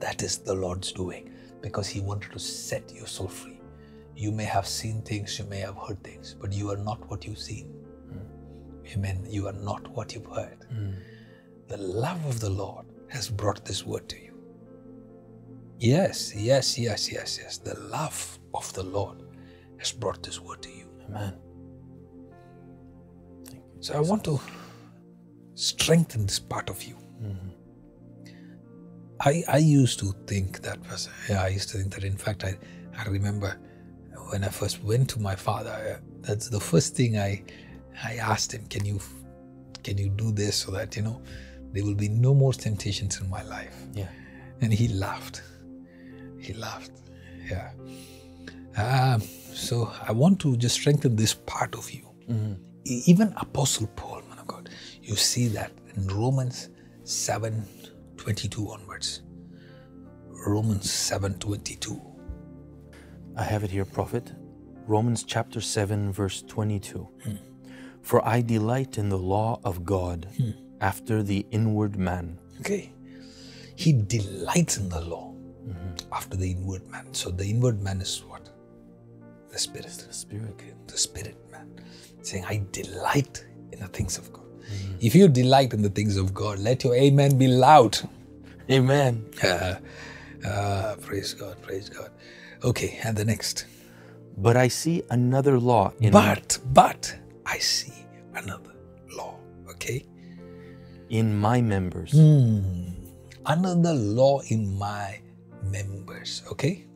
That 0.00 0.22
is 0.22 0.38
the 0.38 0.54
Lord's 0.54 0.92
doing 0.92 1.30
because 1.60 1.88
He 1.88 2.00
wanted 2.00 2.32
to 2.32 2.38
set 2.38 2.92
your 2.94 3.06
soul 3.06 3.28
free. 3.28 3.60
You 4.16 4.32
may 4.32 4.44
have 4.44 4.66
seen 4.66 5.02
things, 5.02 5.38
you 5.38 5.44
may 5.44 5.58
have 5.58 5.76
heard 5.76 6.02
things, 6.02 6.34
but 6.40 6.52
you 6.52 6.70
are 6.70 6.76
not 6.76 7.08
what 7.10 7.26
you've 7.26 7.38
seen. 7.38 7.72
Mm. 8.10 8.96
Amen. 8.96 9.26
You 9.28 9.48
are 9.48 9.52
not 9.52 9.86
what 9.88 10.14
you've 10.14 10.26
heard. 10.26 10.64
Mm. 10.72 10.94
The 11.68 11.76
love 11.76 12.24
of 12.26 12.40
the 12.40 12.50
Lord 12.50 12.86
has 13.08 13.28
brought 13.28 13.64
this 13.64 13.84
word 13.86 14.08
to 14.08 14.16
you. 14.16 14.34
Yes, 15.78 16.34
yes, 16.34 16.78
yes, 16.78 17.12
yes, 17.12 17.38
yes. 17.40 17.58
The 17.58 17.78
love 17.78 18.38
of 18.54 18.72
the 18.72 18.82
Lord 18.82 19.22
has 19.78 19.92
brought 19.92 20.22
this 20.22 20.40
word 20.40 20.62
to 20.62 20.70
you. 20.70 20.88
Amen. 21.08 21.38
Thank 23.46 23.62
you, 23.64 23.82
so 23.82 23.94
I 23.94 24.00
want 24.00 24.24
to 24.24 24.40
strengthen 25.54 26.26
this 26.26 26.38
part 26.38 26.70
of 26.70 26.82
you. 26.82 26.96
Mm-hmm. 27.22 27.48
I 29.20 29.44
I 29.48 29.58
used 29.58 29.98
to 30.00 30.12
think 30.26 30.62
that 30.62 30.78
was 30.90 31.08
yeah, 31.28 31.42
I 31.42 31.48
used 31.48 31.68
to 31.70 31.78
think 31.78 31.94
that 31.94 32.04
in 32.04 32.16
fact 32.16 32.44
I, 32.44 32.58
I 32.96 33.04
remember 33.08 33.58
when 34.30 34.44
I 34.44 34.48
first 34.48 34.82
went 34.82 35.08
to 35.10 35.20
my 35.20 35.34
father, 35.34 36.00
that's 36.20 36.48
the 36.48 36.60
first 36.60 36.96
thing 36.96 37.18
I 37.18 37.42
I 38.02 38.14
asked 38.16 38.52
him, 38.54 38.66
can 38.68 38.84
you 38.84 39.00
can 39.82 39.98
you 39.98 40.08
do 40.10 40.32
this 40.32 40.56
so 40.56 40.72
that 40.72 40.96
you 40.96 41.02
know 41.02 41.22
there 41.72 41.84
will 41.84 41.94
be 41.94 42.08
no 42.08 42.34
more 42.34 42.52
temptations 42.52 43.20
in 43.20 43.28
my 43.28 43.42
life. 43.42 43.74
Yeah. 43.94 44.08
And 44.60 44.72
he 44.72 44.88
laughed. 44.88 45.42
He 46.38 46.52
laughed. 46.54 46.92
Yeah. 47.48 47.70
Um, 48.76 49.20
so 49.20 49.90
I 50.06 50.12
want 50.12 50.40
to 50.40 50.56
just 50.56 50.76
strengthen 50.76 51.16
this 51.16 51.34
part 51.34 51.74
of 51.74 51.90
you. 51.90 52.08
Mm-hmm. 52.28 52.54
E- 52.84 53.02
Even 53.06 53.32
Apostle 53.36 53.88
Paul, 53.96 54.22
man 54.28 54.38
of 54.38 54.46
God, 54.46 54.70
you 55.02 55.16
see 55.16 55.48
that 55.48 55.72
in 55.96 56.06
Romans 56.08 56.70
7 57.04 57.64
22 58.16 58.70
onwards. 58.70 59.22
Romans 60.46 60.90
7 60.90 61.34
22. 61.38 62.00
I 63.36 63.42
have 63.42 63.64
it 63.64 63.70
here, 63.70 63.84
Prophet. 63.84 64.32
Romans 64.86 65.22
chapter 65.24 65.60
7, 65.60 66.12
verse 66.12 66.42
22. 66.42 67.08
Hmm. 67.24 67.32
For 68.02 68.26
I 68.26 68.40
delight 68.40 68.96
in 68.98 69.08
the 69.08 69.18
law 69.18 69.60
of 69.64 69.84
God 69.84 70.28
hmm. 70.36 70.50
After 70.80 71.22
the 71.22 71.46
inward 71.50 71.96
man. 71.96 72.38
Okay. 72.60 72.92
He 73.76 73.92
delights 73.92 74.76
in 74.76 74.88
the 74.88 75.00
law 75.00 75.34
after 76.12 76.36
the 76.36 76.50
inward 76.50 76.86
man. 76.88 77.12
So 77.14 77.30
the 77.30 77.44
inward 77.44 77.82
man 77.82 78.00
is 78.00 78.22
what? 78.26 78.48
The 79.50 79.58
spirit. 79.58 80.04
The 80.06 80.12
Spirit. 80.12 80.50
Okay, 80.52 80.72
the 80.86 80.98
spirit 80.98 81.36
man. 81.50 81.80
Saying, 82.22 82.44
I 82.46 82.62
delight 82.72 83.44
in 83.72 83.80
the 83.80 83.88
things 83.88 84.18
of 84.18 84.32
God. 84.32 84.44
If 85.00 85.14
you 85.14 85.28
delight 85.28 85.72
in 85.72 85.82
the 85.82 85.88
things 85.88 86.16
of 86.16 86.34
God, 86.34 86.58
let 86.58 86.84
your 86.84 86.94
amen 86.94 87.38
be 87.38 87.48
loud. 87.48 87.98
Amen. 88.70 89.24
Uh, 90.44 90.46
uh, 90.46 90.94
praise 90.96 91.34
God, 91.34 91.60
praise 91.62 91.88
God. 91.88 92.10
Okay, 92.62 92.98
and 93.02 93.16
the 93.16 93.24
next. 93.24 93.66
But 94.36 94.56
I 94.56 94.68
see 94.68 95.02
another 95.10 95.58
law 95.58 95.92
in, 96.00 96.12
But, 96.12 96.58
but, 96.72 97.16
I 97.44 97.58
see 97.58 97.92
another 98.34 98.74
law. 99.16 99.36
Okay? 99.70 100.06
In 101.10 101.38
my 101.38 101.60
members, 101.60 102.12
hmm. 102.12 102.60
Another 103.46 103.94
law 103.94 104.40
in 104.48 104.78
my 104.78 105.20
members. 105.62 106.42
Okay? 106.52 106.88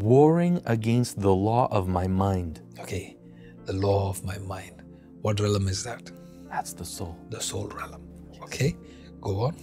warring 0.00 0.60
against 0.66 1.20
the 1.20 1.32
law 1.32 1.68
of 1.70 1.88
my 1.88 2.06
mind. 2.06 2.60
Okay. 2.80 3.16
The 3.64 3.72
law 3.72 4.10
of 4.10 4.24
my 4.24 4.38
mind. 4.38 4.82
What 5.22 5.40
realm 5.40 5.68
is 5.68 5.82
that? 5.84 6.10
That's 6.50 6.72
the 6.72 6.84
soul. 6.84 7.16
The 7.30 7.40
soul 7.40 7.68
realm. 7.68 8.02
Okay? 8.42 8.76
Go 9.20 9.40
on. 9.40 9.56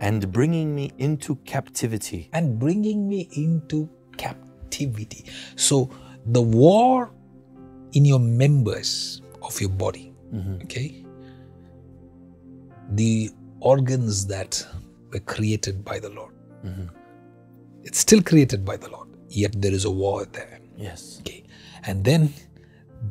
And 0.00 0.30
bringing 0.32 0.74
me 0.74 0.92
into 0.98 1.36
captivity. 1.44 2.30
and 2.32 2.58
bringing 2.58 3.08
me 3.08 3.28
into 3.32 3.88
captivity. 4.16 5.24
So, 5.56 5.90
the 6.26 6.42
war 6.42 7.10
in 7.92 8.04
your 8.04 8.20
members 8.20 9.22
of 9.42 9.60
your 9.60 9.70
body, 9.70 10.14
mm-hmm. 10.32 10.62
okay? 10.62 11.04
The 12.94 13.30
organs 13.60 14.26
that 14.26 14.64
were 15.12 15.20
created 15.20 15.84
by 15.84 15.98
the 15.98 16.10
Lord. 16.10 16.34
It's 17.82 17.98
still 17.98 18.22
created 18.22 18.64
by 18.64 18.76
the 18.76 18.88
Lord, 18.90 19.08
yet 19.28 19.52
there 19.62 19.72
is 19.72 19.84
a 19.84 19.90
war 19.90 20.26
there. 20.26 20.60
Yes. 20.76 21.18
Okay. 21.20 21.44
And 21.84 22.04
then 22.04 22.32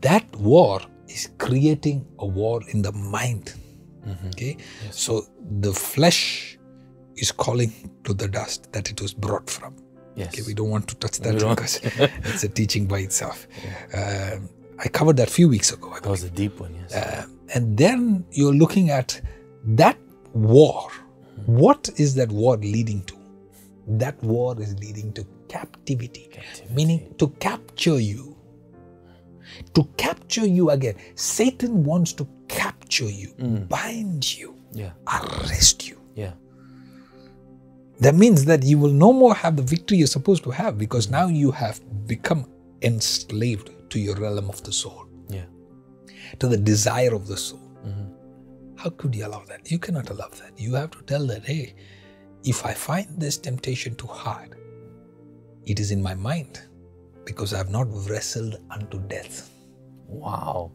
that 0.02 0.24
war 0.36 0.82
is 1.08 1.30
creating 1.40 2.06
a 2.20 2.26
war 2.26 2.62
in 2.70 2.82
the 2.82 2.92
mind. 2.92 3.54
Okay. 4.28 4.58
Yes. 4.86 5.00
So 5.00 5.26
the 5.60 5.74
flesh 5.74 6.58
is 7.16 7.32
calling 7.32 7.72
to 8.04 8.14
the 8.14 8.28
dust 8.28 8.72
that 8.74 8.90
it 8.92 9.02
was 9.02 9.14
brought 9.14 9.50
from. 9.50 9.76
Yes. 10.16 10.28
Okay, 10.34 10.44
we 10.48 10.54
don't 10.54 10.70
want 10.70 10.88
to 10.90 10.96
touch 10.96 11.20
that 11.20 11.34
because 11.40 11.80
it's 11.84 12.44
a 12.44 12.50
teaching 12.50 12.86
by 12.88 13.00
itself. 13.00 13.48
Um, 13.94 14.50
I 14.80 14.88
covered 14.90 15.18
that 15.18 15.28
a 15.28 15.32
few 15.32 15.50
weeks 15.50 15.72
ago. 15.74 15.92
I 15.92 16.00
That 16.00 16.10
was 16.10 16.24
a 16.24 16.30
deep 16.30 16.60
one, 16.60 16.74
yes. 16.76 16.94
uh, 16.94 17.26
and 17.56 17.78
then 17.78 18.26
you're 18.32 18.54
looking 18.54 18.90
at 18.92 19.20
that 19.68 19.98
war. 20.34 20.90
What 21.46 21.90
is 21.98 22.16
that 22.16 22.30
war 22.30 22.58
leading 22.58 23.04
to? 23.04 23.16
That 23.88 24.22
war 24.24 24.60
is 24.62 24.78
leading 24.80 25.14
to 25.14 25.26
captivity, 25.48 26.30
meaning 26.72 27.14
to 27.18 27.30
capture 27.40 28.00
you. 28.00 28.36
To 29.74 29.84
capture 29.98 30.46
you 30.46 30.72
again. 30.72 30.96
Satan 31.16 31.84
wants 31.84 32.14
to 32.14 32.28
capture 32.48 33.10
you, 33.10 33.30
mm. 33.40 33.68
bind 33.70 34.38
you, 34.38 34.56
yeah. 34.74 34.92
arrest 35.08 35.88
you. 35.88 36.00
Yeah. 36.16 36.34
That 38.00 38.16
means 38.16 38.46
that 38.46 38.64
you 38.64 38.78
will 38.78 38.92
no 38.92 39.14
more 39.14 39.34
have 39.34 39.56
the 39.56 39.64
victory 39.64 39.98
you're 39.98 40.08
supposed 40.08 40.44
to 40.44 40.52
have 40.52 40.78
because 40.78 41.08
mm. 41.08 41.12
now 41.12 41.28
you 41.28 41.52
have 41.52 41.80
become 42.08 42.46
enslaved 42.82 43.72
to 43.90 44.00
your 44.00 44.16
realm 44.16 44.50
of 44.50 44.62
the 44.64 44.72
soul 44.72 45.06
Yeah. 45.30 45.46
to 46.40 46.48
the 46.48 46.58
desire 46.58 47.14
of 47.14 47.28
the 47.28 47.38
soul. 47.38 47.67
How 48.78 48.92
could 48.92 49.16
you 49.16 49.26
allow 49.26 49.44
that? 49.46 49.72
You 49.72 49.80
cannot 49.80 50.10
allow 50.10 50.30
that. 50.30 50.52
You 50.58 50.76
have 50.76 50.92
to 50.92 51.02
tell 51.04 51.26
that, 51.28 51.46
hey, 51.46 51.76
if 52.44 52.66
I 52.66 52.74
find 52.74 53.08
this 53.20 53.38
temptation 53.38 53.96
too 53.96 54.08
hard, 54.08 54.56
it 55.66 55.80
is 55.80 55.92
in 55.92 56.02
my 56.02 56.14
mind 56.14 56.62
because 57.26 57.54
I 57.54 57.58
have 57.58 57.72
not 57.72 57.88
wrestled 58.08 58.58
unto 58.70 59.00
death. 59.08 59.50
Wow. 60.08 60.72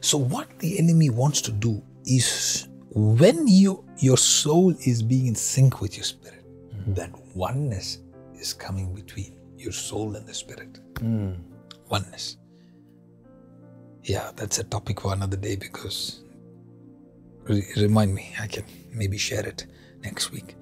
So 0.00 0.18
what 0.18 0.58
the 0.58 0.78
enemy 0.78 1.10
wants 1.10 1.40
to 1.42 1.52
do 1.52 1.82
is 2.04 2.68
when 2.90 3.48
you 3.48 3.84
your 3.98 4.16
soul 4.16 4.74
is 4.84 5.02
being 5.02 5.26
in 5.26 5.34
sync 5.34 5.80
with 5.80 5.96
your 5.96 6.04
spirit, 6.04 6.44
mm. 6.72 6.94
that 6.94 7.10
oneness 7.34 7.98
is 8.34 8.52
coming 8.52 8.94
between 8.94 9.38
your 9.56 9.72
soul 9.72 10.16
and 10.16 10.26
the 10.26 10.34
spirit. 10.34 10.78
Mm. 10.94 11.38
Oneness. 11.88 12.36
Yeah, 14.04 14.30
that's 14.36 14.58
a 14.58 14.64
topic 14.64 15.00
for 15.00 15.12
another 15.12 15.36
day 15.36 15.56
because 15.56 16.22
remind 17.76 18.14
me, 18.14 18.34
I 18.40 18.46
can 18.46 18.64
maybe 18.92 19.18
share 19.18 19.46
it 19.46 19.66
next 20.02 20.32
week. 20.32 20.54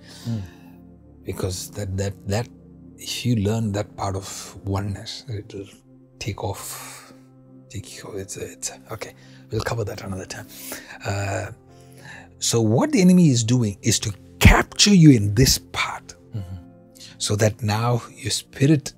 Because 1.25 1.71
that 1.73 1.97
that 1.97 2.15
that 2.29 2.49
if 2.97 3.27
you 3.27 3.37
learn 3.37 3.73
that 3.73 3.97
part 3.97 4.17
of 4.17 4.57
oneness, 4.65 5.25
it 5.29 5.53
will 5.53 5.69
take 6.19 6.43
off. 6.45 7.13
Take 7.69 8.05
off. 8.05 8.15
It's 8.15 8.37
a, 8.37 8.53
it's 8.53 8.71
a, 8.71 8.81
okay. 8.93 9.15
We'll 9.51 9.61
cover 9.61 9.85
that 9.85 10.03
another 10.03 10.27
time. 10.27 10.47
Uh, 11.05 11.51
so 12.39 12.61
what 12.61 12.93
the 12.93 13.01
enemy 13.01 13.31
is 13.31 13.43
doing 13.45 13.77
is 13.83 13.99
to 14.01 14.13
capture 14.39 14.95
you 14.95 15.11
in 15.11 15.35
this 15.35 15.59
part, 15.59 16.15
so 17.19 17.35
that 17.37 17.63
now 17.63 18.03
your 18.15 18.31
spirit 18.31 18.93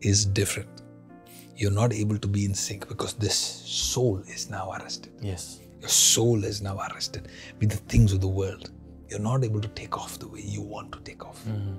is 0.00 0.26
different. 0.26 0.68
You're 1.56 1.70
not 1.70 1.92
able 1.92 2.18
to 2.18 2.28
be 2.28 2.44
in 2.44 2.54
sync 2.54 2.88
because 2.88 3.14
this 3.14 3.34
soul 3.34 4.22
is 4.26 4.50
now 4.50 4.72
arrested. 4.72 5.12
Yes. 5.22 5.60
Your 5.82 5.88
soul 5.88 6.44
is 6.44 6.62
now 6.62 6.78
arrested 6.78 7.28
with 7.58 7.70
the 7.70 7.76
things 7.76 8.12
of 8.12 8.20
the 8.20 8.28
world. 8.28 8.70
You're 9.08 9.18
not 9.18 9.42
able 9.44 9.60
to 9.60 9.68
take 9.68 9.98
off 9.98 10.18
the 10.18 10.28
way 10.28 10.40
you 10.40 10.62
want 10.62 10.92
to 10.92 11.00
take 11.00 11.24
off. 11.26 11.44
Mm-hmm. 11.44 11.74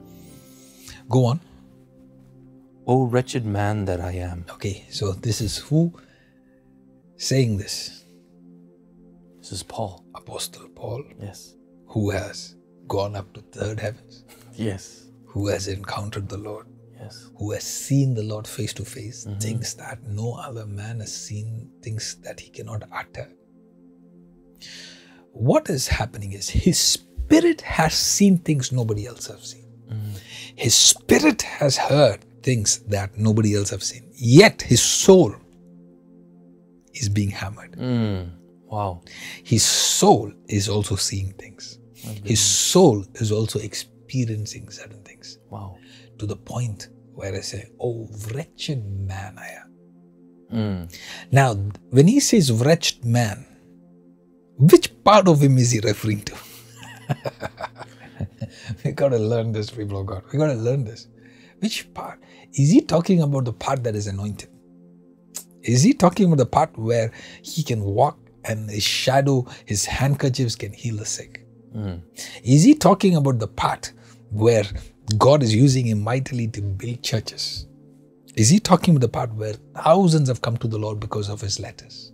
Go 1.09 1.25
on. 1.25 1.39
O 2.85 3.03
wretched 3.05 3.45
man 3.45 3.85
that 3.85 4.01
I 4.01 4.11
am. 4.11 4.45
Okay, 4.51 4.85
so 4.89 5.13
this 5.13 5.39
is 5.39 5.57
who 5.57 5.93
saying 7.15 7.57
this? 7.57 8.03
This 9.39 9.53
is 9.53 9.63
Paul. 9.63 10.03
Apostle 10.15 10.67
Paul, 10.75 11.05
Yes. 11.21 11.55
who 11.87 12.09
has 12.09 12.57
gone 12.87 13.15
up 13.15 13.31
to 13.33 13.41
third 13.41 13.79
heavens, 13.79 14.25
Yes. 14.53 15.05
who 15.25 15.47
has 15.47 15.69
encountered 15.69 16.27
the 16.27 16.37
Lord, 16.37 16.67
Yes. 16.99 17.29
who 17.37 17.51
has 17.51 17.63
seen 17.63 18.13
the 18.15 18.23
Lord 18.23 18.45
face 18.47 18.73
to 18.73 18.83
face, 18.83 19.25
mm-hmm. 19.25 19.39
things 19.39 19.75
that 19.75 20.03
no 20.03 20.33
other 20.33 20.65
man 20.65 20.99
has 20.99 21.13
seen, 21.15 21.71
things 21.81 22.17
that 22.23 22.41
he 22.41 22.49
cannot 22.49 22.83
utter. 22.91 23.31
What 25.31 25.69
is 25.69 25.87
happening 25.87 26.33
is 26.33 26.49
his 26.49 26.79
spirit 26.79 27.61
has 27.61 27.93
seen 27.93 28.37
things 28.37 28.71
nobody 28.71 29.07
else 29.07 29.27
has 29.27 29.41
seen. 29.51 29.61
His 30.55 30.75
spirit 30.75 31.41
has 31.41 31.77
heard 31.77 32.19
things 32.43 32.79
that 32.87 33.17
nobody 33.17 33.55
else 33.55 33.69
have 33.71 33.81
seen. 33.83 34.03
Yet 34.13 34.61
his 34.61 34.81
soul 34.81 35.35
is 36.93 37.09
being 37.09 37.29
hammered. 37.31 37.71
Mm. 37.73 38.29
Wow. 38.65 39.01
His 39.43 39.63
soul 39.63 40.31
is 40.47 40.69
also 40.69 40.95
seeing 40.95 41.33
things. 41.33 41.79
His 42.23 42.39
soul 42.39 43.05
is 43.15 43.31
also 43.31 43.59
experiencing 43.59 44.69
certain 44.69 45.01
things 45.03 45.37
Wow. 45.49 45.77
to 46.17 46.25
the 46.25 46.35
point 46.35 46.89
where 47.13 47.33
I 47.33 47.41
say, 47.41 47.69
Oh, 47.79 48.07
wretched 48.33 48.83
man 48.85 49.37
I 49.37 49.47
am. 49.61 49.69
Mm. 50.53 50.99
Now, 51.31 51.53
when 51.89 52.07
he 52.07 52.19
says 52.19 52.51
wretched 52.51 53.05
man, 53.05 53.45
which 54.57 55.03
part 55.03 55.27
of 55.27 55.41
him 55.41 55.57
is 55.57 55.71
he 55.71 55.79
referring 55.79 56.21
to? 56.21 56.35
we 58.85 58.91
got 58.91 59.09
to 59.09 59.17
learn 59.17 59.51
this, 59.51 59.69
people 59.69 59.99
of 59.99 60.05
God. 60.07 60.23
We 60.31 60.39
got 60.39 60.47
to 60.47 60.53
learn 60.53 60.83
this. 60.83 61.07
Which 61.59 61.93
part? 61.93 62.19
Is 62.53 62.71
he 62.71 62.81
talking 62.81 63.21
about 63.21 63.45
the 63.45 63.53
part 63.53 63.83
that 63.83 63.95
is 63.95 64.07
anointed? 64.07 64.49
Is 65.61 65.81
he 65.81 65.93
talking 65.93 66.27
about 66.27 66.37
the 66.37 66.45
part 66.45 66.77
where 66.77 67.11
he 67.41 67.63
can 67.63 67.81
walk 67.83 68.17
and 68.45 68.69
his 68.69 68.83
shadow, 68.83 69.47
his 69.65 69.85
handkerchiefs 69.85 70.55
can 70.55 70.73
heal 70.73 70.97
the 70.97 71.05
sick? 71.05 71.45
Hmm. 71.71 71.95
Is 72.43 72.63
he 72.63 72.75
talking 72.75 73.15
about 73.15 73.39
the 73.39 73.47
part 73.47 73.93
where 74.29 74.65
God 75.17 75.41
is 75.41 75.55
using 75.55 75.87
him 75.87 76.01
mightily 76.01 76.47
to 76.49 76.61
build 76.61 77.01
churches? 77.01 77.67
Is 78.35 78.49
he 78.49 78.59
talking 78.59 78.95
about 78.95 79.01
the 79.01 79.09
part 79.09 79.33
where 79.33 79.53
thousands 79.75 80.27
have 80.27 80.41
come 80.41 80.57
to 80.57 80.67
the 80.67 80.77
Lord 80.77 80.99
because 80.99 81.29
of 81.29 81.39
his 81.39 81.59
letters? 81.59 82.11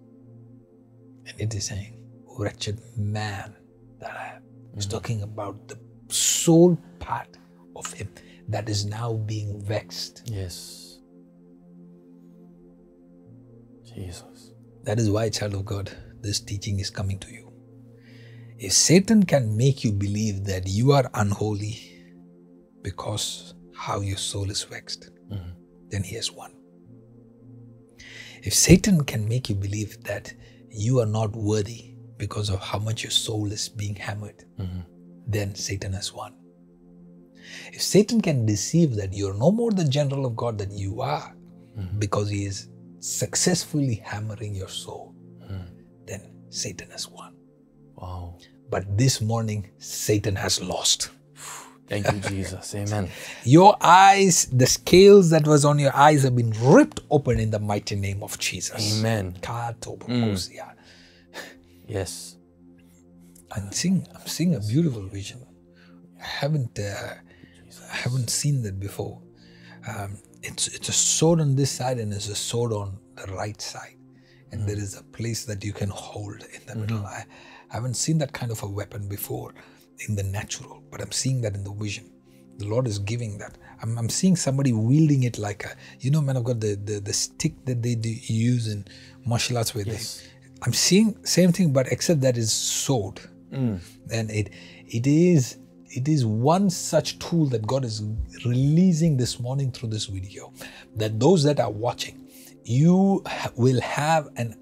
And 1.25 1.39
it 1.39 1.53
is 1.55 1.65
saying, 1.65 1.98
wretched 2.39 2.79
man 2.95 3.53
that 3.99 4.15
I 4.15 4.35
am. 4.37 4.43
He's 4.73 4.85
talking 4.85 5.21
about 5.23 5.67
the 5.67 5.77
soul 6.07 6.77
part 6.99 7.37
of 7.75 7.91
him 7.91 8.09
that 8.47 8.69
is 8.69 8.85
now 8.85 9.13
being 9.13 9.61
vexed. 9.61 10.23
Yes. 10.25 10.99
Jesus. 13.83 14.53
That 14.83 14.99
is 14.99 15.09
why, 15.09 15.29
child 15.29 15.53
of 15.53 15.65
God, 15.65 15.91
this 16.21 16.39
teaching 16.39 16.79
is 16.79 16.89
coming 16.89 17.19
to 17.19 17.31
you. 17.31 17.51
If 18.57 18.71
Satan 18.71 19.23
can 19.23 19.55
make 19.55 19.83
you 19.83 19.91
believe 19.91 20.45
that 20.45 20.67
you 20.67 20.93
are 20.93 21.09
unholy 21.13 21.77
because 22.81 23.53
how 23.75 23.99
your 23.99 24.17
soul 24.17 24.49
is 24.49 24.63
vexed, 24.63 25.09
mm-hmm. 25.29 25.49
then 25.89 26.03
he 26.03 26.15
has 26.15 26.31
won. 26.31 26.53
If 28.43 28.53
Satan 28.53 29.03
can 29.03 29.27
make 29.27 29.49
you 29.49 29.55
believe 29.55 30.01
that 30.05 30.33
you 30.69 30.99
are 30.99 31.05
not 31.05 31.35
worthy 31.35 31.95
because 32.20 32.49
of 32.49 32.59
how 32.59 32.78
much 32.78 33.01
your 33.03 33.11
soul 33.11 33.51
is 33.51 33.70
being 33.70 33.95
hammered, 33.95 34.43
mm-hmm. 34.59 34.82
then 35.26 35.55
Satan 35.55 35.93
has 35.93 36.13
won. 36.13 36.36
If 37.74 37.82
Satan 37.82 38.22
can 38.22 38.45
deceive 38.45 38.95
that 38.97 39.13
you're 39.13 39.34
no 39.34 39.51
more 39.51 39.72
the 39.72 39.86
general 39.86 40.26
of 40.26 40.36
God 40.36 40.59
than 40.59 40.78
you 40.78 41.01
are 41.01 41.36
mm-hmm. 41.76 41.97
because 41.97 42.30
he 42.30 42.45
is 42.45 42.67
successfully 42.99 43.95
hammering 44.05 44.53
your 44.53 44.67
soul, 44.67 45.15
mm-hmm. 45.41 45.63
then 46.05 46.22
Satan 46.49 46.91
has 46.91 47.09
won. 47.09 47.34
Wow. 47.95 48.38
But 48.70 48.97
this 48.97 49.22
morning, 49.22 49.72
Satan 49.78 50.36
has 50.36 50.61
lost. 50.61 51.09
Thank 51.88 52.11
you, 52.11 52.20
Jesus. 52.20 52.76
Amen. 52.82 53.09
Your 53.43 53.76
eyes, 53.82 54.45
the 54.51 54.67
scales 54.67 55.32
that 55.32 55.47
was 55.47 55.65
on 55.65 55.80
your 55.80 55.95
eyes 55.95 56.22
have 56.24 56.36
been 56.36 56.53
ripped 56.61 56.99
open 57.09 57.39
in 57.39 57.49
the 57.49 57.59
mighty 57.59 57.95
name 57.95 58.22
of 58.22 58.38
Jesus. 58.38 58.99
Amen. 58.99 59.36
Katobokosia. 59.41 60.65
Mm. 60.65 60.78
Yes. 61.89 62.37
I'm 63.51 63.71
seeing, 63.71 64.07
I'm 64.15 64.27
seeing 64.27 64.55
a 64.55 64.59
beautiful 64.59 65.05
vision. 65.07 65.39
I 66.21 66.25
haven't, 66.25 66.77
uh, 66.79 67.13
I 67.91 67.95
haven't 67.95 68.29
seen 68.29 68.61
that 68.63 68.79
before. 68.79 69.19
Um, 69.87 70.17
it's 70.43 70.67
it's 70.67 70.89
a 70.89 70.93
sword 70.93 71.41
on 71.41 71.55
this 71.55 71.71
side 71.71 71.97
and 71.99 72.13
it's 72.13 72.29
a 72.29 72.35
sword 72.35 72.71
on 72.73 72.97
the 73.15 73.31
right 73.33 73.59
side, 73.61 73.97
and 74.51 74.67
there 74.67 74.77
is 74.77 74.97
a 74.97 75.03
place 75.03 75.45
that 75.45 75.63
you 75.63 75.73
can 75.73 75.89
hold 75.89 76.43
in 76.53 76.61
the 76.67 76.75
middle. 76.75 77.05
I, 77.05 77.25
I 77.71 77.73
haven't 77.73 77.95
seen 77.95 78.17
that 78.19 78.31
kind 78.33 78.51
of 78.51 78.61
a 78.63 78.67
weapon 78.67 79.07
before 79.07 79.53
in 80.07 80.15
the 80.15 80.23
natural, 80.23 80.83
but 80.91 81.01
I'm 81.01 81.11
seeing 81.11 81.41
that 81.41 81.55
in 81.55 81.63
the 81.63 81.73
vision. 81.73 82.11
The 82.57 82.67
Lord 82.67 82.87
is 82.87 82.99
giving 82.99 83.37
that. 83.39 83.57
I'm, 83.81 83.97
I'm 83.97 84.09
seeing 84.09 84.35
somebody 84.35 84.73
wielding 84.73 85.23
it 85.23 85.37
like 85.37 85.63
a, 85.65 85.75
you 86.01 86.11
know, 86.11 86.21
man 86.21 86.37
of 86.37 86.43
God, 86.43 86.61
the 86.61 86.75
the, 86.75 86.99
the 86.99 87.13
stick 87.13 87.53
that 87.65 87.81
they 87.81 87.95
do 87.95 88.09
use 88.09 88.67
in 88.67 88.85
martial 89.25 89.57
arts 89.57 89.73
where 89.73 89.85
Yes. 89.85 90.21
they. 90.21 90.27
I'm 90.64 90.74
seeing 90.74 91.16
same 91.26 91.51
thing, 91.51 91.72
but 91.72 91.88
except 91.91 92.22
that 92.22 92.38
is 92.38 92.51
sword, 92.51 93.20
hmm. 93.49 93.78
and 94.12 94.30
it 94.30 94.49
it 94.88 95.07
is 95.07 95.57
it 95.91 96.07
is 96.07 96.26
one 96.26 96.70
such 96.70 97.18
tool 97.20 97.45
that 97.47 97.66
God 97.66 97.84
is 97.86 98.03
releasing 98.45 99.18
this 99.18 99.39
morning 99.39 99.72
through 99.72 99.89
this 99.89 100.05
video. 100.05 100.53
That 100.97 101.20
those 101.20 101.43
that 101.43 101.60
are 101.60 101.72
watching, 101.72 102.28
you 102.64 103.24
will 103.55 103.82
have 103.82 104.30
an 104.36 104.55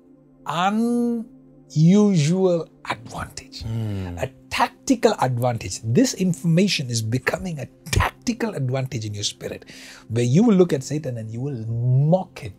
unusual 1.65 2.69
advantage, 2.89 3.63
hmm. 3.63 4.17
a 4.19 4.27
tactical 4.49 5.15
advantage. 5.19 5.81
This 5.83 6.13
information 6.13 6.89
is 6.89 7.01
becoming 7.01 7.59
a 7.59 7.65
tactical 7.91 8.53
advantage 8.53 9.05
in 9.05 9.13
your 9.13 9.23
spirit, 9.23 9.65
where 10.09 10.25
you 10.25 10.43
will 10.43 10.55
look 10.55 10.73
at 10.73 10.83
Satan 10.83 11.17
and 11.17 11.31
you 11.31 11.41
will 11.41 11.65
mock 11.65 12.39
him. 12.39 12.53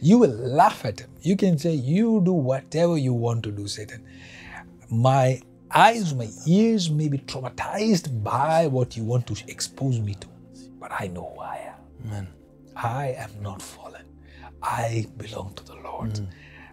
You 0.00 0.18
will 0.18 0.30
laugh 0.30 0.84
at 0.84 1.00
him. 1.00 1.10
You 1.22 1.36
can 1.36 1.58
say, 1.58 1.74
You 1.74 2.20
do 2.24 2.32
whatever 2.32 2.96
you 2.96 3.12
want 3.12 3.42
to 3.44 3.50
do, 3.50 3.66
Satan. 3.66 4.04
My 4.90 5.40
eyes, 5.70 6.14
my 6.14 6.28
ears 6.46 6.90
may 6.90 7.08
be 7.08 7.18
traumatized 7.18 8.22
by 8.22 8.66
what 8.66 8.96
you 8.96 9.04
want 9.04 9.26
to 9.28 9.50
expose 9.50 10.00
me 10.00 10.14
to, 10.14 10.28
but 10.78 10.92
I 10.92 11.08
know 11.08 11.32
who 11.34 11.40
I 11.40 11.56
am. 11.56 12.06
Amen. 12.06 12.28
I 12.76 13.08
am 13.18 13.30
not 13.40 13.62
fallen. 13.62 14.04
I 14.62 15.06
belong 15.16 15.54
to 15.54 15.64
the 15.64 15.76
Lord. 15.76 16.12
Mm. 16.12 16.28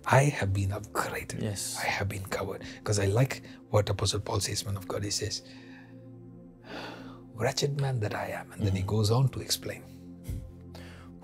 I 0.06 0.24
have 0.24 0.54
been 0.54 0.70
upgraded. 0.70 1.41
Yes. 1.41 1.80
I 1.82 1.86
have 1.88 2.10
been 2.10 2.26
covered. 2.26 2.64
Because 2.80 2.99
I 2.99 3.06
like 3.06 3.41
what 3.70 3.89
Apostle 3.89 4.20
Paul 4.20 4.39
says, 4.41 4.66
man 4.66 4.76
of 4.76 4.88
God. 4.88 5.04
He 5.04 5.12
says, 5.12 5.43
Wretched 7.36 7.80
man 7.80 7.99
that 8.01 8.14
I 8.14 8.28
am. 8.28 8.51
And 8.51 8.62
then 8.64 8.76
he 8.76 8.84
mm. 8.84 8.88
goes 8.88 9.12
on 9.12 9.30
to 9.30 9.39
explain. 9.39 9.84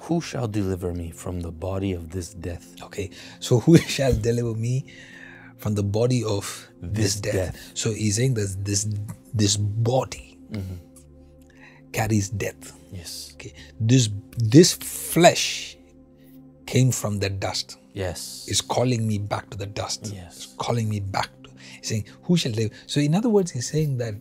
Who 0.02 0.22
shall 0.22 0.48
deliver 0.48 0.94
me 0.94 1.12
from 1.12 1.42
the 1.42 1.52
body 1.52 1.94
of 1.94 2.10
this 2.10 2.34
death? 2.34 2.76
Okay, 2.84 3.10
so 3.40 3.60
who 3.60 3.78
shall 3.96 4.14
deliver 4.14 4.54
me 4.58 4.86
from 5.58 5.76
the 5.76 5.84
body 5.84 6.24
of 6.24 6.68
this, 6.82 7.16
This 7.16 7.22
death? 7.22 7.34
death. 7.34 7.72
So 7.74 7.92
he's 7.92 8.16
saying 8.16 8.34
that 8.36 8.56
this 8.64 8.88
this 9.34 9.58
body 9.58 10.40
mm-hmm. 10.52 10.76
carries 11.92 12.30
death. 12.30 12.74
Yes. 12.92 13.32
Okay, 13.36 13.54
this 13.80 14.10
this 14.38 14.74
flesh 14.74 15.78
came 16.66 16.92
from 16.92 17.20
the 17.20 17.30
dust. 17.30 17.78
Yes. 17.94 18.46
Is 18.48 18.62
calling 18.62 19.08
me 19.08 19.18
back 19.18 19.50
to 19.50 19.58
the 19.58 19.66
dust. 19.66 20.12
Yes. 20.14 20.38
It's 20.38 20.56
calling 20.58 20.88
me 20.90 21.00
back 21.02 21.30
to. 21.44 21.50
He's 21.78 21.90
saying, 21.90 22.06
"Who 22.24 22.38
shall 22.38 22.54
live?" 22.54 22.72
So 22.88 23.00
in 23.00 23.14
other 23.14 23.30
words, 23.30 23.52
he's 23.52 23.70
saying 23.70 23.98
that 23.98 24.16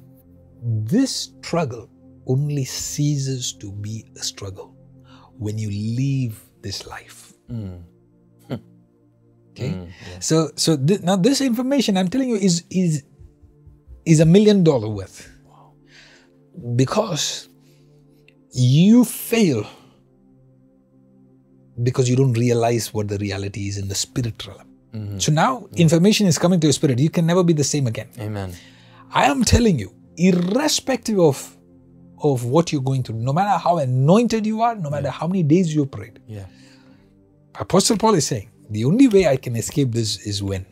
this 0.63 1.31
struggle 1.41 1.89
only 2.27 2.65
ceases 2.65 3.53
to 3.55 3.71
be 3.73 4.05
a 4.17 4.23
struggle 4.23 4.75
when 5.39 5.59
you 5.59 5.69
leave 5.71 6.41
this 6.63 6.87
life. 6.87 7.33
Hmm. 7.49 7.77
Hmm. 8.49 8.55
Okay. 9.53 9.71
Hmm, 9.71 9.85
so 10.21 10.51
so 10.57 10.77
thi- 10.77 10.99
now 11.03 11.17
this 11.17 11.41
information 11.41 11.97
I'm 11.97 12.09
telling 12.09 12.29
you 12.29 12.37
is 12.37 12.65
is 12.71 13.03
is 14.05 14.21
a 14.21 14.27
million 14.27 14.63
dollar 14.65 14.89
worth. 14.89 15.29
Because 16.77 17.49
you 18.53 19.05
fail 19.05 19.65
because 21.83 22.09
you 22.11 22.17
don't 22.17 22.33
realize 22.33 22.93
what 22.93 23.09
the 23.09 23.19
reality 23.19 23.69
is 23.69 23.79
in 23.79 23.87
the 23.87 23.95
spiritual 23.95 24.55
realm. 24.55 24.69
Mm-hmm. 24.93 25.19
So 25.19 25.31
now 25.33 25.69
information 25.77 26.27
is 26.27 26.39
coming 26.39 26.59
to 26.61 26.67
your 26.67 26.73
spirit. 26.73 26.99
You 26.99 27.11
can 27.11 27.27
never 27.27 27.45
be 27.45 27.53
the 27.53 27.65
same 27.65 27.87
again. 27.87 28.09
Amen. 28.19 28.53
I 29.13 29.27
am 29.27 29.45
telling 29.45 29.79
you, 29.79 29.95
irrespective 30.17 31.21
of 31.21 31.57
of 32.23 32.45
what 32.45 32.73
you're 32.73 32.83
going 32.83 33.03
through, 33.03 33.17
no 33.17 33.33
matter 33.33 33.59
how 33.59 33.79
anointed 33.79 34.47
you 34.47 34.63
are, 34.63 34.75
no 34.75 34.91
matter 34.91 35.11
how 35.11 35.27
many 35.27 35.43
days 35.43 35.75
you 35.75 35.87
prayed, 35.87 36.19
Yeah. 36.27 36.47
Apostle 37.59 37.97
Paul 37.97 38.15
is 38.15 38.27
saying, 38.27 38.51
the 38.71 38.85
only 38.85 39.09
way 39.09 39.27
I 39.27 39.37
can 39.37 39.57
escape 39.57 39.91
this 39.93 40.27
is 40.27 40.43
when 40.43 40.65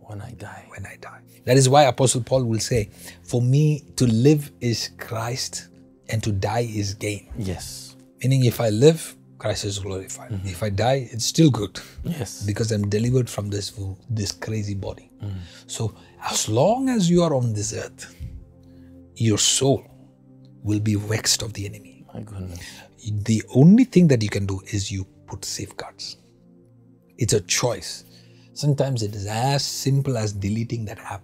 When 0.00 0.20
I 0.20 0.32
die. 0.32 0.66
when 0.70 0.84
I 0.86 0.96
die. 1.00 1.20
That 1.44 1.56
is 1.56 1.68
why 1.68 1.84
Apostle 1.84 2.22
Paul 2.22 2.44
will 2.44 2.58
say, 2.60 2.90
For 3.22 3.40
me 3.40 3.84
to 3.96 4.06
live 4.06 4.50
is 4.60 4.90
Christ 4.98 5.68
and 6.08 6.22
to 6.22 6.32
die 6.32 6.68
is 6.74 6.94
gain. 6.94 7.30
Yes. 7.38 7.96
Meaning, 8.22 8.44
if 8.44 8.60
I 8.60 8.68
live, 8.68 9.16
Christ 9.38 9.64
is 9.64 9.78
glorified. 9.78 10.30
Mm-hmm. 10.32 10.48
If 10.48 10.62
I 10.62 10.68
die, 10.70 11.08
it's 11.12 11.24
still 11.24 11.50
good 11.50 11.80
Yes. 12.04 12.42
because 12.44 12.70
I'm 12.72 12.88
delivered 12.90 13.30
from 13.30 13.48
this 13.48 13.72
this 14.10 14.32
crazy 14.32 14.74
body. 14.74 15.10
Mm. 15.24 15.32
So, 15.66 15.94
as 16.22 16.48
long 16.48 16.90
as 16.90 17.08
you 17.08 17.22
are 17.22 17.34
on 17.34 17.54
this 17.54 17.72
earth, 17.72 18.14
your 19.16 19.38
soul 19.38 19.82
will 20.62 20.80
be 20.80 20.94
vexed 20.94 21.42
of 21.42 21.52
the 21.52 21.66
enemy. 21.66 22.04
My 22.12 22.20
goodness. 22.20 22.60
The 23.06 23.42
only 23.54 23.84
thing 23.84 24.08
that 24.08 24.22
you 24.22 24.28
can 24.28 24.46
do 24.46 24.60
is 24.72 24.90
you 24.90 25.04
put 25.26 25.44
safeguards. 25.44 26.16
It's 27.18 27.32
a 27.32 27.40
choice. 27.42 28.04
Sometimes 28.52 29.02
it 29.02 29.14
is 29.14 29.26
as 29.26 29.64
simple 29.64 30.16
as 30.16 30.32
deleting 30.32 30.84
that 30.86 30.98
app. 30.98 31.22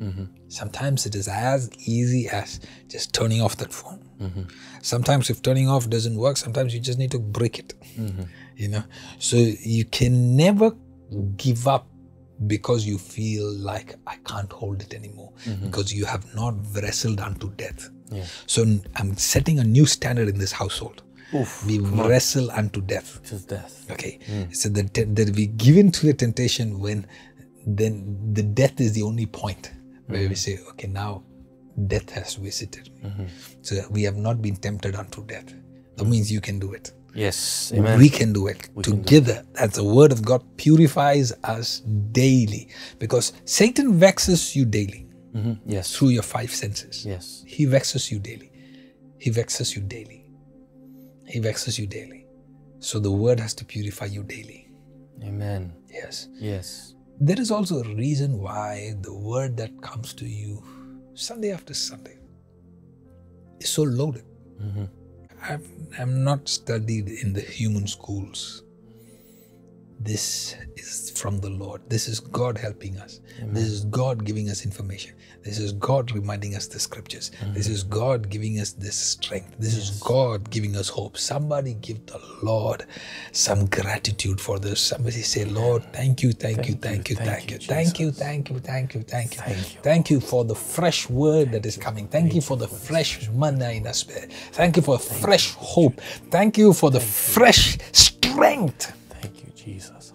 Mm-hmm. 0.00 0.24
Sometimes 0.48 1.06
it 1.06 1.14
is 1.14 1.26
as 1.26 1.70
easy 1.86 2.28
as 2.28 2.60
just 2.86 3.12
turning 3.12 3.42
off 3.42 3.56
that 3.56 3.72
phone. 3.72 4.08
Mm-hmm. 4.20 4.42
Sometimes 4.80 5.28
if 5.28 5.42
turning 5.42 5.68
off 5.68 5.90
doesn't 5.90 6.16
work, 6.16 6.36
sometimes 6.36 6.72
you 6.72 6.80
just 6.80 6.98
need 6.98 7.10
to 7.10 7.18
break 7.18 7.58
it. 7.58 7.74
Mm-hmm. 7.98 8.22
You 8.56 8.68
know, 8.68 8.84
so 9.18 9.36
you 9.36 9.84
can 9.84 10.36
never 10.36 10.72
give 11.36 11.66
up 11.66 11.88
because 12.46 12.86
you 12.86 12.98
feel 12.98 13.52
like 13.52 13.96
I 14.06 14.16
can't 14.24 14.52
hold 14.52 14.82
it 14.82 14.94
anymore 14.94 15.32
because 15.62 15.92
you 15.92 16.04
have 16.04 16.32
not 16.34 16.54
wrestled 16.74 17.20
unto 17.20 17.50
death. 17.54 17.90
Yeah. 18.10 18.24
So 18.46 18.64
I'm 18.96 19.16
setting 19.16 19.58
a 19.58 19.64
new 19.64 19.86
standard 19.86 20.28
in 20.28 20.38
this 20.38 20.52
household. 20.52 21.02
Oof. 21.34 21.66
We 21.66 21.78
wrestle 21.78 22.50
unto 22.50 22.80
death. 22.80 23.22
To 23.24 23.38
death. 23.46 23.90
Okay. 23.90 24.18
Hmm. 24.26 24.52
So 24.52 24.68
that 24.70 24.94
that 24.94 25.30
we 25.36 25.46
give 25.46 25.76
in 25.76 25.92
to 25.92 26.06
the 26.06 26.14
temptation 26.14 26.80
when 26.80 27.06
then 27.66 28.16
the 28.32 28.42
death 28.42 28.80
is 28.80 28.92
the 28.94 29.02
only 29.02 29.26
point 29.26 29.72
where 30.06 30.22
we 30.22 30.28
hmm. 30.28 30.34
say, 30.34 30.58
okay, 30.70 30.86
now 30.86 31.22
death 31.86 32.10
has 32.10 32.34
visited 32.36 32.90
me. 32.94 33.10
Mm-hmm. 33.10 33.24
So 33.62 33.82
we 33.90 34.02
have 34.04 34.16
not 34.16 34.40
been 34.40 34.56
tempted 34.56 34.96
unto 34.96 35.24
death. 35.26 35.52
That 35.96 36.04
hmm. 36.04 36.10
means 36.10 36.32
you 36.32 36.40
can 36.40 36.58
do 36.58 36.72
it. 36.72 36.92
Yes. 37.14 37.72
Amen. 37.74 37.98
We 37.98 38.08
can 38.08 38.32
do 38.32 38.46
it 38.46 38.68
together. 38.82 39.44
As 39.56 39.72
the 39.72 39.84
word 39.84 40.12
of 40.12 40.24
God 40.24 40.42
purifies 40.56 41.32
us 41.44 41.80
daily. 42.12 42.68
Because 42.98 43.32
Satan 43.44 43.98
vexes 43.98 44.54
you 44.54 44.64
daily 44.64 45.07
Mhm. 45.34 45.60
Yes. 45.66 45.94
through 45.94 46.08
your 46.10 46.22
five 46.22 46.50
senses. 46.54 47.04
Yes. 47.04 47.42
He 47.46 47.64
vexes 47.66 48.10
you 48.10 48.18
daily. 48.18 48.50
He 49.18 49.30
vexes 49.30 49.74
you 49.76 49.82
daily. 49.82 50.24
He 51.26 51.38
vexes 51.40 51.78
you 51.78 51.86
daily. 51.86 52.26
So 52.80 52.98
the 53.00 53.10
word 53.10 53.40
has 53.40 53.54
to 53.54 53.64
purify 53.64 54.06
you 54.06 54.22
daily. 54.22 54.70
Amen. 55.22 55.72
Yes. 55.92 56.28
Yes. 56.34 56.94
There 57.20 57.40
is 57.40 57.50
also 57.50 57.82
a 57.82 57.94
reason 57.94 58.38
why 58.38 58.94
the 59.02 59.12
word 59.12 59.56
that 59.56 59.72
comes 59.82 60.14
to 60.14 60.24
you 60.26 60.62
Sunday 61.14 61.50
after 61.52 61.74
Sunday 61.74 62.16
is 63.60 63.68
so 63.68 63.82
loaded. 63.82 64.24
I've, 65.42 65.68
I'm 65.98 66.24
not 66.24 66.48
studied 66.48 67.08
in 67.08 67.32
the 67.32 67.40
human 67.40 67.86
schools, 67.86 68.62
this 70.00 70.54
is 70.76 71.10
from 71.10 71.40
the 71.40 71.50
Lord. 71.50 71.82
This 71.88 72.08
is 72.08 72.20
God 72.20 72.56
helping 72.56 72.98
us. 72.98 73.20
This 73.42 73.64
is 73.64 73.84
God 73.84 74.24
giving 74.24 74.48
us 74.48 74.64
information. 74.64 75.14
This 75.42 75.58
is 75.58 75.72
God 75.72 76.12
reminding 76.12 76.54
us 76.54 76.66
the 76.66 76.78
scriptures. 76.78 77.30
This 77.54 77.68
is 77.68 77.82
God 77.82 78.28
giving 78.28 78.60
us 78.60 78.72
this 78.72 78.96
strength. 78.96 79.54
This 79.58 79.76
is 79.76 80.00
God 80.02 80.50
giving 80.50 80.76
us 80.76 80.88
hope. 80.88 81.16
Somebody 81.16 81.74
give 81.74 82.04
the 82.06 82.20
Lord 82.42 82.84
some 83.32 83.66
gratitude 83.66 84.40
for 84.40 84.58
this. 84.58 84.80
Somebody 84.80 85.22
say, 85.22 85.44
Lord, 85.44 85.84
thank 85.92 86.22
you, 86.22 86.32
thank, 86.32 86.68
you, 86.68 86.74
thank 86.74 87.10
you, 87.10 87.16
thank 87.16 87.50
you, 87.50 87.58
thank 87.58 88.00
you, 88.00 88.10
thank 88.10 88.50
you, 88.50 88.58
thank 88.58 88.94
you, 88.94 89.00
thank 89.02 89.34
you. 89.36 89.40
Thank 89.42 89.74
you. 89.74 89.80
Thank 89.82 90.10
you 90.10 90.20
for 90.20 90.44
the 90.44 90.54
fresh 90.54 91.08
word 91.08 91.52
that 91.52 91.66
is 91.66 91.76
coming. 91.76 92.08
Thank 92.08 92.34
you 92.34 92.40
for 92.40 92.56
the 92.56 92.68
fresh 92.68 93.28
manna 93.30 93.70
in 93.70 93.86
our 93.86 93.94
spirit. 93.94 94.32
Thank 94.52 94.76
you 94.76 94.82
for 94.82 94.98
fresh 94.98 95.54
hope. 95.54 96.00
Thank 96.30 96.58
you 96.58 96.72
for 96.72 96.90
the 96.90 97.00
fresh 97.00 97.78
strength. 97.92 98.92
Jesus. 99.68 100.12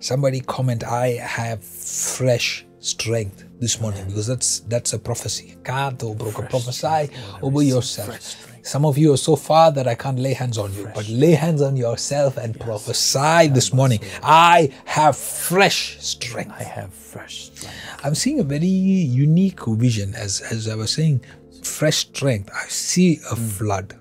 Somebody 0.00 0.40
comment, 0.40 0.84
I 0.84 1.08
have 1.38 1.62
fresh 1.64 2.64
strength 2.78 3.44
this 3.58 3.80
morning 3.80 4.04
because 4.06 4.28
that's 4.28 4.60
that's 4.72 4.92
a 4.92 4.98
prophecy. 4.98 5.56
God 5.64 6.00
oh, 6.04 6.12
a 6.12 6.42
prophesy 6.54 7.10
over 7.42 7.62
yourself. 7.62 8.44
Some 8.62 8.84
of 8.84 8.96
you 8.98 9.12
are 9.14 9.22
so 9.30 9.34
far 9.34 9.72
that 9.72 9.88
I 9.88 9.94
can't 9.94 10.18
lay 10.18 10.34
hands 10.34 10.58
on 10.58 10.72
you, 10.74 10.88
but 10.94 11.08
lay 11.08 11.32
hands 11.32 11.62
on 11.62 11.76
yourself 11.76 12.36
and 12.36 12.58
prophesy 12.60 13.48
this 13.48 13.72
morning. 13.72 14.00
I 14.22 14.72
have 14.84 15.16
fresh 15.16 15.98
strength. 16.00 16.52
I 16.52 16.62
have 16.62 16.92
fresh 16.94 17.50
strength. 17.50 18.04
I'm 18.04 18.14
seeing 18.14 18.38
a 18.38 18.44
very 18.44 18.66
unique 19.26 19.64
vision 19.66 20.14
as 20.14 20.40
as 20.52 20.68
I 20.68 20.76
was 20.76 20.92
saying, 20.92 21.24
fresh 21.64 21.98
strength. 22.08 22.50
I 22.54 22.68
see 22.68 23.18
a 23.32 23.34
flood. 23.34 23.96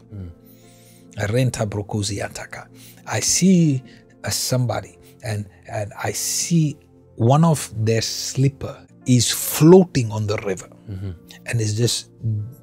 Renta 1.34 1.66
brokozi 1.66 2.22
ataka. 2.22 2.68
I 3.08 3.22
see 3.22 3.82
a 4.24 4.32
somebody 4.32 4.98
and 5.24 5.48
and 5.72 5.94
I 6.04 6.12
see 6.12 6.78
one 7.16 7.44
of 7.44 7.72
their 7.86 8.02
slipper 8.02 8.86
is 9.06 9.32
floating 9.32 10.12
on 10.12 10.28
the 10.28 10.38
river. 10.38 10.70
Mm-hmm. 10.90 11.12
And 11.48 11.62
it's 11.62 11.74
just 11.74 12.10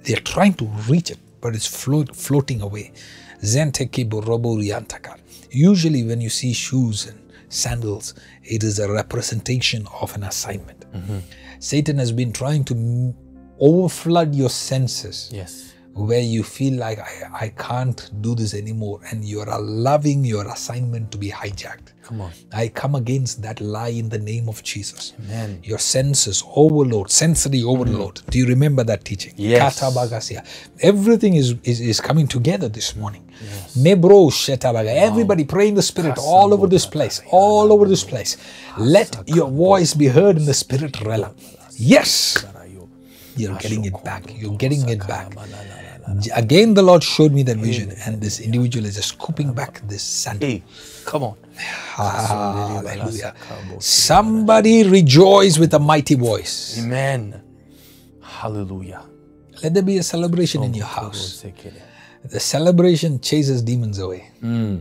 they're 0.03 0.17
trying 0.21 0.55
to 0.55 0.67
reach 0.89 1.11
it 1.11 1.19
but 1.41 1.55
it's 1.55 1.67
float, 1.67 2.15
floating 2.17 2.63
away. 2.63 2.93
Zenteke 3.43 4.09
borobo 4.09 4.57
riantaka. 4.57 5.19
usually 5.51 6.03
when 6.05 6.21
you 6.21 6.31
see 6.31 6.53
shoes 6.53 7.07
and 7.07 7.21
sandals 7.49 8.15
it 8.43 8.65
is 8.65 8.79
a 8.79 8.91
representation 8.91 9.87
of 10.01 10.15
an 10.15 10.25
assignment. 10.25 10.81
Mm-hmm. 10.93 11.19
Satan 11.59 11.99
has 11.99 12.13
been 12.13 12.33
trying 12.33 12.65
to 12.65 13.15
overflood 13.61 14.35
your 14.35 14.51
senses. 14.51 15.31
Yes. 15.33 15.74
Where 15.95 16.21
you 16.21 16.43
feel 16.43 16.75
like 16.75 16.99
I, 16.99 17.45
I 17.47 17.49
can't 17.51 18.11
do 18.21 18.35
this 18.35 18.53
anymore 18.55 19.01
and 19.11 19.25
you're 19.25 19.49
allowing 19.49 20.25
your 20.25 20.47
assignment 20.49 21.13
to 21.13 21.19
be 21.19 21.31
hijacked. 21.31 21.93
Come 22.03 22.21
on. 22.21 22.33
I 22.53 22.69
come 22.69 22.97
against 22.97 23.41
that 23.43 23.61
lie 23.61 23.89
in 23.89 24.11
the 24.11 24.19
name 24.19 24.49
of 24.49 24.63
Jesus. 24.63 25.15
Amen. 25.21 25.61
Your 25.63 25.79
senses 25.79 26.43
overload, 26.55 27.11
sensory 27.11 27.63
overload. 27.63 28.21
Do 28.29 28.39
you 28.39 28.47
remember 28.47 28.85
that 28.85 29.05
teaching? 29.05 29.33
Yes. 29.37 29.81
Everything 30.81 31.35
is, 31.35 31.55
is, 31.65 31.81
is 31.81 32.01
coming 32.01 32.27
together 32.27 32.69
this 32.69 32.95
morning. 32.95 33.27
Mebro 33.79 34.31
shetabaga. 34.31 34.95
Everybody 34.95 35.45
pray 35.45 35.69
in 35.69 35.75
the 35.77 35.83
spirit 35.83 36.19
all 36.19 36.53
over 36.53 36.67
this 36.67 36.85
place. 36.85 37.23
All 37.31 37.73
over 37.73 37.87
this 37.87 38.05
place. 38.05 38.37
Let 38.77 39.23
your 39.27 39.49
voice 39.49 39.95
be 39.95 40.09
heard 40.09 40.37
in 40.37 40.45
the 40.45 40.55
spirit 40.55 41.01
realm. 41.01 41.35
Yes. 41.79 42.45
You're 43.37 43.57
getting 43.59 43.85
it 43.85 44.05
back. 44.05 44.25
You're 44.41 44.57
getting 44.57 44.89
it 44.89 45.07
back. 45.09 45.35
Again, 46.35 46.75
the 46.75 46.83
Lord 46.83 47.03
showed 47.03 47.33
me 47.33 47.43
that 47.45 47.57
vision, 47.57 47.93
and 48.05 48.21
this 48.21 48.41
individual 48.41 48.85
is 48.87 48.97
just 48.97 49.09
scooping 49.09 49.53
back 49.55 49.81
this 49.89 50.03
sand. 50.03 50.63
Come 51.07 51.23
on. 51.23 51.37
Hallelujah. 51.57 53.35
Somebody 53.81 54.85
rejoice 54.89 55.59
with 55.59 55.73
a 55.75 55.79
mighty 55.79 56.15
voice. 56.15 56.79
Amen. 56.79 57.43
Hallelujah. 58.21 59.03
Let 59.63 59.75
there 59.75 59.83
be 59.83 59.99
a 59.99 60.03
celebration 60.03 60.63
in 60.63 60.75
your 60.75 60.87
house. 60.87 61.45
The 62.25 62.41
celebration 62.41 63.21
chases 63.21 63.63
demons 63.63 63.99
away. 63.99 64.31
Hmm. 64.41 64.79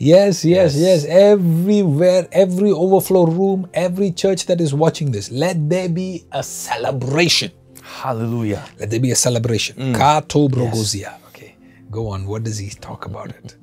Yes, 0.00 0.44
yes, 0.44 0.76
yes, 0.76 1.04
Everywhere, 1.04 2.28
every 2.30 2.70
overflow 2.70 3.26
room, 3.26 3.68
every 3.74 4.12
church 4.12 4.46
that 4.46 4.60
is 4.60 4.72
watching 4.72 5.10
this, 5.10 5.30
let 5.32 5.68
there 5.68 5.88
be 5.88 6.24
a 6.30 6.42
celebration. 6.42 7.50
Hallelujah. 7.88 8.64
Let 8.78 8.90
there 8.90 9.00
be 9.00 9.10
a 9.10 9.16
celebration. 9.16 9.76
Mm. 9.76 9.96
Kato 9.96 10.48
brogozia. 10.48 11.18
Okay, 11.28 11.56
go 11.90 12.08
on. 12.08 12.26
What 12.26 12.44
does 12.44 12.58
he 12.58 12.68
talk 12.70 13.06
about 13.06 13.30
it? 13.30 13.56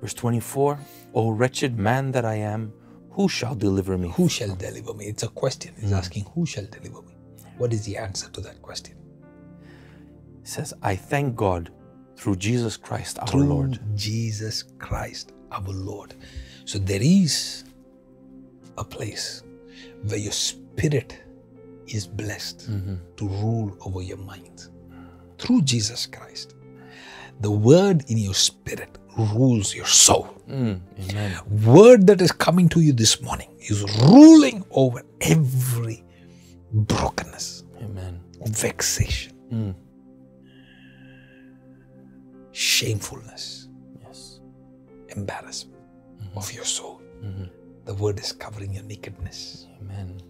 Verse 0.00 0.14
24 0.14 0.78
O 1.14 1.30
wretched 1.30 1.78
man 1.78 2.12
that 2.12 2.24
I 2.24 2.36
am, 2.36 2.72
who 3.10 3.28
shall 3.28 3.54
deliver 3.54 3.98
me? 3.98 4.10
Who 4.10 4.28
shall 4.28 4.54
deliver 4.54 4.94
me? 4.94 5.06
It's 5.06 5.22
a 5.22 5.28
question. 5.28 5.74
He's 5.80 5.92
mm. 5.92 5.98
asking, 5.98 6.26
Who 6.34 6.46
shall 6.46 6.66
deliver 6.66 7.02
me? 7.02 7.14
What 7.58 7.72
is 7.72 7.84
the 7.84 7.96
answer 7.96 8.28
to 8.30 8.40
that 8.42 8.60
question? 8.62 8.96
It 10.42 10.48
says, 10.48 10.74
I 10.82 10.94
thank 10.96 11.36
God 11.36 11.70
through 12.16 12.36
Jesus 12.36 12.76
Christ 12.76 13.18
our 13.18 13.26
Through 13.26 13.44
Lord. 13.44 13.80
Jesus 13.94 14.64
Christ, 14.78 15.32
our 15.50 15.62
Lord. 15.68 16.14
So 16.64 16.78
there 16.78 17.02
is 17.02 17.64
a 18.78 18.84
place 18.84 19.42
where 20.04 20.18
your 20.18 20.32
spirit 20.32 21.22
is 21.86 22.06
blessed 22.06 22.68
to 23.16 23.28
rule 23.28 23.76
over 23.84 24.02
your 24.02 24.18
mind. 24.18 24.68
Through 25.38 25.62
Jesus 25.62 26.06
Christ. 26.06 26.54
The 27.40 27.50
word 27.50 28.04
in 28.08 28.18
your 28.18 28.34
spirit 28.34 28.98
rules 29.18 29.74
your 29.74 29.86
soul. 29.86 30.28
Mm, 30.48 30.80
amen. 31.10 31.38
Word 31.64 32.06
that 32.06 32.20
is 32.20 32.30
coming 32.30 32.68
to 32.70 32.80
you 32.80 32.92
this 32.92 33.20
morning 33.20 33.48
is 33.58 33.82
ruling 34.02 34.64
over 34.70 35.02
every 35.20 36.04
brokenness, 36.72 37.64
Amen. 37.80 38.20
vexation, 38.46 39.32
Mm, 39.52 39.74
shamefulness, 42.52 43.68
yes. 44.02 44.40
embarrassment 45.16 45.80
of 46.36 46.52
your 46.52 46.64
soul. 46.64 47.00
The 47.84 47.94
word 47.94 48.18
is 48.20 48.32
covering 48.32 48.72
your 48.74 48.84
nakedness. 48.84 49.66
Amen. 49.80 50.20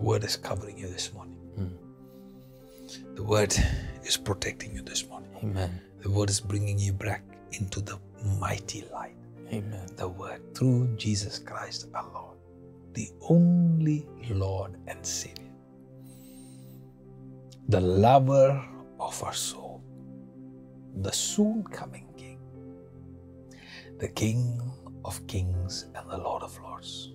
The 0.00 0.06
word 0.06 0.24
is 0.24 0.34
covering 0.34 0.78
you 0.78 0.88
this 0.88 1.12
morning. 1.12 1.36
Hmm. 1.56 3.14
The 3.16 3.22
word 3.22 3.54
is 4.02 4.16
protecting 4.16 4.74
you 4.74 4.80
this 4.80 5.06
morning. 5.06 5.28
Amen. 5.44 5.78
The 6.00 6.10
word 6.10 6.30
is 6.30 6.40
bringing 6.40 6.78
you 6.78 6.94
back 6.94 7.22
into 7.52 7.82
the 7.82 7.98
mighty 8.38 8.86
light. 8.94 9.14
Amen. 9.52 9.86
The 9.96 10.08
word 10.08 10.54
through 10.54 10.96
Jesus 10.96 11.38
Christ 11.38 11.88
our 11.94 12.08
Lord, 12.14 12.38
the 12.94 13.10
only 13.28 14.08
Lord 14.30 14.78
and 14.86 15.04
Savior, 15.04 15.52
the 17.68 17.82
lover 17.82 18.66
of 18.98 19.22
our 19.22 19.34
soul, 19.34 19.84
the 21.02 21.12
soon 21.12 21.62
coming 21.64 22.06
King, 22.16 22.38
the 23.98 24.08
King 24.08 24.62
of 25.04 25.26
kings 25.26 25.88
and 25.94 26.10
the 26.10 26.16
Lord 26.16 26.42
of 26.42 26.58
lords, 26.62 27.12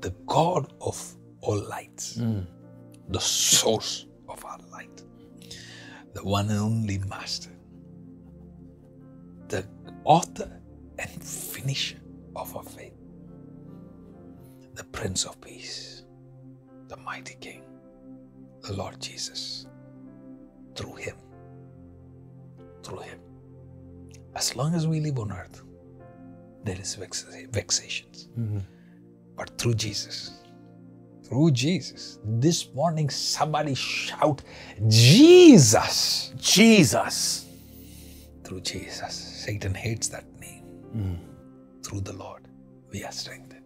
the 0.00 0.14
God 0.26 0.72
of 0.80 0.96
all 1.42 1.58
lights, 1.68 2.18
Mm, 2.18 2.46
the 3.08 3.20
source 3.20 4.06
of 4.28 4.44
our 4.44 4.58
light, 4.70 5.02
the 6.14 6.22
one 6.24 6.50
and 6.50 6.58
only 6.60 6.98
Master, 6.98 7.50
the 9.48 9.64
author 10.04 10.60
and 10.98 11.24
finisher 11.24 11.98
of 12.36 12.54
our 12.56 12.62
faith, 12.62 12.94
the 14.74 14.84
Prince 14.84 15.24
of 15.24 15.40
Peace, 15.40 16.04
the 16.88 16.96
mighty 16.98 17.36
King, 17.40 17.62
the 18.62 18.72
Lord 18.72 19.00
Jesus. 19.00 19.66
Through 20.76 20.96
Him, 20.96 21.16
through 22.82 23.00
Him. 23.00 23.18
As 24.34 24.54
long 24.56 24.74
as 24.74 24.86
we 24.86 25.00
live 25.00 25.18
on 25.18 25.32
earth, 25.32 25.62
there 26.64 26.78
is 26.78 26.94
vex- 26.94 27.26
vexations. 27.50 28.28
mhm. 28.38 28.62
But 29.36 29.58
through 29.58 29.74
Jesus, 29.74 30.39
through 31.30 31.52
Jesus, 31.52 32.18
this 32.24 32.74
morning 32.74 33.08
somebody 33.08 33.74
shout, 33.76 34.42
Jesus! 34.88 36.32
Jesus. 36.36 37.46
Through 38.42 38.62
Jesus. 38.62 39.14
Satan 39.14 39.72
hates 39.72 40.08
that 40.08 40.24
name. 40.40 40.64
Hmm. 40.92 41.14
Through 41.84 42.00
the 42.00 42.14
Lord, 42.14 42.48
we 42.92 43.04
are 43.04 43.12
strengthened. 43.12 43.62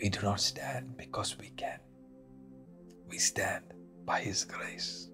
We 0.00 0.08
do 0.08 0.20
not 0.22 0.40
stand 0.40 0.96
because 0.96 1.36
we 1.36 1.50
can. 1.50 1.80
We 3.08 3.18
stand 3.18 3.64
by 4.04 4.20
His 4.20 4.44
grace. 4.44 5.08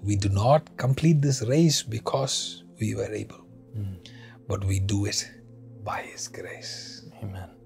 We 0.00 0.14
do 0.14 0.28
not 0.28 0.76
complete 0.76 1.20
this 1.20 1.42
race 1.42 1.82
because 1.82 2.62
we 2.78 2.94
were 2.94 3.12
able, 3.12 3.44
hmm. 3.74 3.94
but 4.46 4.64
we 4.64 4.78
do 4.78 5.06
it 5.06 5.28
by 5.82 6.02
His 6.02 6.28
grace. 6.28 7.10
Amen. 7.20 7.57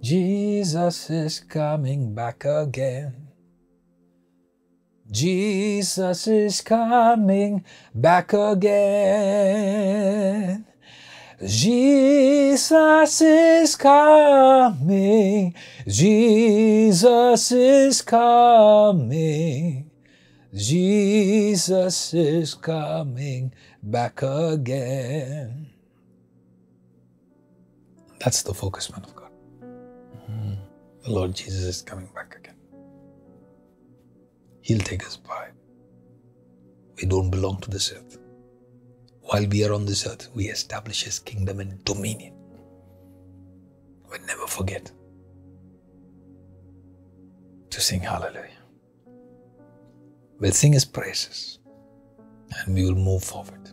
Jesus 0.00 1.10
is 1.10 1.40
coming 1.40 2.14
back 2.14 2.44
again. 2.44 3.28
Jesus 5.10 6.28
is 6.28 6.60
coming 6.60 7.64
back 7.94 8.32
again. 8.32 9.44
Jesus 11.44 13.20
is 13.20 13.74
coming. 13.74 15.54
Jesus 15.86 17.52
is 17.52 18.02
coming. 18.02 19.90
Jesus 20.54 22.14
is 22.14 22.54
coming 22.54 23.52
back 23.82 24.22
again. 24.22 25.66
That's 28.20 28.42
the 28.42 28.54
focus, 28.54 28.92
man. 28.92 29.04
The 31.08 31.14
Lord 31.14 31.34
Jesus 31.34 31.62
is 31.62 31.80
coming 31.80 32.10
back 32.14 32.36
again. 32.36 32.54
He'll 34.60 34.78
take 34.78 35.06
us 35.06 35.16
by. 35.16 35.48
We 37.00 37.08
don't 37.08 37.30
belong 37.30 37.62
to 37.62 37.70
this 37.70 37.90
earth. 37.92 38.18
While 39.22 39.46
we 39.46 39.64
are 39.64 39.72
on 39.72 39.86
this 39.86 40.06
earth, 40.06 40.28
we 40.34 40.48
establish 40.48 41.04
His 41.04 41.18
kingdom 41.18 41.60
and 41.60 41.82
dominion. 41.86 42.34
We'll 44.10 44.20
never 44.26 44.46
forget 44.46 44.92
to 47.70 47.80
sing 47.80 48.00
hallelujah. 48.00 48.62
We'll 50.38 50.52
sing 50.52 50.74
His 50.74 50.84
praises 50.84 51.58
and 52.50 52.74
we 52.74 52.84
will 52.84 53.00
move 53.00 53.24
forward 53.24 53.70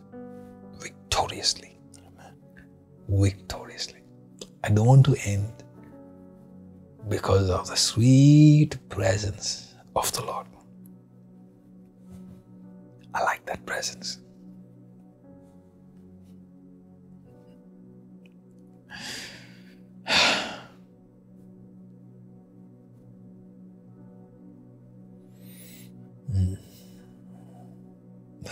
victoriously. 0.80 1.78
Amen. 1.98 2.34
Victoriously. 3.10 4.00
I 4.64 4.70
don't 4.70 4.86
want 4.86 5.04
to 5.04 5.16
end 5.26 5.52
because 7.08 7.50
of 7.50 7.68
the 7.68 7.76
sweet 7.76 8.76
presence 8.88 9.74
of 9.94 10.10
the 10.12 10.24
Lord. 10.24 10.46
I 13.14 13.22
like 13.22 13.46
that 13.46 13.64
presence. 13.64 14.18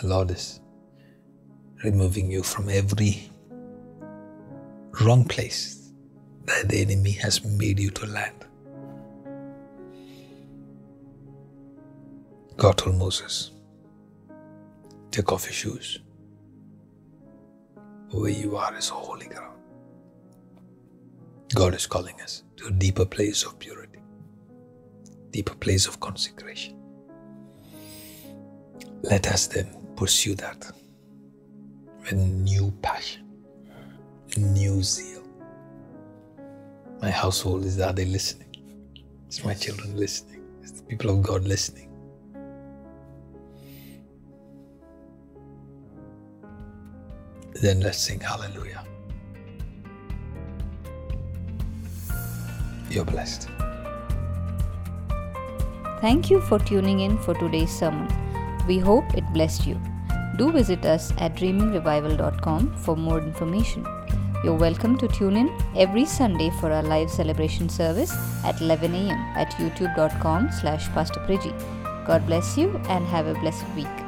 The 0.00 0.08
Lord 0.08 0.32
is 0.32 0.60
removing 1.82 2.30
you 2.30 2.42
from 2.42 2.68
every 2.68 3.30
wrong 5.00 5.24
place 5.24 5.83
that 6.46 6.68
the 6.68 6.80
enemy 6.82 7.12
has 7.12 7.44
made 7.44 7.78
you 7.78 7.90
to 7.90 8.06
land. 8.06 8.44
God 12.56 12.78
told 12.78 12.96
Moses, 12.96 13.50
Take 15.10 15.32
off 15.32 15.44
your 15.44 15.52
shoes. 15.52 16.00
Where 18.10 18.30
you 18.30 18.56
are 18.56 18.76
is 18.76 18.88
holy 18.88 19.26
ground. 19.26 19.58
God 21.54 21.74
is 21.74 21.86
calling 21.86 22.20
us 22.20 22.42
to 22.56 22.66
a 22.66 22.70
deeper 22.70 23.04
place 23.04 23.44
of 23.44 23.58
purity, 23.58 24.00
deeper 25.30 25.54
place 25.54 25.86
of 25.86 26.00
consecration. 26.00 26.76
Let 29.02 29.26
us 29.28 29.46
then 29.46 29.68
pursue 29.96 30.34
that 30.36 30.70
with 32.00 32.12
new 32.14 32.72
passion, 32.82 33.28
new 34.36 34.82
zeal. 34.82 35.23
My 37.04 37.10
household 37.10 37.66
is 37.66 37.78
are 37.80 37.92
they 37.92 38.06
listening? 38.06 38.48
Is 39.28 39.44
my 39.44 39.52
children 39.52 39.94
listening? 39.94 40.42
Is 40.62 40.72
the 40.72 40.82
people 40.84 41.10
of 41.10 41.22
God 41.22 41.44
listening? 41.44 41.90
Then 47.60 47.80
let's 47.80 47.98
sing 47.98 48.20
hallelujah. 48.20 48.82
You're 52.88 53.04
blessed. 53.04 53.50
Thank 56.00 56.30
you 56.30 56.40
for 56.40 56.58
tuning 56.58 57.00
in 57.00 57.18
for 57.18 57.34
today's 57.34 57.70
sermon. 57.70 58.08
We 58.66 58.78
hope 58.78 59.12
it 59.14 59.30
blessed 59.34 59.66
you. 59.66 59.78
Do 60.38 60.50
visit 60.50 60.86
us 60.86 61.12
at 61.18 61.36
dreamingrevival.com 61.36 62.76
for 62.78 62.96
more 62.96 63.18
information. 63.20 63.84
You're 64.44 64.52
welcome 64.52 64.98
to 64.98 65.08
tune 65.08 65.38
in 65.38 65.50
every 65.74 66.04
Sunday 66.04 66.50
for 66.60 66.70
our 66.70 66.82
live 66.82 67.10
celebration 67.10 67.70
service 67.70 68.12
at 68.44 68.60
11 68.60 68.94
a.m. 68.94 69.18
at 69.34 69.50
youtube.com 69.52 70.50
slash 70.60 70.86
Pastor 70.90 71.24
God 72.06 72.26
bless 72.26 72.58
you 72.58 72.76
and 72.90 73.06
have 73.06 73.26
a 73.26 73.32
blessed 73.40 73.64
week. 73.74 74.03